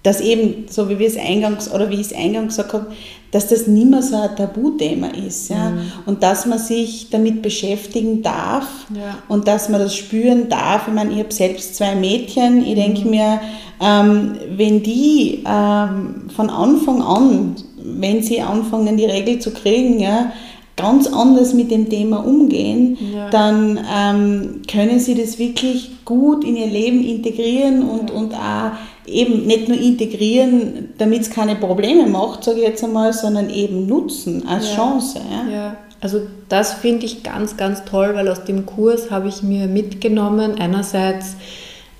dass 0.04 0.20
eben, 0.20 0.66
so 0.70 0.90
wie 0.90 0.98
wir 0.98 1.08
es 1.08 1.18
eingangs 1.18 1.72
oder 1.72 1.90
wie 1.90 1.96
ich 1.96 2.08
es 2.08 2.14
eingangs 2.14 2.56
gesagt 2.56 2.74
habe, 2.74 2.88
dass 3.32 3.48
das 3.48 3.68
nicht 3.68 3.88
mehr 3.88 4.02
so 4.02 4.16
ein 4.16 4.36
Tabuthema 4.36 5.08
ist. 5.08 5.50
Ja? 5.50 5.70
Mhm. 5.70 5.92
Und 6.06 6.24
dass 6.24 6.46
man 6.46 6.60
sich 6.60 7.10
damit 7.10 7.42
beschäftigen 7.42 8.22
darf 8.22 8.68
ja. 8.94 9.20
und 9.30 9.48
dass 9.48 9.70
man 9.70 9.80
das 9.80 9.96
spüren 9.96 10.50
darf. 10.50 10.88
Ich 10.88 10.94
meine, 10.94 11.14
ich 11.14 11.20
habe 11.20 11.34
selbst 11.34 11.76
zwei 11.76 11.96
Mädchen. 11.96 12.66
Ich 12.66 12.76
denke 12.76 13.06
mhm. 13.06 13.10
mir, 13.10 13.40
ähm, 13.80 14.34
wenn 14.56 14.84
die 14.84 15.44
ähm, 15.48 16.30
von 16.36 16.50
Anfang 16.50 17.02
an, 17.02 17.56
wenn 17.78 18.22
sie 18.22 18.42
anfangen, 18.42 18.98
die 18.98 19.06
Regel 19.06 19.40
zu 19.40 19.52
kriegen, 19.52 20.00
ja, 20.00 20.32
ganz 20.76 21.08
anders 21.08 21.54
mit 21.54 21.70
dem 21.70 21.90
Thema 21.90 22.26
umgehen, 22.26 22.98
ja. 23.14 23.30
dann 23.30 23.80
ähm, 23.94 24.62
können 24.68 25.00
sie 25.00 25.16
das 25.16 25.38
wirklich 25.38 25.92
gut 26.06 26.44
in 26.44 26.56
ihr 26.56 26.68
Leben 26.68 27.04
integrieren 27.04 27.84
und, 27.88 28.10
ja. 28.10 28.16
und 28.16 28.34
auch 28.34 28.72
eben 29.06 29.46
nicht 29.46 29.68
nur 29.68 29.78
integrieren, 29.78 30.94
damit 30.98 31.22
es 31.22 31.30
keine 31.30 31.56
Probleme 31.56 32.08
macht, 32.08 32.44
sage 32.44 32.60
ich 32.60 32.68
jetzt 32.68 32.84
einmal, 32.84 33.14
sondern 33.14 33.50
eben 33.50 33.88
nutzen 33.88 34.48
als 34.48 34.70
ja. 34.70 34.76
Chance. 34.76 35.20
Ja. 35.30 35.54
ja. 35.54 35.78
Also 36.02 36.22
das 36.50 36.74
finde 36.74 37.06
ich 37.06 37.24
ganz, 37.24 37.58
ganz 37.58 37.86
toll, 37.86 38.12
weil 38.16 38.28
aus 38.28 38.44
dem 38.44 38.66
Kurs 38.66 39.12
habe 39.12 39.28
ich 39.28 39.44
mir 39.44 39.68
mitgenommen, 39.68 40.56
einerseits 40.60 41.36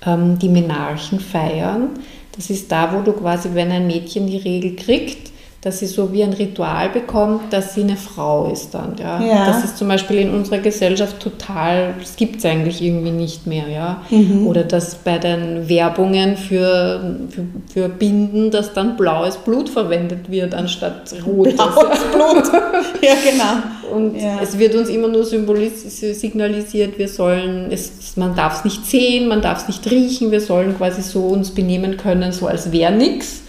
ähm, 0.04 0.38
die 0.38 0.48
Menarchen 0.48 1.20
feiern. 1.20 1.90
Das 2.34 2.50
ist 2.50 2.72
da, 2.72 2.92
wo 2.94 3.02
du 3.02 3.12
quasi, 3.12 3.50
wenn 3.52 3.70
ein 3.70 3.86
Mädchen 3.86 4.26
die 4.26 4.38
Regel 4.38 4.74
kriegt, 4.74 5.31
dass 5.62 5.78
sie 5.78 5.86
so 5.86 6.12
wie 6.12 6.24
ein 6.24 6.32
Ritual 6.32 6.88
bekommt, 6.88 7.52
dass 7.52 7.74
sie 7.74 7.82
eine 7.82 7.96
Frau 7.96 8.50
ist 8.52 8.74
dann. 8.74 8.96
Ja? 8.98 9.22
ja. 9.22 9.46
Das 9.46 9.62
ist 9.62 9.78
zum 9.78 9.86
Beispiel 9.86 10.18
in 10.18 10.34
unserer 10.34 10.58
Gesellschaft 10.58 11.20
total, 11.20 11.94
das 12.00 12.16
gibt 12.16 12.38
es 12.38 12.44
eigentlich 12.44 12.82
irgendwie 12.82 13.12
nicht 13.12 13.46
mehr. 13.46 13.68
Ja? 13.68 14.02
Mhm. 14.10 14.48
Oder 14.48 14.64
dass 14.64 14.96
bei 14.96 15.18
den 15.18 15.68
Werbungen 15.68 16.36
für, 16.36 17.16
für, 17.30 17.44
für, 17.72 17.88
Binden, 17.88 18.50
dass 18.50 18.72
dann 18.72 18.96
blaues 18.96 19.36
Blut 19.36 19.68
verwendet 19.68 20.32
wird 20.32 20.52
anstatt 20.52 21.14
rotes. 21.24 21.54
Blaues 21.54 22.00
Blut, 22.12 22.52
ja 23.00 23.14
genau. 23.22 23.96
Und 23.96 24.20
ja. 24.20 24.40
es 24.42 24.58
wird 24.58 24.74
uns 24.74 24.88
immer 24.88 25.06
nur 25.06 25.24
signalisiert, 25.24 26.98
wir 26.98 27.08
sollen, 27.08 27.70
es, 27.70 28.16
man 28.16 28.34
darf 28.34 28.58
es 28.58 28.64
nicht 28.64 28.84
sehen, 28.84 29.28
man 29.28 29.42
darf 29.42 29.62
es 29.62 29.68
nicht 29.68 29.88
riechen, 29.88 30.32
wir 30.32 30.40
sollen 30.40 30.76
quasi 30.76 31.02
so 31.02 31.20
uns 31.20 31.52
benehmen 31.52 31.98
können, 31.98 32.32
so 32.32 32.48
als 32.48 32.72
wäre 32.72 32.90
nichts. 32.90 33.42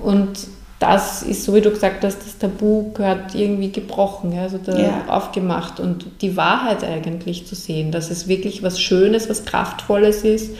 Und 0.00 0.30
das 0.82 1.22
ist, 1.22 1.44
so 1.44 1.54
wie 1.54 1.60
du 1.60 1.70
gesagt 1.70 2.02
hast, 2.02 2.18
das 2.18 2.38
Tabu 2.38 2.92
gehört 2.92 3.36
irgendwie 3.36 3.70
gebrochen, 3.70 4.36
also 4.36 4.58
ja. 4.72 5.04
aufgemacht 5.06 5.78
und 5.78 6.06
die 6.20 6.36
Wahrheit 6.36 6.82
eigentlich 6.82 7.46
zu 7.46 7.54
sehen, 7.54 7.92
dass 7.92 8.10
es 8.10 8.26
wirklich 8.26 8.64
was 8.64 8.80
Schönes, 8.80 9.30
was 9.30 9.44
Kraftvolles 9.44 10.24
ist. 10.24 10.50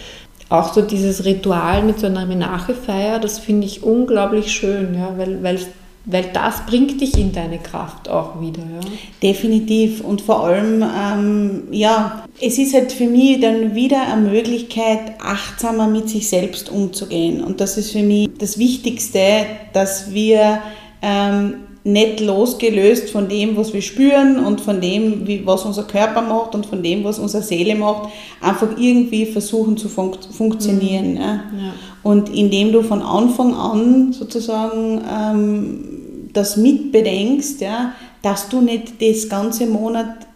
Auch 0.49 0.73
so 0.73 0.83
dieses 0.83 1.25
Ritual 1.25 1.83
mit 1.83 1.99
so 1.99 2.07
einer 2.07 2.25
Menachefeier, 2.25 3.19
das 3.19 3.41
finde 3.41 3.67
ich 3.67 3.83
unglaublich 3.83 4.53
schön, 4.53 4.95
ja, 4.95 5.13
weil, 5.17 5.43
weil 5.43 5.59
weil 6.05 6.25
das 6.33 6.67
bringt 6.67 7.01
dich 7.01 7.17
in 7.17 7.33
deine 7.33 7.59
Kraft 7.59 8.09
auch 8.09 8.41
wieder. 8.41 8.63
Ja? 8.63 8.81
Definitiv. 9.23 10.01
Und 10.01 10.21
vor 10.21 10.45
allem, 10.45 10.83
ähm, 10.83 11.63
ja, 11.71 12.25
es 12.41 12.59
ist 12.59 12.75
halt 12.75 12.93
für 12.93 13.07
mich 13.07 13.41
dann 13.41 13.75
wieder 13.75 14.03
eine 14.13 14.29
Möglichkeit, 14.29 15.21
achtsamer 15.21 15.87
mit 15.87 16.09
sich 16.09 16.29
selbst 16.29 16.71
umzugehen. 16.71 17.43
Und 17.43 17.61
das 17.61 17.77
ist 17.79 17.93
für 17.93 18.03
mich 18.03 18.31
das 18.39 18.59
Wichtigste, 18.59 19.47
dass 19.73 20.13
wir 20.13 20.61
ähm, 21.03 21.55
nicht 21.85 22.21
losgelöst 22.21 23.11
von 23.11 23.29
dem, 23.29 23.57
was 23.57 23.73
wir 23.73 23.83
spüren 23.83 24.45
und 24.45 24.61
von 24.61 24.81
dem, 24.81 25.27
wie, 25.27 25.45
was 25.45 25.65
unser 25.65 25.83
Körper 25.83 26.23
macht 26.23 26.55
und 26.55 26.67
von 26.67 26.83
dem, 26.83 27.03
was 27.03 27.19
unsere 27.19 27.43
Seele 27.43 27.75
macht, 27.75 28.11
einfach 28.41 28.69
irgendwie 28.79 29.27
versuchen 29.27 29.77
zu 29.77 29.89
fun 29.89 30.13
funktionieren. 30.31 31.13
Mhm. 31.13 31.19
Ja. 31.19 31.35
Ja. 31.35 31.75
Und 32.05 32.29
indem 32.29 32.73
du 32.73 32.83
von 32.83 33.03
Anfang 33.03 33.55
an 33.55 34.13
sozusagen 34.13 35.01
ähm, 35.09 35.92
das 36.33 36.57
mitbedenkst, 36.57 37.61
ja, 37.61 37.95
dass 38.23 38.49
du 38.49 38.61
nicht 38.61 39.01
das 39.01 39.29
ganze 39.29 39.67
Monat 39.67 40.27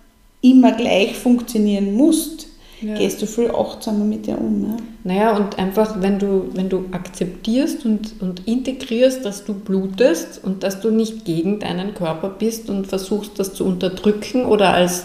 immer 0.40 0.72
gleich 0.72 1.16
funktionieren 1.16 1.94
musst, 1.94 2.48
ja. 2.80 2.94
gehst 2.94 3.22
du 3.22 3.26
viel 3.26 3.50
achtsamer 3.50 4.04
mit 4.04 4.26
dir 4.26 4.38
um. 4.38 4.60
Ne? 4.60 4.76
Naja, 5.04 5.36
und 5.36 5.58
einfach, 5.58 6.00
wenn 6.00 6.18
du, 6.18 6.48
wenn 6.52 6.68
du 6.68 6.84
akzeptierst 6.92 7.84
und, 7.84 8.20
und 8.20 8.46
integrierst, 8.46 9.24
dass 9.24 9.44
du 9.44 9.54
blutest 9.54 10.40
und 10.42 10.62
dass 10.62 10.80
du 10.80 10.90
nicht 10.90 11.24
gegen 11.24 11.60
deinen 11.60 11.94
Körper 11.94 12.28
bist 12.28 12.68
und 12.68 12.86
versuchst, 12.86 13.38
das 13.38 13.54
zu 13.54 13.64
unterdrücken 13.64 14.44
oder 14.44 14.74
als, 14.74 15.04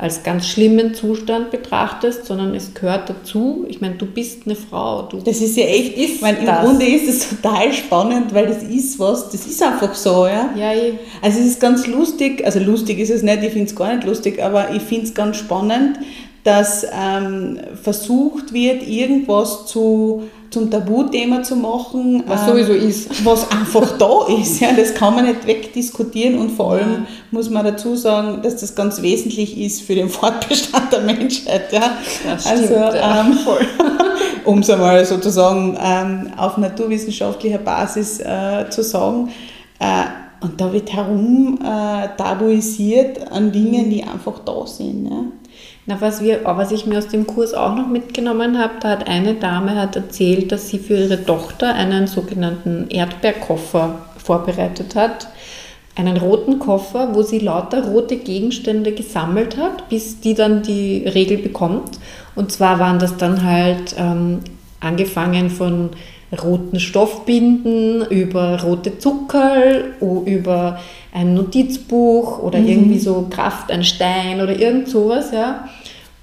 als 0.00 0.22
ganz 0.22 0.48
schlimmen 0.48 0.94
Zustand 0.94 1.50
betrachtest, 1.50 2.24
sondern 2.24 2.54
es 2.54 2.72
gehört 2.72 3.10
dazu. 3.10 3.66
Ich 3.68 3.82
meine, 3.82 3.96
du 3.96 4.06
bist 4.06 4.46
eine 4.46 4.54
Frau. 4.54 5.02
Du 5.02 5.18
das 5.18 5.42
ist 5.42 5.58
ja 5.58 5.64
echt, 5.64 5.94
ist 5.98 6.22
meine, 6.22 6.38
im 6.38 6.46
Grunde 6.46 6.86
ist 6.86 7.06
es 7.06 7.28
total 7.28 7.70
spannend, 7.74 8.32
weil 8.32 8.46
das 8.46 8.62
ist 8.62 8.98
was, 8.98 9.28
das 9.28 9.46
ist 9.46 9.62
einfach 9.62 9.94
so, 9.94 10.26
ja. 10.26 10.54
ja 10.56 10.72
ich 10.72 10.94
also 11.20 11.38
es 11.40 11.46
ist 11.46 11.60
ganz 11.60 11.86
lustig, 11.86 12.42
also 12.46 12.60
lustig 12.60 12.98
ist 12.98 13.10
es 13.10 13.22
nicht, 13.22 13.42
ich 13.42 13.52
finde 13.52 13.66
es 13.66 13.76
gar 13.76 13.94
nicht 13.94 14.06
lustig, 14.06 14.42
aber 14.42 14.72
ich 14.74 14.80
finde 14.80 15.04
es 15.04 15.12
ganz 15.12 15.36
spannend, 15.36 15.98
dass 16.44 16.86
ähm, 16.98 17.60
versucht 17.82 18.54
wird, 18.54 18.88
irgendwas 18.88 19.66
zu, 19.66 20.22
zum 20.50 20.70
Tabuthema 20.70 21.42
zu 21.42 21.56
machen. 21.56 22.24
Was 22.26 22.42
ähm, 22.42 22.48
sowieso 22.48 22.72
ist. 22.72 23.24
Was 23.24 23.50
einfach 23.50 23.92
da 23.98 24.26
ist. 24.26 24.60
Ja, 24.60 24.72
das 24.72 24.94
kann 24.94 25.14
man 25.14 25.26
nicht 25.26 25.46
wegdiskutieren 25.46 26.38
und 26.38 26.50
vor 26.50 26.72
allem 26.72 26.92
ja. 26.92 27.06
muss 27.30 27.48
man 27.48 27.64
dazu 27.64 27.96
sagen, 27.96 28.42
dass 28.42 28.56
das 28.56 28.74
ganz 28.74 29.00
wesentlich 29.00 29.58
ist 29.58 29.82
für 29.82 29.94
den 29.94 30.08
Fortbestand 30.10 30.92
der 30.92 31.00
Menschheit. 31.00 31.72
Ja. 31.72 31.96
Das 32.24 32.44
stimmt, 32.44 32.72
also, 32.72 32.98
ähm, 32.98 33.38
um 34.44 34.58
es 34.58 34.70
einmal 34.70 35.04
sozusagen 35.04 35.78
ähm, 35.80 36.32
auf 36.36 36.56
naturwissenschaftlicher 36.56 37.58
Basis 37.58 38.20
äh, 38.20 38.68
zu 38.70 38.82
sagen. 38.82 39.30
Äh, 39.78 40.04
und 40.42 40.60
da 40.60 40.72
wird 40.72 40.92
herum 40.92 41.58
äh, 41.62 42.08
tabuisiert 42.16 43.30
an 43.30 43.52
Dingen, 43.52 43.90
die 43.90 44.02
einfach 44.02 44.38
da 44.44 44.66
sind. 44.66 45.06
Ja. 45.06 45.24
Na, 45.90 46.00
was, 46.00 46.22
wir, 46.22 46.42
was 46.44 46.70
ich 46.70 46.86
mir 46.86 46.98
aus 46.98 47.08
dem 47.08 47.26
Kurs 47.26 47.52
auch 47.52 47.74
noch 47.74 47.88
mitgenommen 47.88 48.60
habe, 48.60 48.74
da 48.78 48.90
hat 48.90 49.08
eine 49.08 49.34
Dame 49.34 49.74
hat 49.74 49.96
erzählt, 49.96 50.52
dass 50.52 50.68
sie 50.68 50.78
für 50.78 50.96
ihre 50.96 51.24
Tochter 51.24 51.74
einen 51.74 52.06
sogenannten 52.06 52.86
Erdbeerkoffer 52.88 53.98
vorbereitet 54.16 54.94
hat. 54.94 55.26
Einen 55.96 56.16
roten 56.16 56.60
Koffer, 56.60 57.08
wo 57.12 57.22
sie 57.22 57.40
lauter 57.40 57.88
rote 57.88 58.18
Gegenstände 58.18 58.92
gesammelt 58.92 59.56
hat, 59.56 59.88
bis 59.88 60.20
die 60.20 60.34
dann 60.34 60.62
die 60.62 61.08
Regel 61.08 61.38
bekommt. 61.38 61.98
Und 62.36 62.52
zwar 62.52 62.78
waren 62.78 63.00
das 63.00 63.16
dann 63.16 63.42
halt 63.42 63.96
ähm, 63.98 64.42
angefangen 64.78 65.50
von 65.50 65.90
roten 66.32 66.78
Stoffbinden, 66.78 68.06
über 68.06 68.62
rote 68.62 68.98
Zuckerl, 68.98 69.94
über 70.00 70.78
ein 71.12 71.34
Notizbuch 71.34 72.38
oder 72.38 72.60
mhm. 72.60 72.68
irgendwie 72.68 72.98
so 72.98 73.26
Kraft, 73.30 73.70
ein 73.70 73.84
Stein 73.84 74.40
oder 74.40 74.58
irgend 74.58 74.88
sowas, 74.88 75.32
ja. 75.32 75.68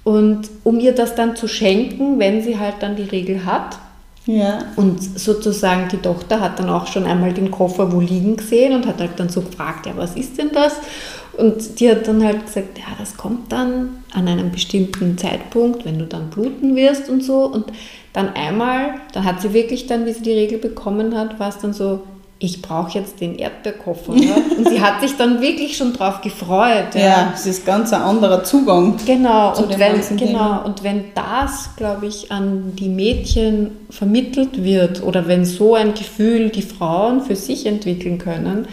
Und 0.04 0.48
um 0.64 0.80
ihr 0.80 0.94
das 0.94 1.14
dann 1.14 1.36
zu 1.36 1.48
schenken, 1.48 2.18
wenn 2.18 2.42
sie 2.42 2.58
halt 2.58 2.76
dann 2.80 2.96
die 2.96 3.02
Regel 3.02 3.44
hat. 3.44 3.78
Ja. 4.24 4.58
Und 4.76 5.02
sozusagen 5.02 5.88
die 5.88 5.98
Tochter 5.98 6.40
hat 6.40 6.58
dann 6.58 6.68
auch 6.68 6.86
schon 6.86 7.04
einmal 7.04 7.32
den 7.32 7.50
Koffer 7.50 7.92
wo 7.92 8.00
liegen 8.00 8.36
gesehen 8.36 8.74
und 8.74 8.86
hat 8.86 9.00
halt 9.00 9.12
dann 9.16 9.28
so 9.28 9.40
gefragt, 9.40 9.86
ja, 9.86 9.92
was 9.96 10.16
ist 10.16 10.38
denn 10.38 10.50
das? 10.52 10.76
Und 11.38 11.78
die 11.78 11.88
hat 11.88 12.08
dann 12.08 12.24
halt 12.24 12.46
gesagt, 12.46 12.78
ja, 12.78 12.84
das 12.98 13.16
kommt 13.16 13.52
dann 13.52 14.02
an 14.12 14.26
einem 14.26 14.50
bestimmten 14.50 15.16
Zeitpunkt, 15.16 15.84
wenn 15.84 15.98
du 15.98 16.04
dann 16.04 16.30
bluten 16.30 16.74
wirst 16.74 17.08
und 17.08 17.22
so. 17.22 17.44
Und 17.44 17.66
dann 18.12 18.34
einmal, 18.34 18.94
dann 19.12 19.24
hat 19.24 19.40
sie 19.40 19.52
wirklich 19.52 19.86
dann, 19.86 20.04
wie 20.04 20.12
sie 20.12 20.22
die 20.22 20.32
Regel 20.32 20.58
bekommen 20.58 21.16
hat, 21.16 21.38
war 21.38 21.50
es 21.50 21.58
dann 21.58 21.72
so, 21.72 22.02
ich 22.40 22.62
brauche 22.62 22.98
jetzt 22.98 23.20
den 23.20 23.36
Erdbeerkoffer. 23.36 24.14
Ja? 24.14 24.36
Und 24.56 24.68
sie 24.68 24.80
hat 24.80 25.00
sich 25.00 25.16
dann 25.16 25.40
wirklich 25.40 25.76
schon 25.76 25.92
drauf 25.92 26.20
gefreut. 26.20 26.94
Ja, 26.94 27.00
ja 27.00 27.32
es 27.34 27.46
ist 27.46 27.66
ganz 27.66 27.92
ein 27.92 28.02
anderer 28.02 28.44
Zugang. 28.44 28.96
Genau, 29.06 29.56
und 29.56 29.78
wenn, 29.78 30.16
genau. 30.16 30.64
und 30.64 30.84
wenn 30.84 31.06
das, 31.14 31.70
glaube 31.76 32.06
ich, 32.06 32.30
an 32.30 32.74
die 32.76 32.88
Mädchen 32.88 33.72
vermittelt 33.90 34.62
wird 34.62 35.02
oder 35.02 35.26
wenn 35.26 35.44
so 35.44 35.74
ein 35.74 35.94
Gefühl 35.94 36.50
die 36.50 36.62
Frauen 36.62 37.22
für 37.22 37.34
sich 37.34 37.66
entwickeln 37.66 38.18
können, 38.18 38.68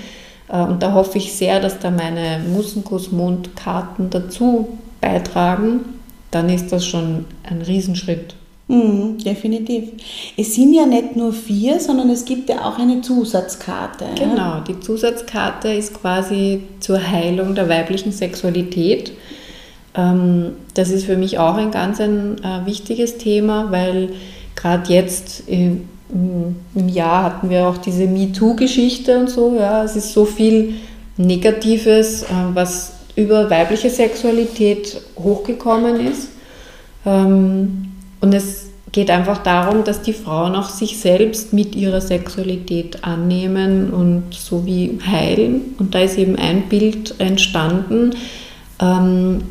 und 0.47 0.83
da 0.83 0.93
hoffe 0.93 1.17
ich 1.17 1.33
sehr, 1.33 1.59
dass 1.59 1.79
da 1.79 1.89
meine 1.89 2.39
Musenkuss-Mondkarten 2.53 4.09
dazu 4.09 4.77
beitragen, 5.01 5.81
dann 6.31 6.49
ist 6.49 6.71
das 6.71 6.85
schon 6.85 7.25
ein 7.43 7.61
Riesenschritt. 7.61 8.35
Mhm, 8.67 9.19
definitiv. 9.19 9.89
Es 10.37 10.55
sind 10.55 10.73
ja 10.73 10.85
nicht 10.85 11.15
nur 11.15 11.33
vier, 11.33 11.79
sondern 11.79 12.09
es 12.09 12.25
gibt 12.25 12.49
ja 12.49 12.65
auch 12.65 12.79
eine 12.79 13.01
Zusatzkarte. 13.01 14.05
Genau, 14.17 14.61
die 14.67 14.79
Zusatzkarte 14.79 15.69
ist 15.69 15.93
quasi 15.93 16.63
zur 16.79 16.99
Heilung 16.99 17.53
der 17.53 17.69
weiblichen 17.69 18.11
Sexualität. 18.11 19.11
Ähm, 19.95 20.53
das 20.73 20.89
ist 20.89 21.05
für 21.05 21.15
mich 21.15 21.37
auch 21.37 21.55
ein 21.55 21.69
ganz 21.69 22.01
ein 22.01 22.37
äh, 22.43 22.65
wichtiges 22.65 23.19
Thema, 23.19 23.71
weil 23.71 24.13
gerade 24.55 24.91
jetzt 24.91 25.43
im 26.09 26.89
Jahr 26.89 27.23
hatten 27.23 27.49
wir 27.49 27.67
auch 27.67 27.77
diese 27.77 28.05
MeToo-Geschichte 28.05 29.19
und 29.19 29.29
so. 29.29 29.55
Ja, 29.55 29.83
es 29.83 29.95
ist 29.95 30.13
so 30.13 30.25
viel 30.25 30.75
Negatives, 31.17 32.23
äh, 32.23 32.27
was 32.53 32.93
über 33.15 33.49
weibliche 33.49 33.89
Sexualität 33.89 35.01
hochgekommen 35.17 36.07
ist. 36.07 36.29
Ähm, 37.05 37.91
und 38.21 38.33
es 38.33 38.65
geht 38.91 39.09
einfach 39.09 39.39
darum, 39.39 39.83
dass 39.83 40.01
die 40.01 40.13
Frauen 40.13 40.55
auch 40.55 40.69
sich 40.69 40.99
selbst 40.99 41.53
mit 41.53 41.75
ihrer 41.75 42.01
Sexualität 42.01 43.03
annehmen 43.03 43.91
und 43.91 44.33
so 44.33 44.65
wie 44.65 44.99
heilen. 45.05 45.75
Und 45.79 45.95
da 45.95 45.99
ist 45.99 46.17
eben 46.17 46.35
ein 46.37 46.69
Bild 46.69 47.15
entstanden, 47.19 48.11
ähm, 48.81 49.41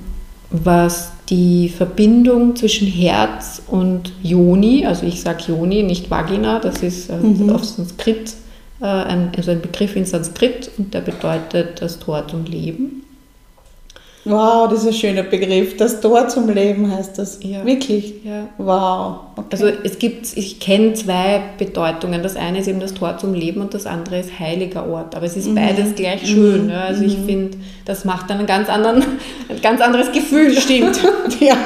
was 0.63 1.11
die 1.29 1.69
Verbindung 1.69 2.55
zwischen 2.55 2.87
Herz 2.87 3.61
und 3.67 4.13
Yoni, 4.23 4.87
also 4.87 5.05
ich 5.05 5.21
sage 5.21 5.45
Yoni, 5.49 5.83
nicht 5.83 6.11
Vagina, 6.11 6.61
das 6.61 6.83
ist 6.83 7.11
äh, 7.11 7.17
mhm. 7.17 7.51
auf 7.51 7.65
Sanskrit, 7.65 8.35
äh, 8.81 8.85
ein, 8.85 9.33
also 9.37 9.51
ein 9.51 9.61
Begriff 9.61 9.97
in 9.97 10.05
Sanskrit 10.05 10.71
und 10.79 10.95
der 10.95 11.01
bedeutet 11.01 11.83
das 11.83 11.99
Tor 11.99 12.29
zum 12.29 12.45
Leben. 12.45 13.04
Wow, 14.27 14.69
das 14.71 14.81
ist 14.81 14.87
ein 14.87 14.93
schöner 14.95 15.23
Begriff. 15.23 15.77
Das 15.77 16.01
Tor 16.01 16.29
zum 16.29 16.49
Leben 16.49 16.91
heißt 16.91 17.19
das. 17.19 17.41
Ja. 17.43 17.65
Wirklich? 17.65 18.15
Ja. 18.25 18.49
Wow. 18.57 19.17
Okay. 19.37 19.49
Also 19.51 19.67
es 19.67 19.99
gibt, 19.99 20.35
ich 20.37 20.61
kenne 20.61 20.95
zwei 20.95 21.43
Bedeutungen. 21.59 22.23
Das 22.23 22.35
eine 22.35 22.61
ist 22.61 22.69
eben 22.69 22.81
das 22.81 22.95
Tor 22.95 23.19
zum 23.19 23.35
Leben 23.35 23.61
und 23.61 23.75
das 23.75 23.85
andere 23.85 24.21
ist 24.21 24.39
heiliger 24.39 24.89
Ort. 24.89 25.15
Aber 25.15 25.27
es 25.27 25.37
ist 25.37 25.49
mhm. 25.49 25.57
beides 25.57 25.95
gleich 25.95 26.27
schön. 26.27 26.65
Mhm. 26.65 26.71
Ja. 26.71 26.85
Also 26.85 27.05
ich 27.05 27.19
mhm. 27.19 27.27
finde, 27.27 27.59
das 27.85 28.07
macht 28.07 28.31
dann 28.31 28.39
einen 28.39 28.47
ganz 28.47 28.71
anderen, 28.71 29.03
ein 29.49 29.61
ganz 29.61 29.83
anderes 29.83 30.11
Gefühl. 30.11 30.59
Stimmt. 30.59 30.99
ja. 31.41 31.57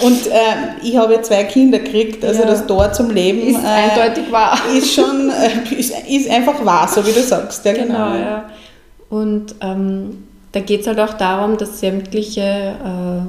Und 0.00 0.26
äh, 0.26 0.84
ich 0.84 0.96
habe 0.96 1.14
ja 1.14 1.22
zwei 1.22 1.44
Kinder 1.44 1.78
gekriegt, 1.78 2.24
also 2.24 2.42
ja. 2.42 2.46
das 2.46 2.66
Tor 2.66 2.92
zum 2.92 3.10
Leben 3.10 3.40
ist 3.40 3.62
äh, 3.62 3.66
eindeutig 3.66 4.30
wahr. 4.30 4.58
Ist 4.76 4.92
schon, 4.92 5.30
äh, 5.30 5.74
ist, 5.74 5.94
ist, 6.08 6.30
einfach 6.30 6.64
wahr, 6.64 6.88
so 6.88 7.04
wie 7.06 7.12
du 7.12 7.20
sagst. 7.20 7.64
Ja, 7.64 7.72
genau. 7.72 8.12
genau 8.12 8.14
ja. 8.16 8.50
Und 9.08 9.54
ähm, 9.60 10.24
da 10.54 10.60
geht 10.60 10.82
es 10.82 10.86
halt 10.86 11.00
auch 11.00 11.14
darum, 11.14 11.58
dass 11.58 11.80
sämtliche 11.80 12.40
äh, 12.40 13.26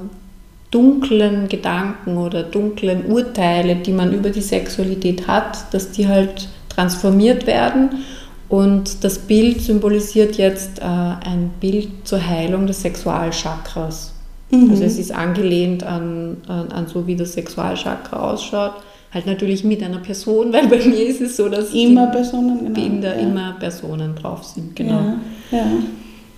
dunklen 0.69 1.49
Gedanken 1.49 2.17
oder 2.17 2.43
dunklen 2.43 3.07
Urteile, 3.07 3.77
die 3.77 3.93
man 3.93 4.13
über 4.13 4.29
die 4.29 4.41
Sexualität 4.41 5.27
hat, 5.27 5.73
dass 5.73 5.91
die 5.91 6.07
halt 6.07 6.47
transformiert 6.69 7.47
werden. 7.47 8.03
Und 8.47 9.03
das 9.03 9.17
Bild 9.17 9.61
symbolisiert 9.61 10.35
jetzt 10.35 10.79
äh, 10.79 10.83
ein 10.83 11.49
Bild 11.59 11.89
zur 12.03 12.23
Heilung 12.23 12.67
des 12.67 12.83
Sexualchakras. 12.83 14.13
Mhm. 14.51 14.69
Also 14.69 14.83
es 14.83 14.99
ist 14.99 15.11
angelehnt 15.11 15.83
an, 15.83 16.37
an, 16.47 16.71
an, 16.71 16.87
so, 16.87 17.07
wie 17.07 17.15
das 17.15 17.33
Sexualchakra 17.33 18.33
ausschaut. 18.33 18.73
Halt 19.11 19.25
natürlich 19.25 19.63
mit 19.63 19.81
einer 19.81 19.97
Person, 19.97 20.53
weil 20.53 20.67
bei 20.67 20.77
mir 20.77 21.07
ist 21.07 21.21
es 21.21 21.37
so, 21.37 21.49
dass 21.49 21.73
immer 21.73 22.05
Personen, 22.07 22.71
genau. 22.71 22.87
Bilder 22.87 23.15
ja. 23.15 23.21
immer 23.27 23.55
Personen 23.59 24.13
drauf 24.13 24.43
sind. 24.43 24.75
Genau. 24.75 25.15
Ja. 25.49 25.57
Ja. 25.57 25.65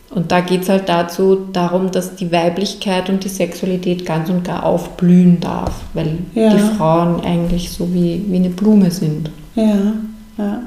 Und 0.10 0.32
da 0.32 0.40
geht 0.40 0.64
es 0.64 0.70
halt 0.70 0.88
dazu, 0.88 1.48
darum, 1.52 1.92
dass 1.92 2.16
die 2.16 2.32
Weiblichkeit 2.32 3.10
und 3.10 3.24
die 3.24 3.30
Sexualität 3.30 4.06
ganz 4.06 4.30
und 4.30 4.44
gar 4.44 4.64
aufblühen 4.64 5.40
darf, 5.42 5.74
weil 5.94 6.20
ja. 6.34 6.54
die 6.54 6.60
Frauen 6.78 7.22
eigentlich 7.22 7.72
so 7.72 7.94
wie, 7.94 8.24
wie 8.28 8.38
eine 8.38 8.50
Blume 8.50 8.90
sind. 8.90 9.30
Ja, 9.56 9.94
ja. 10.38 10.62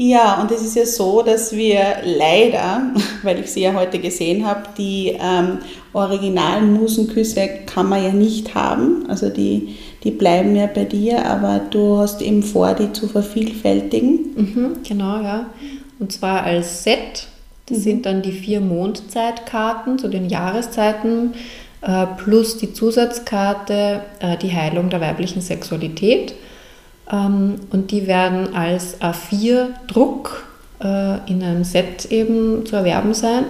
Ja, 0.00 0.40
und 0.40 0.52
es 0.52 0.62
ist 0.62 0.76
ja 0.76 0.86
so, 0.86 1.22
dass 1.22 1.50
wir 1.50 1.80
leider, 2.04 2.82
weil 3.24 3.40
ich 3.40 3.50
sie 3.50 3.62
ja 3.62 3.74
heute 3.74 3.98
gesehen 3.98 4.46
habe, 4.46 4.62
die 4.78 5.16
ähm, 5.20 5.58
originalen 5.92 6.72
Musenküsse 6.72 7.48
kann 7.66 7.88
man 7.88 8.04
ja 8.04 8.12
nicht 8.12 8.54
haben. 8.54 9.06
Also 9.08 9.28
die, 9.28 9.74
die 10.04 10.12
bleiben 10.12 10.54
ja 10.54 10.68
bei 10.72 10.84
dir, 10.84 11.26
aber 11.26 11.60
du 11.70 11.98
hast 11.98 12.22
eben 12.22 12.44
vor, 12.44 12.74
die 12.74 12.92
zu 12.92 13.08
vervielfältigen. 13.08 14.12
Mhm, 14.36 14.76
genau, 14.86 15.20
ja. 15.20 15.46
Und 15.98 16.12
zwar 16.12 16.44
als 16.44 16.84
Set. 16.84 17.26
Das 17.68 17.78
mhm. 17.78 17.82
sind 17.82 18.06
dann 18.06 18.22
die 18.22 18.32
vier 18.32 18.60
Mondzeitkarten 18.60 19.98
zu 19.98 20.08
den 20.08 20.28
Jahreszeiten 20.28 21.34
äh, 21.82 22.06
plus 22.16 22.58
die 22.58 22.72
Zusatzkarte 22.72 24.00
äh, 24.20 24.36
die 24.36 24.52
Heilung 24.52 24.90
der 24.90 25.00
weiblichen 25.00 25.40
Sexualität. 25.40 26.34
Ähm, 27.10 27.56
und 27.70 27.90
die 27.90 28.06
werden 28.06 28.54
als 28.54 29.00
A4-Druck 29.00 30.46
äh, 30.82 31.30
in 31.30 31.42
einem 31.42 31.64
Set 31.64 32.06
eben 32.10 32.66
zu 32.66 32.76
erwerben 32.76 33.14
sein. 33.14 33.44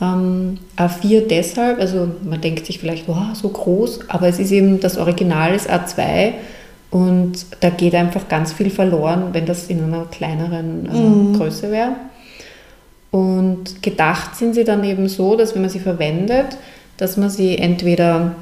Ähm, 0.00 0.58
A4 0.76 1.26
deshalb, 1.28 1.78
also 1.78 2.08
man 2.24 2.40
denkt 2.40 2.66
sich 2.66 2.78
vielleicht, 2.78 3.08
wow, 3.08 3.34
so 3.34 3.48
groß, 3.48 4.08
aber 4.08 4.28
es 4.28 4.38
ist 4.38 4.50
eben, 4.50 4.80
das 4.80 4.98
Original 4.98 5.54
ist 5.54 5.70
A2 5.70 6.32
und 6.90 7.46
da 7.60 7.70
geht 7.70 7.94
einfach 7.94 8.28
ganz 8.28 8.52
viel 8.52 8.68
verloren, 8.68 9.28
wenn 9.32 9.46
das 9.46 9.68
in 9.68 9.82
einer 9.82 10.04
kleineren 10.06 10.86
äh, 10.86 10.98
mhm. 10.98 11.38
Größe 11.38 11.70
wäre. 11.70 11.92
Und 13.12 13.82
gedacht 13.82 14.34
sind 14.36 14.54
sie 14.54 14.64
dann 14.64 14.82
eben 14.82 15.08
so, 15.08 15.36
dass 15.36 15.54
wenn 15.54 15.62
man 15.62 15.70
sie 15.70 15.78
verwendet, 15.78 16.56
dass 16.96 17.16
man 17.16 17.30
sie 17.30 17.58
entweder 17.58 18.34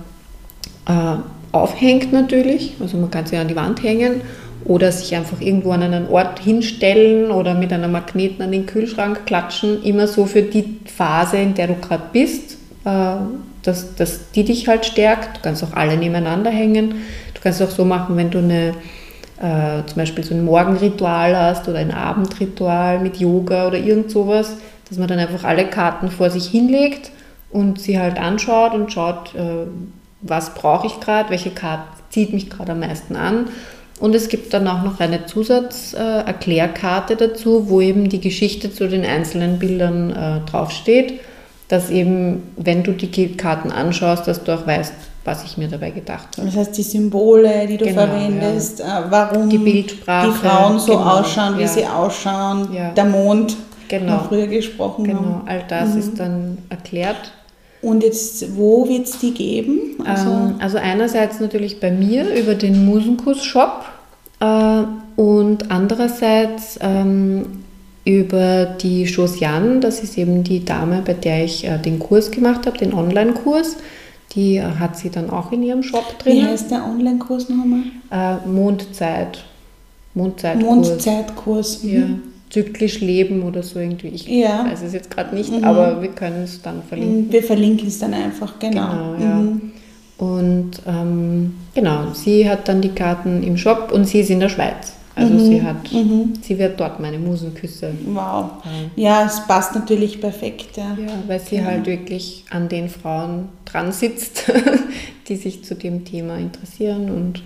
äh, 0.87 1.16
aufhängt 1.53 2.12
natürlich, 2.12 2.77
also 2.81 2.97
man 2.97 3.11
kann 3.11 3.27
sie 3.27 3.37
an 3.37 3.49
die 3.49 3.57
Wand 3.57 3.83
hängen 3.83 4.23
oder 4.64 4.93
sich 4.93 5.14
einfach 5.16 5.41
irgendwo 5.41 5.73
an 5.73 5.83
einen 5.83 6.09
Ort 6.09 6.39
hinstellen 6.39 7.33
oder 7.33 7.55
mit 7.55 7.73
einem 7.73 7.93
Magneten 7.93 8.43
an 8.43 8.53
den 8.53 8.66
Kühlschrank 8.66 9.27
klatschen, 9.27 9.83
immer 9.83 10.07
so 10.07 10.25
für 10.27 10.43
die 10.43 10.79
Phase, 10.85 11.39
in 11.39 11.55
der 11.55 11.66
du 11.66 11.75
gerade 11.75 12.05
bist, 12.12 12.57
äh, 12.85 13.16
dass, 13.62 13.95
dass 13.97 14.31
die 14.31 14.45
dich 14.45 14.68
halt 14.68 14.87
stärkt. 14.87 15.39
Du 15.39 15.41
kannst 15.43 15.64
auch 15.64 15.73
alle 15.73 15.97
nebeneinander 15.97 16.51
hängen. 16.51 17.03
Du 17.35 17.41
kannst 17.43 17.61
auch 17.61 17.71
so 17.71 17.85
machen, 17.85 18.16
wenn 18.16 18.31
du 18.31 18.39
eine, 18.39 18.75
äh, 19.41 19.86
zum 19.86 19.97
Beispiel 19.97 20.22
so 20.22 20.34
ein 20.34 20.45
Morgenritual 20.45 21.36
hast 21.36 21.68
oder 21.68 21.78
ein 21.78 21.93
Abendritual 21.93 23.01
mit 23.01 23.16
Yoga 23.16 23.66
oder 23.66 23.78
irgend 23.78 24.11
sowas, 24.11 24.57
dass 24.88 24.99
man 24.99 25.09
dann 25.09 25.18
einfach 25.18 25.45
alle 25.45 25.66
Karten 25.66 26.11
vor 26.11 26.30
sich 26.30 26.47
hinlegt 26.47 27.11
und 27.51 27.80
sie 27.80 27.99
halt 27.99 28.18
anschaut 28.18 28.74
und 28.74 28.93
schaut, 28.93 29.34
äh, 29.34 29.66
was 30.20 30.55
brauche 30.55 30.86
ich 30.86 31.01
gerade, 31.01 31.30
welche 31.30 31.51
Karte 31.51 31.84
zieht 32.11 32.32
mich 32.32 32.51
gerade 32.51 32.72
am 32.72 32.80
meisten 32.80 33.16
an. 33.16 33.49
Und 33.99 34.14
es 34.14 34.28
gibt 34.28 34.53
dann 34.55 34.66
auch 34.66 34.82
noch 34.82 35.01
eine 35.01 35.26
Zusatzerklärkarte 35.26 37.14
äh, 37.14 37.16
dazu, 37.16 37.68
wo 37.68 37.80
eben 37.80 38.09
die 38.09 38.20
Geschichte 38.20 38.72
zu 38.72 38.88
den 38.88 39.05
einzelnen 39.05 39.59
Bildern 39.59 40.11
äh, 40.11 40.51
draufsteht, 40.51 41.20
dass 41.68 41.91
eben, 41.91 42.43
wenn 42.57 42.82
du 42.82 42.93
die 42.93 43.36
Karten 43.36 43.70
anschaust, 43.70 44.26
dass 44.26 44.43
du 44.43 44.53
auch 44.53 44.66
weißt, 44.66 44.95
was 45.25 45.45
ich 45.45 45.59
mir 45.59 45.68
dabei 45.68 45.91
gedacht 45.91 46.37
habe. 46.37 46.47
Das 46.47 46.57
heißt, 46.57 46.77
die 46.77 46.83
Symbole, 46.83 47.66
die 47.66 47.77
du 47.77 47.85
genau, 47.85 48.07
verwendest, 48.07 48.79
ja. 48.79 49.01
Äh, 49.01 49.11
warum 49.11 49.51
die, 49.51 49.59
Bildsprache, 49.59 50.29
die 50.29 50.47
Frauen 50.47 50.79
so 50.79 50.97
genau, 50.97 51.18
ausschauen, 51.18 51.59
wie 51.59 51.62
ja. 51.62 51.68
sie 51.68 51.87
ausschauen, 51.87 52.73
ja. 52.73 52.91
der 52.93 53.05
Mond, 53.05 53.57
genau. 53.89 54.25
früher 54.29 54.47
gesprochen 54.47 55.05
genau, 55.05 55.21
haben. 55.21 55.43
All 55.47 55.62
das 55.68 55.91
mhm. 55.91 55.99
ist 55.99 56.18
dann 56.18 56.59
erklärt. 56.71 57.33
Und 57.83 58.03
jetzt, 58.03 58.57
wo 58.57 58.89
wird 58.89 59.07
es 59.07 59.18
die 59.18 59.33
geben? 59.33 60.03
Also, 60.05 60.31
ähm, 60.31 60.55
also, 60.59 60.79
einerseits 60.79 61.41
natürlich 61.41 61.81
bei 61.81 61.91
mir 61.91 62.35
über 62.35 62.55
den 62.55 62.85
Musenkuss-Shop 62.85 63.85
äh, 64.41 64.83
und 65.16 65.71
andererseits 65.71 66.79
ähm, 66.83 67.62
über 68.05 68.66
die 68.66 69.05
Josiane, 69.05 69.81
das 69.81 70.01
ist 70.01 70.18
eben 70.18 70.45
die 70.45 70.64
Dame, 70.64 71.03
bei 71.05 71.14
der 71.14 71.45
ich 71.45 71.66
äh, 71.66 71.79
den 71.79 71.99
Kurs 71.99 72.31
gemacht 72.31 72.66
habe, 72.66 72.77
den 72.77 72.93
Online-Kurs. 72.93 73.77
Die 74.33 74.62
hat 74.62 74.97
sie 74.97 75.11
dann 75.11 75.31
auch 75.31 75.51
in 75.53 75.62
ihrem 75.62 75.83
Shop 75.83 76.18
drin. 76.18 76.37
Wie 76.37 76.45
heißt 76.45 76.70
der 76.70 76.85
Online-Kurs 76.85 77.49
nochmal? 77.49 77.83
Äh, 78.11 78.47
Mondzeit. 78.47 79.45
Mondzeitkurs. 80.14 80.64
Mondzeitkurs. 80.64 81.83
Mhm. 81.83 81.91
Ja 81.91 82.07
zyklisch 82.51 83.01
leben 83.01 83.45
oder 83.45 83.62
so 83.62 83.78
irgendwie. 83.78 84.09
Ich 84.09 84.26
ja. 84.26 84.66
weiß 84.68 84.83
es 84.83 84.93
jetzt 84.93 85.11
gerade 85.11 85.35
nicht, 85.35 85.53
mhm. 85.53 85.64
aber 85.64 86.03
wir 86.03 86.11
können 86.11 86.43
es 86.43 86.61
dann 86.61 86.83
verlinken. 86.83 87.33
Wir 87.33 87.43
verlinken 87.43 87.87
es 87.87 87.99
dann 88.01 88.12
einfach, 88.12 88.59
genau. 88.59 88.91
genau 88.91 89.14
ja. 89.18 89.35
Mhm. 89.37 89.72
Und 90.18 90.70
ähm, 90.87 91.55
genau, 91.74 92.12
sie 92.12 92.49
hat 92.49 92.68
dann 92.68 92.83
die 92.83 92.91
Karten 92.91 93.43
im 93.43 93.57
Shop 93.57 93.91
und 93.91 94.05
sie 94.07 94.20
ist 94.20 94.28
in 94.28 94.41
der 94.41 94.51
Schweiz. 94.51 94.93
Also 95.21 95.35
mhm. 95.35 95.39
sie 95.39 95.62
hat, 95.62 95.93
mhm. 95.93 96.33
sie 96.41 96.59
wird 96.59 96.81
dort 96.81 96.99
meine 96.99 97.18
Musenküsse. 97.18 97.93
Wow. 98.07 98.51
Ja, 98.97 99.27
es 99.27 99.47
passt 99.47 99.75
natürlich 99.75 100.21
perfekt. 100.21 100.77
Ja, 100.77 100.97
ja 100.99 101.12
weil 101.27 101.41
sie 101.41 101.62
halt 101.64 101.87
wirklich 101.87 102.45
an 102.51 102.68
den 102.68 102.89
Frauen 102.89 103.51
dran 103.66 103.93
sitzt, 103.93 104.51
die 105.29 105.37
sich 105.37 105.62
zu 105.64 105.75
dem 105.75 106.05
Thema 106.05 106.39
interessieren 106.39 107.11
und 107.11 107.43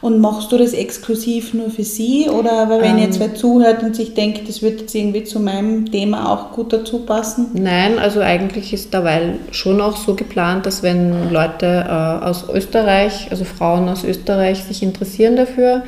und 0.00 0.18
machst 0.18 0.50
du 0.50 0.56
das 0.56 0.72
exklusiv 0.72 1.54
nur 1.54 1.70
für 1.70 1.84
sie? 1.84 2.28
Oder 2.28 2.68
weil 2.68 2.80
wenn 2.80 2.98
ähm, 2.98 3.04
jetzt 3.04 3.20
wer 3.20 3.34
zuhört 3.34 3.82
und 3.82 3.94
sich 3.94 4.14
denkt, 4.14 4.48
das 4.48 4.62
wird 4.62 4.80
jetzt 4.80 4.94
irgendwie 4.94 5.24
zu 5.24 5.40
meinem 5.40 5.90
Thema 5.90 6.32
auch 6.32 6.52
gut 6.52 6.72
dazu 6.72 7.00
passen? 7.00 7.50
Nein, 7.54 7.98
also 7.98 8.20
eigentlich 8.20 8.72
ist 8.72 8.94
dabei 8.94 9.34
schon 9.50 9.80
auch 9.80 9.96
so 9.96 10.14
geplant, 10.14 10.66
dass 10.66 10.82
wenn 10.82 11.30
Leute 11.30 11.66
äh, 11.86 12.24
aus 12.24 12.46
Österreich, 12.52 13.28
also 13.30 13.44
Frauen 13.44 13.88
aus 13.88 14.04
Österreich 14.04 14.64
sich 14.64 14.82
interessieren 14.82 15.36
dafür, 15.36 15.84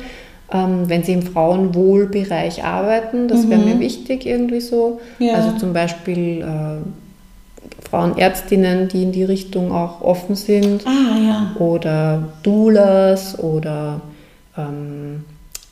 ähm, 0.53 0.87
wenn 0.87 1.03
sie 1.03 1.13
im 1.13 1.23
Frauenwohlbereich 1.23 2.63
arbeiten, 2.63 3.27
das 3.27 3.45
mhm. 3.45 3.49
wäre 3.49 3.61
mir 3.61 3.79
wichtig 3.79 4.25
irgendwie 4.25 4.61
so. 4.61 5.01
Ja. 5.17 5.33
Also 5.33 5.57
zum 5.57 5.73
Beispiel 5.73 6.41
äh, 6.41 7.89
Frauenärztinnen, 7.89 8.87
die 8.87 9.03
in 9.03 9.11
die 9.11 9.23
Richtung 9.23 9.71
auch 9.71 10.01
offen 10.01 10.35
sind. 10.35 10.85
Ah, 10.85 11.17
ja. 11.17 11.55
Oder 11.59 12.29
Doulas 12.43 13.39
oder 13.39 14.01
ähm, 14.55 15.25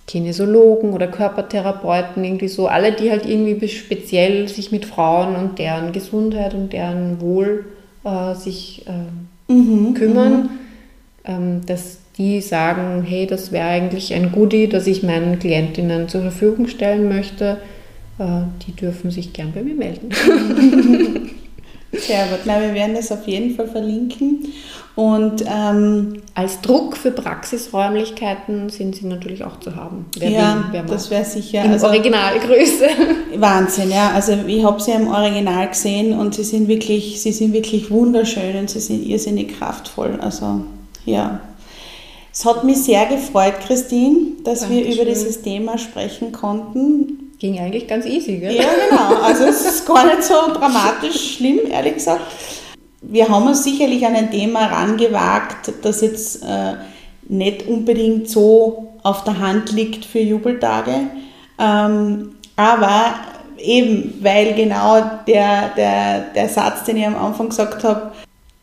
Kinesiologen 0.08 0.94
oder 0.94 1.08
Körpertherapeuten, 1.08 2.24
irgendwie 2.24 2.48
so. 2.48 2.68
Alle, 2.68 2.92
die 2.92 3.12
halt 3.12 3.26
irgendwie 3.26 3.68
speziell 3.70 4.48
sich 4.48 4.72
mit 4.72 4.86
Frauen 4.86 5.36
und 5.36 5.60
deren 5.60 5.92
Gesundheit 5.92 6.56
und 6.56 6.74
deren 6.74 7.22
Wohl 7.22 7.66
äh, 8.04 8.34
sich 8.34 8.86
äh, 8.88 9.52
mhm, 9.52 9.94
kümmern. 9.94 10.34
Mhm. 10.34 10.50
Ähm, 11.24 11.62
dass 11.68 12.01
die 12.22 12.40
sagen, 12.42 13.04
hey, 13.04 13.26
das 13.26 13.52
wäre 13.52 13.68
eigentlich 13.68 14.14
ein 14.14 14.32
Goodie, 14.32 14.68
das 14.68 14.86
ich 14.86 15.02
meinen 15.02 15.40
Klientinnen 15.40 16.08
zur 16.08 16.22
Verfügung 16.22 16.68
stellen 16.68 17.10
möchte. 17.10 17.58
Äh, 18.20 18.44
die 18.66 18.74
dürfen 18.74 19.10
sich 19.10 19.34
gern 19.34 19.52
bei 19.54 19.64
mir 19.64 19.74
melden. 19.74 20.10
Sehr 21.94 22.26
gut. 22.28 22.40
Na, 22.46 22.62
wir 22.62 22.74
werden 22.74 22.96
das 22.96 23.12
auf 23.12 23.28
jeden 23.28 23.56
Fall 23.56 23.68
verlinken. 23.68 24.48
Und 24.96 25.44
ähm, 25.48 26.22
als 26.36 26.62
Druck 26.62 26.96
für 26.96 27.12
Praxisräumlichkeiten 27.12 28.70
sind 28.70 28.96
sie 28.96 29.08
natürlich 29.08 29.44
auch 29.44 29.60
zu 29.60 29.76
haben. 29.76 30.06
Wer 30.18 30.30
ja, 30.30 30.64
will, 30.72 30.84
das 30.88 31.10
wäre 31.10 31.26
sicher. 31.26 31.66
In 31.66 31.72
also, 31.72 31.88
Originalgröße. 31.88 32.86
Wahnsinn, 33.38 33.90
ja. 33.90 34.12
Also 34.12 34.34
ich 34.46 34.64
habe 34.64 34.80
sie 34.80 34.92
im 34.92 35.08
Original 35.08 35.70
gesehen 35.70 36.18
und 36.18 36.36
sie 36.36 36.44
sind 36.44 36.68
wirklich, 36.68 37.20
sie 37.20 37.32
sind 37.32 37.52
wirklich 37.54 37.90
wunderschön 37.90 38.58
und 38.58 38.70
sie 38.70 38.80
sind 38.80 39.06
irrsinnig 39.06 39.58
kraftvoll. 39.58 40.20
Also 40.22 40.62
ja. 41.06 41.40
Es 42.34 42.46
hat 42.46 42.64
mich 42.64 42.84
sehr 42.84 43.06
gefreut, 43.08 43.56
Christine, 43.66 44.38
dass 44.44 44.62
Dankeschön. 44.62 44.86
wir 44.86 44.96
über 44.96 45.06
dieses 45.06 45.42
Thema 45.42 45.78
sprechen 45.78 46.32
konnten 46.32 47.22
ging 47.42 47.60
eigentlich 47.60 47.88
ganz 47.88 48.06
easy, 48.06 48.38
gell? 48.38 48.56
Ja, 48.56 48.70
genau. 48.88 49.20
Also 49.24 49.46
es 49.46 49.66
ist 49.66 49.88
gar 49.88 50.06
nicht 50.06 50.24
so 50.24 50.54
dramatisch 50.54 51.38
schlimm, 51.38 51.60
ehrlich 51.72 51.96
gesagt. 51.96 52.22
Wir 53.02 53.28
haben 53.28 53.48
uns 53.48 53.64
sicherlich 53.64 54.06
an 54.06 54.16
ein 54.16 54.30
Thema 54.30 54.68
rangewagt, 54.68 55.74
das 55.82 56.02
jetzt 56.02 56.44
äh, 56.44 56.74
nicht 57.28 57.68
unbedingt 57.68 58.30
so 58.30 58.94
auf 59.02 59.24
der 59.24 59.40
Hand 59.40 59.72
liegt 59.72 60.06
für 60.06 60.20
Jubeltage. 60.20 61.08
Ähm, 61.58 62.36
aber 62.56 63.16
eben, 63.58 64.20
weil 64.22 64.54
genau 64.54 65.02
der, 65.26 65.70
der, 65.76 66.20
der 66.36 66.48
Satz, 66.48 66.84
den 66.84 66.98
ich 66.98 67.08
am 67.08 67.18
Anfang 67.18 67.50
gesagt 67.50 67.84
habe, 67.84 68.12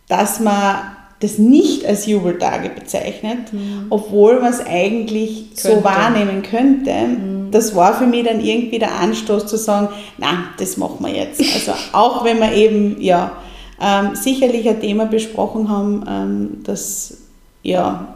dass 0.06 0.38
man 0.38 0.97
das 1.20 1.38
nicht 1.38 1.84
als 1.84 2.06
Jubeltage 2.06 2.70
bezeichnet, 2.70 3.52
mhm. 3.52 3.86
obwohl 3.90 4.40
man 4.40 4.52
es 4.52 4.64
eigentlich 4.64 5.54
könnte. 5.54 5.78
so 5.78 5.84
wahrnehmen 5.84 6.42
könnte. 6.42 6.92
Mhm. 6.92 7.50
Das 7.50 7.74
war 7.74 7.94
für 7.94 8.06
mich 8.06 8.24
dann 8.24 8.40
irgendwie 8.40 8.78
der 8.78 8.94
Anstoß 9.00 9.46
zu 9.46 9.56
sagen, 9.56 9.88
na, 10.18 10.44
das 10.58 10.76
machen 10.76 11.04
wir 11.04 11.12
jetzt. 11.12 11.40
Also 11.40 11.72
auch 11.92 12.24
wenn 12.24 12.38
wir 12.38 12.52
eben 12.52 13.00
ja 13.00 13.32
ähm, 13.80 14.14
sicherlich 14.14 14.68
ein 14.68 14.80
Thema 14.80 15.06
besprochen 15.06 15.68
haben, 15.68 16.04
ähm, 16.08 16.60
das 16.64 17.18
ja 17.62 18.14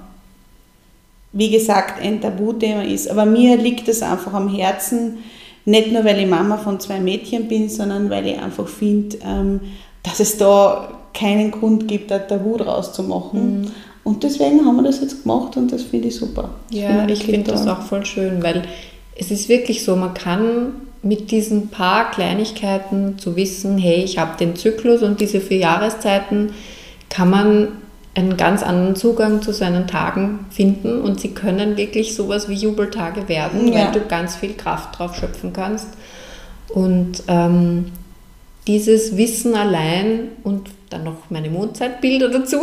wie 1.32 1.50
gesagt 1.50 2.00
ein 2.02 2.20
Tabuthema 2.20 2.82
ist. 2.82 3.10
Aber 3.10 3.24
mir 3.24 3.56
liegt 3.56 3.88
es 3.88 4.02
einfach 4.02 4.34
am 4.34 4.48
Herzen, 4.48 5.18
nicht 5.64 5.92
nur 5.92 6.04
weil 6.04 6.20
ich 6.20 6.26
Mama 6.26 6.58
von 6.58 6.78
zwei 6.78 7.00
Mädchen 7.00 7.48
bin, 7.48 7.68
sondern 7.68 8.10
weil 8.10 8.26
ich 8.26 8.38
einfach 8.38 8.68
finde, 8.68 9.16
ähm, 9.24 9.60
dass 10.02 10.20
es 10.20 10.36
da 10.36 11.01
keinen 11.14 11.50
Grund 11.50 11.88
gibt, 11.88 12.10
da 12.10 12.18
Tabu 12.18 12.56
draus 12.56 12.92
zu 12.92 13.02
machen. 13.02 13.62
Mhm. 13.62 13.70
Und 14.04 14.24
deswegen 14.24 14.64
haben 14.64 14.76
wir 14.76 14.82
das 14.82 15.00
jetzt 15.00 15.22
gemacht 15.22 15.56
und 15.56 15.72
das 15.72 15.82
finde 15.82 16.08
ich 16.08 16.16
super. 16.16 16.50
Ja, 16.70 17.06
ich 17.06 17.24
finde 17.24 17.52
das 17.52 17.66
auch 17.68 17.82
voll 17.82 18.04
schön, 18.04 18.42
weil 18.42 18.62
es 19.14 19.30
ist 19.30 19.48
wirklich 19.48 19.84
so, 19.84 19.94
man 19.94 20.14
kann 20.14 20.72
mit 21.02 21.30
diesen 21.30 21.68
paar 21.68 22.10
Kleinigkeiten 22.10 23.18
zu 23.18 23.36
wissen, 23.36 23.78
hey, 23.78 24.02
ich 24.02 24.18
habe 24.18 24.36
den 24.38 24.56
Zyklus 24.56 25.02
und 25.02 25.20
diese 25.20 25.40
vier 25.40 25.58
Jahreszeiten, 25.58 26.52
kann 27.10 27.30
man 27.30 27.68
einen 28.14 28.36
ganz 28.36 28.62
anderen 28.62 28.94
Zugang 28.94 29.42
zu 29.42 29.52
seinen 29.52 29.86
Tagen 29.86 30.46
finden 30.50 31.00
und 31.00 31.20
sie 31.20 31.30
können 31.30 31.76
wirklich 31.76 32.14
sowas 32.14 32.48
wie 32.48 32.54
Jubeltage 32.54 33.28
werden, 33.28 33.68
ja. 33.68 33.86
weil 33.86 33.92
du 33.92 34.00
ganz 34.00 34.36
viel 34.36 34.54
Kraft 34.54 34.98
drauf 34.98 35.16
schöpfen 35.16 35.52
kannst. 35.52 35.88
Und 36.68 37.22
ähm, 37.28 37.86
dieses 38.66 39.16
Wissen 39.16 39.54
allein 39.54 40.28
und 40.44 40.70
dann 40.92 41.04
noch 41.04 41.30
meine 41.30 41.50
Mondzeitbilder 41.50 42.28
dazu, 42.28 42.60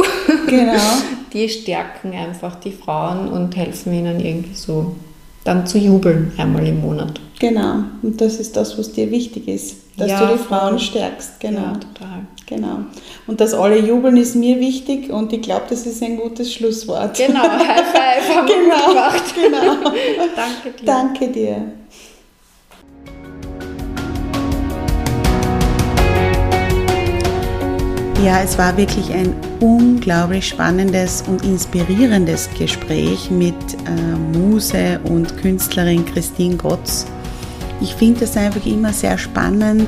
genau. 0.47 0.73
die 1.33 1.49
stärken 1.49 2.13
einfach 2.13 2.55
die 2.55 2.71
Frauen 2.71 3.29
und 3.29 3.55
helfen 3.55 3.93
ihnen 3.93 4.19
irgendwie 4.19 4.55
so 4.55 4.95
dann 5.43 5.65
zu 5.65 5.77
jubeln 5.77 6.31
einmal 6.37 6.67
im 6.67 6.81
Monat. 6.81 7.19
Genau, 7.39 7.83
und 8.01 8.19
das 8.19 8.35
ist 8.35 8.57
das, 8.57 8.77
was 8.77 8.91
dir 8.91 9.09
wichtig 9.11 9.47
ist, 9.47 9.77
dass 9.97 10.09
ja, 10.09 10.25
du 10.25 10.33
die 10.33 10.39
Frauen 10.39 10.71
voll. 10.71 10.79
stärkst. 10.79 11.39
Genau. 11.39 11.61
Ja, 11.61 11.73
total. 11.73 12.19
Genau. 12.45 12.79
Und 13.27 13.39
dass 13.39 13.53
alle 13.53 13.79
jubeln 13.79 14.17
ist 14.17 14.35
mir 14.35 14.59
wichtig 14.59 15.09
und 15.11 15.31
ich 15.31 15.41
glaube, 15.41 15.65
das 15.69 15.85
ist 15.85 16.01
ein 16.01 16.17
gutes 16.17 16.51
Schlusswort. 16.51 17.15
Genau, 17.17 17.43
High 17.43 17.85
Five 17.91 18.35
haben 18.35 18.47
genau, 18.47 18.75
wir 18.75 18.89
gemacht. 18.89 19.35
Genau. 19.35 19.91
Danke 20.35 20.77
dir. 20.77 20.85
Danke 20.85 21.27
dir. 21.27 21.71
Ja, 28.23 28.41
es 28.41 28.57
war 28.57 28.75
wirklich 28.75 29.13
ein 29.13 29.33
unglaublich 29.61 30.49
spannendes 30.49 31.23
und 31.25 31.41
inspirierendes 31.45 32.49
Gespräch 32.57 33.31
mit 33.31 33.55
äh, 33.85 34.37
Muse 34.37 34.99
und 35.05 35.37
Künstlerin 35.37 36.03
Christine 36.05 36.57
Gotz. 36.57 37.05
Ich 37.79 37.95
finde 37.95 38.25
es 38.25 38.35
einfach 38.35 38.65
immer 38.65 38.91
sehr 38.91 39.17
spannend, 39.17 39.87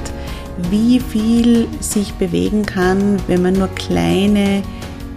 wie 0.69 1.01
viel 1.01 1.67
sich 1.82 2.13
bewegen 2.13 2.65
kann, 2.65 3.17
wenn 3.27 3.41
man 3.41 3.55
nur 3.55 3.67
kleine 3.75 4.63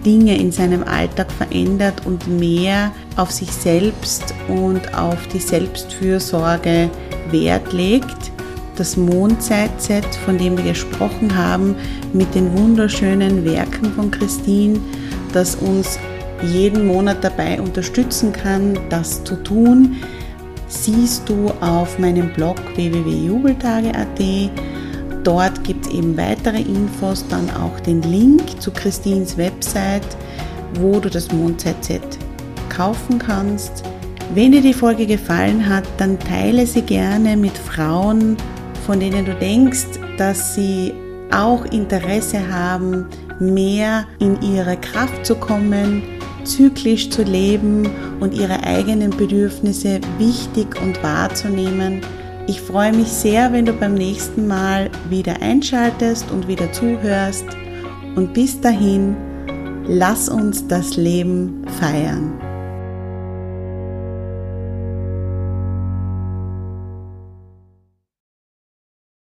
Dinge 0.05 0.37
in 0.37 0.51
seinem 0.51 0.83
Alltag 0.83 1.31
verändert 1.31 2.05
und 2.05 2.27
mehr 2.27 2.91
auf 3.15 3.31
sich 3.31 3.49
selbst 3.49 4.33
und 4.49 4.93
auf 4.93 5.25
die 5.27 5.39
Selbstfürsorge 5.39 6.89
Wert 7.31 7.71
legt 7.71 8.34
das 8.75 8.97
Mondzeitset, 8.97 10.05
von 10.25 10.37
dem 10.37 10.57
wir 10.57 10.65
gesprochen 10.65 11.35
haben, 11.35 11.75
mit 12.13 12.33
den 12.35 12.57
wunderschönen 12.57 13.43
Werken 13.45 13.91
von 13.93 14.11
Christine, 14.11 14.79
das 15.33 15.55
uns 15.55 15.99
jeden 16.43 16.85
Monat 16.85 17.23
dabei 17.23 17.59
unterstützen 17.59 18.31
kann, 18.31 18.77
das 18.89 19.23
zu 19.23 19.35
tun, 19.35 19.97
siehst 20.67 21.27
du 21.29 21.51
auf 21.61 21.97
meinem 21.99 22.31
Blog 22.33 22.57
www.jubeltage.at. 22.75 24.51
Dort 25.23 25.63
gibt 25.63 25.87
es 25.87 25.93
eben 25.93 26.15
weitere 26.17 26.61
Infos, 26.61 27.25
dann 27.27 27.49
auch 27.49 27.79
den 27.79 28.01
Link 28.03 28.61
zu 28.61 28.71
Christines 28.71 29.37
Website, 29.37 30.05
wo 30.79 30.99
du 30.99 31.09
das 31.09 31.31
Mondzeitset 31.31 32.03
kaufen 32.69 33.17
kannst. 33.17 33.83
Wenn 34.33 34.51
dir 34.51 34.61
die 34.61 34.73
Folge 34.73 35.05
gefallen 35.05 35.67
hat, 35.67 35.85
dann 35.97 36.19
teile 36.19 36.65
sie 36.67 36.81
gerne 36.81 37.37
mit 37.37 37.57
Frauen 37.57 38.37
von 38.85 38.99
denen 38.99 39.25
du 39.25 39.33
denkst, 39.35 39.99
dass 40.17 40.55
sie 40.55 40.93
auch 41.31 41.65
Interesse 41.65 42.39
haben, 42.51 43.07
mehr 43.39 44.05
in 44.19 44.41
ihre 44.41 44.77
Kraft 44.77 45.25
zu 45.25 45.35
kommen, 45.35 46.03
zyklisch 46.43 47.09
zu 47.09 47.23
leben 47.23 47.89
und 48.19 48.33
ihre 48.33 48.63
eigenen 48.63 49.09
Bedürfnisse 49.09 49.99
wichtig 50.17 50.79
und 50.81 51.01
wahrzunehmen. 51.03 52.01
Ich 52.47 52.61
freue 52.61 52.93
mich 52.93 53.07
sehr, 53.07 53.51
wenn 53.51 53.65
du 53.65 53.73
beim 53.73 53.95
nächsten 53.95 54.47
Mal 54.47 54.91
wieder 55.09 55.41
einschaltest 55.41 56.29
und 56.31 56.47
wieder 56.47 56.71
zuhörst. 56.71 57.45
Und 58.15 58.33
bis 58.33 58.61
dahin, 58.61 59.17
lass 59.87 60.29
uns 60.29 60.67
das 60.67 60.95
Leben 60.95 61.65
feiern. 61.79 62.44